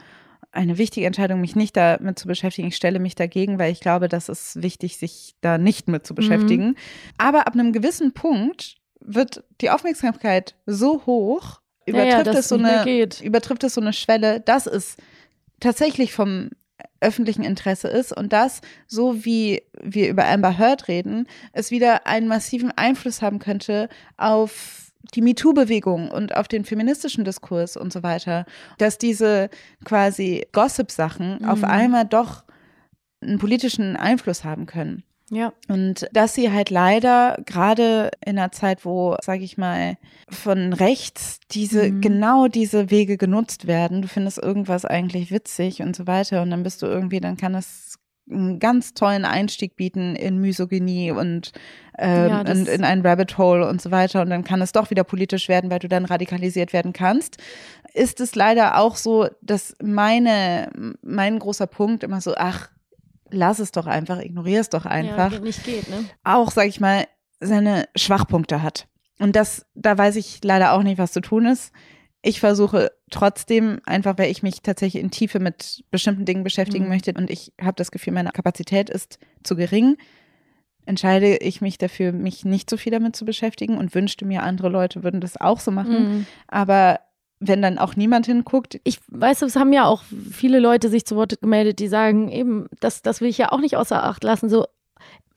[0.52, 2.68] eine wichtige Entscheidung, mich nicht damit zu beschäftigen.
[2.68, 6.14] Ich stelle mich dagegen, weil ich glaube, dass es wichtig, sich da nicht mit zu
[6.14, 6.68] beschäftigen.
[6.68, 6.76] Mhm.
[7.18, 12.48] Aber ab einem gewissen Punkt wird die Aufmerksamkeit so hoch, Ja, ja, übertrifft, dass es
[12.48, 14.96] so eine, übertrifft es so eine Schwelle, dass es
[15.60, 16.50] tatsächlich vom
[17.00, 22.28] öffentlichen Interesse ist und das, so wie wir über Amber Heard reden, es wieder einen
[22.28, 28.46] massiven Einfluss haben könnte auf die MeToo-Bewegung und auf den feministischen Diskurs und so weiter,
[28.78, 29.48] dass diese
[29.84, 31.64] quasi Gossip-Sachen auf Mhm.
[31.64, 32.44] einmal doch
[33.20, 35.02] einen politischen Einfluss haben können.
[35.30, 35.52] Ja.
[35.68, 39.96] Und dass sie halt leider gerade in einer Zeit, wo, sage ich mal,
[40.30, 42.00] von rechts diese, Mhm.
[42.00, 46.62] genau diese Wege genutzt werden, du findest irgendwas eigentlich witzig und so weiter und dann
[46.62, 47.96] bist du irgendwie, dann kann es
[48.30, 51.52] einen ganz tollen Einstieg bieten in Misogynie und,
[51.98, 54.90] ähm, Ja, und in ein Rabbit Hole und so weiter und dann kann es doch
[54.90, 57.38] wieder politisch werden, weil du dann radikalisiert werden kannst.
[57.94, 60.70] Ist es leider auch so, dass meine,
[61.02, 62.68] mein großer Punkt immer so, ach,
[63.30, 66.04] lass es doch einfach, ignorier es doch einfach Ja, nicht geht, ne?
[66.24, 67.06] auch, sag ich mal,
[67.40, 68.86] seine Schwachpunkte hat.
[69.20, 71.72] Und das, da weiß ich leider auch nicht, was zu tun ist.
[72.22, 76.90] Ich versuche trotzdem, einfach weil ich mich tatsächlich in Tiefe mit bestimmten Dingen beschäftigen Mhm.
[76.90, 79.96] möchte und ich habe das Gefühl, meine Kapazität ist zu gering,
[80.84, 84.68] entscheide ich mich dafür, mich nicht so viel damit zu beschäftigen und wünschte mir, andere
[84.68, 86.18] Leute würden das auch so machen.
[86.18, 86.26] Mhm.
[86.48, 87.00] Aber
[87.40, 91.16] wenn dann auch niemand hinguckt, Ich weiß, es haben ja auch viele Leute sich zu
[91.16, 94.48] Wort gemeldet, die sagen, eben, das, das will ich ja auch nicht außer Acht lassen.
[94.48, 94.66] So,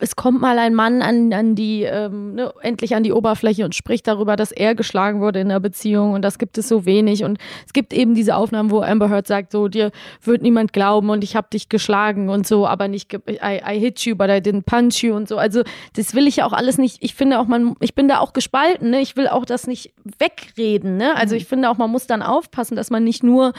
[0.02, 3.72] es kommt mal ein Mann an, an die, ähm, ne, endlich an die Oberfläche und
[3.76, 7.22] spricht darüber, dass er geschlagen wurde in einer Beziehung und das gibt es so wenig.
[7.22, 11.08] Und es gibt eben diese Aufnahmen, wo Amber Heard sagt, so, dir wird niemand glauben
[11.10, 14.40] und ich habe dich geschlagen und so, aber nicht, I, I hit you, but I
[14.40, 15.36] didn't punch you und so.
[15.36, 15.62] Also
[15.94, 18.32] das will ich ja auch alles nicht, ich finde auch, man, ich bin da auch
[18.32, 19.00] gespalten, ne?
[19.00, 20.96] ich will auch das nicht wegreden.
[20.96, 21.16] Ne?
[21.16, 23.52] Also ich finde auch, man muss dann aufpassen, dass man nicht nur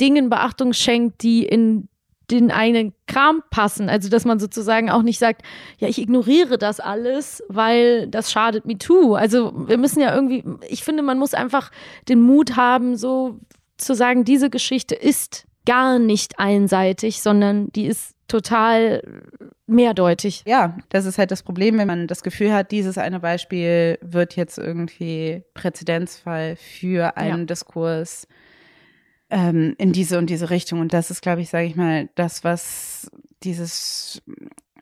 [0.00, 1.89] Dingen Beachtung schenkt, die in
[2.30, 3.88] den eigenen Kram passen.
[3.88, 5.42] Also, dass man sozusagen auch nicht sagt,
[5.78, 9.14] ja, ich ignoriere das alles, weil das schadet me too.
[9.14, 11.70] Also, wir müssen ja irgendwie, ich finde, man muss einfach
[12.08, 13.38] den Mut haben, so
[13.76, 19.02] zu sagen, diese Geschichte ist gar nicht einseitig, sondern die ist total
[19.66, 20.42] mehrdeutig.
[20.46, 24.36] Ja, das ist halt das Problem, wenn man das Gefühl hat, dieses eine Beispiel wird
[24.36, 27.44] jetzt irgendwie Präzedenzfall für einen Ja.
[27.46, 28.26] Diskurs
[29.30, 30.80] ähm, in diese und diese Richtung.
[30.80, 33.10] Und das ist, glaube ich, sage ich mal, das, was
[33.42, 34.22] dieses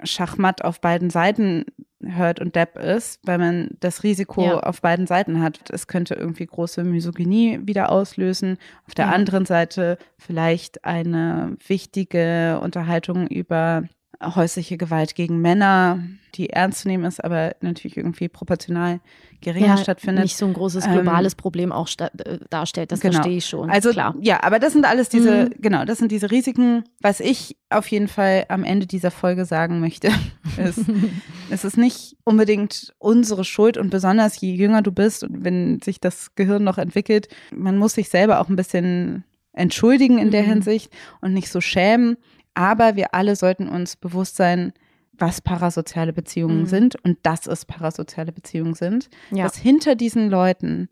[0.04, 1.64] Schachmatt auf beiden Seiten
[2.00, 4.60] hört und Depp ist, weil man das Risiko Ja.
[4.60, 5.68] auf beiden Seiten hat.
[5.70, 8.56] Es könnte irgendwie große Misogynie wieder auslösen.
[8.86, 9.12] Auf der Ja.
[9.12, 13.82] anderen Seite vielleicht eine wichtige Unterhaltung über
[14.22, 16.02] häusliche Gewalt gegen Männer,
[16.34, 19.00] die ernst zu nehmen ist, aber natürlich irgendwie proportional
[19.40, 20.24] geringer stattfindet.
[20.24, 22.90] nicht so ein großes Ähm, globales Problem auch äh, darstellt.
[22.90, 23.14] Das Genau.
[23.14, 23.70] verstehe ich schon.
[23.70, 24.16] Also klar.
[24.20, 25.50] ja, aber das sind alles diese, Mhm.
[25.60, 26.82] genau, das sind diese Risiken.
[27.00, 30.08] Was ich auf jeden Fall am Ende dieser Folge sagen möchte,
[30.58, 30.80] ist,
[31.50, 36.00] es ist nicht unbedingt unsere Schuld und besonders je jünger du bist und wenn sich
[36.00, 39.22] das Gehirn noch entwickelt, man muss sich selber auch ein bisschen
[39.52, 40.46] entschuldigen in der Mhm.
[40.48, 42.16] Hinsicht und nicht so schämen.
[42.58, 44.72] Aber wir alle sollten uns bewusst sein,
[45.12, 46.66] was parasoziale Beziehungen Mhm.
[46.66, 49.08] sind und dass es parasoziale Beziehungen sind.
[49.30, 49.44] Ja.
[49.44, 50.88] Dass hinter diesen Leuten,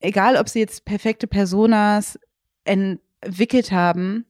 [0.00, 2.18] egal ob sie jetzt perfekte Personas
[2.64, 4.26] entwickelt haben,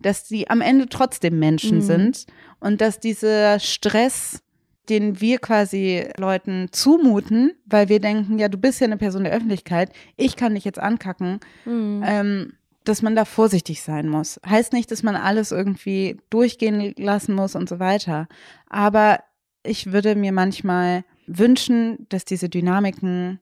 [0.00, 1.82] dass sie am Ende trotzdem Menschen Mhm.
[1.82, 2.26] sind
[2.60, 4.42] und dass dieser Stress,
[4.88, 9.32] den wir quasi Leuten zumuten, weil wir denken, ja, du bist ja eine Person der
[9.32, 12.02] Öffentlichkeit, ich kann dich jetzt ankacken, Mhm.
[12.06, 12.52] ähm,
[12.84, 14.40] dass man da vorsichtig sein muss.
[14.46, 18.28] Heißt nicht, dass man alles irgendwie durchgehen lassen muss und so weiter.
[18.68, 19.20] Aber
[19.62, 23.40] ich würde mir manchmal wünschen, dass diese Dynamiken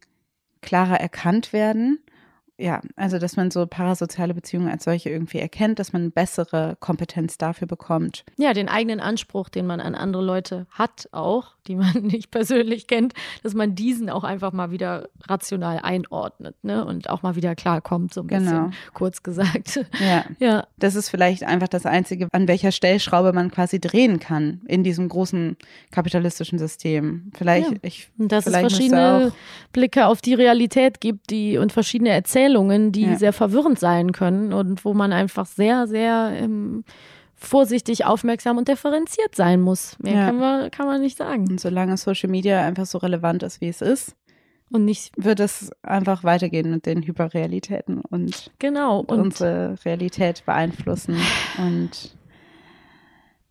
[0.60, 2.00] klarer erkannt werden.
[2.60, 7.38] Ja, also dass man so parasoziale Beziehungen als solche irgendwie erkennt, dass man bessere Kompetenz
[7.38, 8.24] dafür bekommt.
[8.36, 12.86] Ja, den eigenen Anspruch, den man an andere Leute hat, auch, die man nicht persönlich
[12.86, 16.84] kennt, dass man diesen auch einfach mal wieder rational einordnet, ne?
[16.84, 18.40] Und auch mal wieder klarkommt, so ein Genau.
[18.66, 19.80] bisschen kurz gesagt.
[19.98, 20.24] Ja.
[20.38, 20.66] Ja.
[20.78, 25.08] Das ist vielleicht einfach das Einzige, an welcher Stellschraube man quasi drehen kann in diesem
[25.08, 25.56] großen
[25.90, 27.30] kapitalistischen System.
[27.36, 27.76] Vielleicht, Ja.
[27.82, 29.32] ich, Und dass es verschiedene
[29.72, 32.49] Blicke auf die Realität gibt, die und verschiedene Erzählungen,
[32.92, 33.16] die Ja.
[33.18, 36.84] sehr verwirrend sein können und wo man einfach sehr, sehr ähm,
[37.34, 39.96] vorsichtig, aufmerksam und differenziert sein muss.
[39.98, 40.26] Mehr Ja.
[40.26, 41.46] kann, man, kann man nicht sagen.
[41.48, 44.14] Und solange Social Media einfach so relevant ist, wie es ist,
[44.72, 49.00] Und nicht, wird es einfach weitergehen mit den Hyperrealitäten und genau.
[49.00, 51.16] Und unsere Realität beeinflussen.
[51.58, 52.14] Und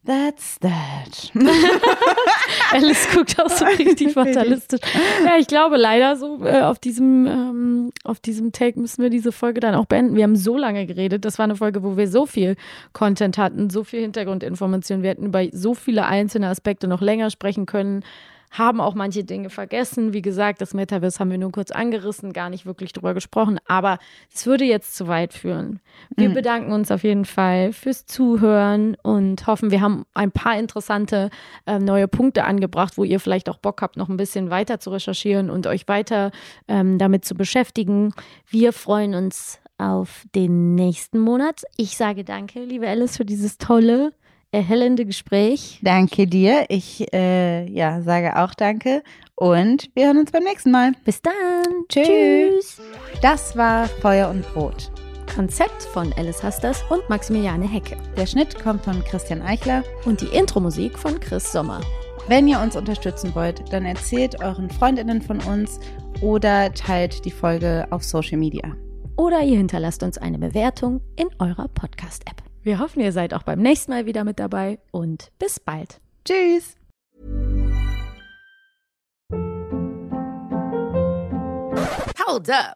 [0.09, 1.31] That's that.
[2.71, 4.79] Alice guckt auch so richtig fatalistisch.
[5.23, 9.31] Ja, ich glaube leider so äh, auf diesem ähm, auf diesem Take müssen wir diese
[9.31, 10.15] Folge dann auch beenden.
[10.15, 11.25] Wir haben so lange geredet.
[11.25, 12.55] Das war eine Folge, wo wir so viel
[12.91, 15.03] Content hatten, so viel Hintergrundinformationen.
[15.03, 18.03] Wir hätten über so viele einzelne Aspekte noch länger sprechen können
[18.51, 20.13] haben auch manche Dinge vergessen.
[20.13, 23.99] Wie gesagt, das Metaverse haben wir nur kurz angerissen, gar nicht wirklich drüber gesprochen, aber
[24.33, 25.79] es würde jetzt zu weit führen.
[26.15, 26.33] Wir mhm.
[26.33, 31.29] bedanken uns auf jeden Fall fürs Zuhören und hoffen, wir haben ein paar interessante
[31.65, 34.89] äh, neue Punkte angebracht, wo ihr vielleicht auch Bock habt, noch ein bisschen weiter zu
[34.89, 36.31] recherchieren und euch weiter
[36.67, 38.13] ähm, damit zu beschäftigen.
[38.47, 41.63] Wir freuen uns auf den nächsten Monat.
[41.77, 44.11] Ich sage danke, liebe Alice, für dieses tolle
[44.51, 45.79] erhellende Gespräch.
[45.81, 46.65] Danke dir.
[46.69, 49.03] Ich äh, ja, sage auch danke.
[49.35, 50.93] Und wir hören uns beim nächsten Mal.
[51.05, 51.33] Bis dann.
[51.87, 52.07] Tschüss.
[52.07, 52.81] Tschüss.
[53.21, 54.91] Das war Feuer und Brot.
[55.33, 57.95] Konzept von Alice Hasters und Maximiliane Hecke.
[58.17, 59.83] Der Schnitt kommt von Christian Eichler.
[60.05, 61.81] Und die Intro-Musik von Chris Sommer.
[62.27, 65.79] Wenn ihr uns unterstützen wollt, dann erzählt euren Freundinnen von uns
[66.21, 68.75] oder teilt die Folge auf Social Media.
[69.15, 72.48] Oder ihr hinterlasst uns eine Bewertung in eurer Podcast-App.
[72.61, 76.01] Wir hoffen, ihr seid auch beim nächsten Mal wieder mit dabei und bis bald.
[76.25, 76.75] Tschüss.
[82.27, 82.75] Hold up.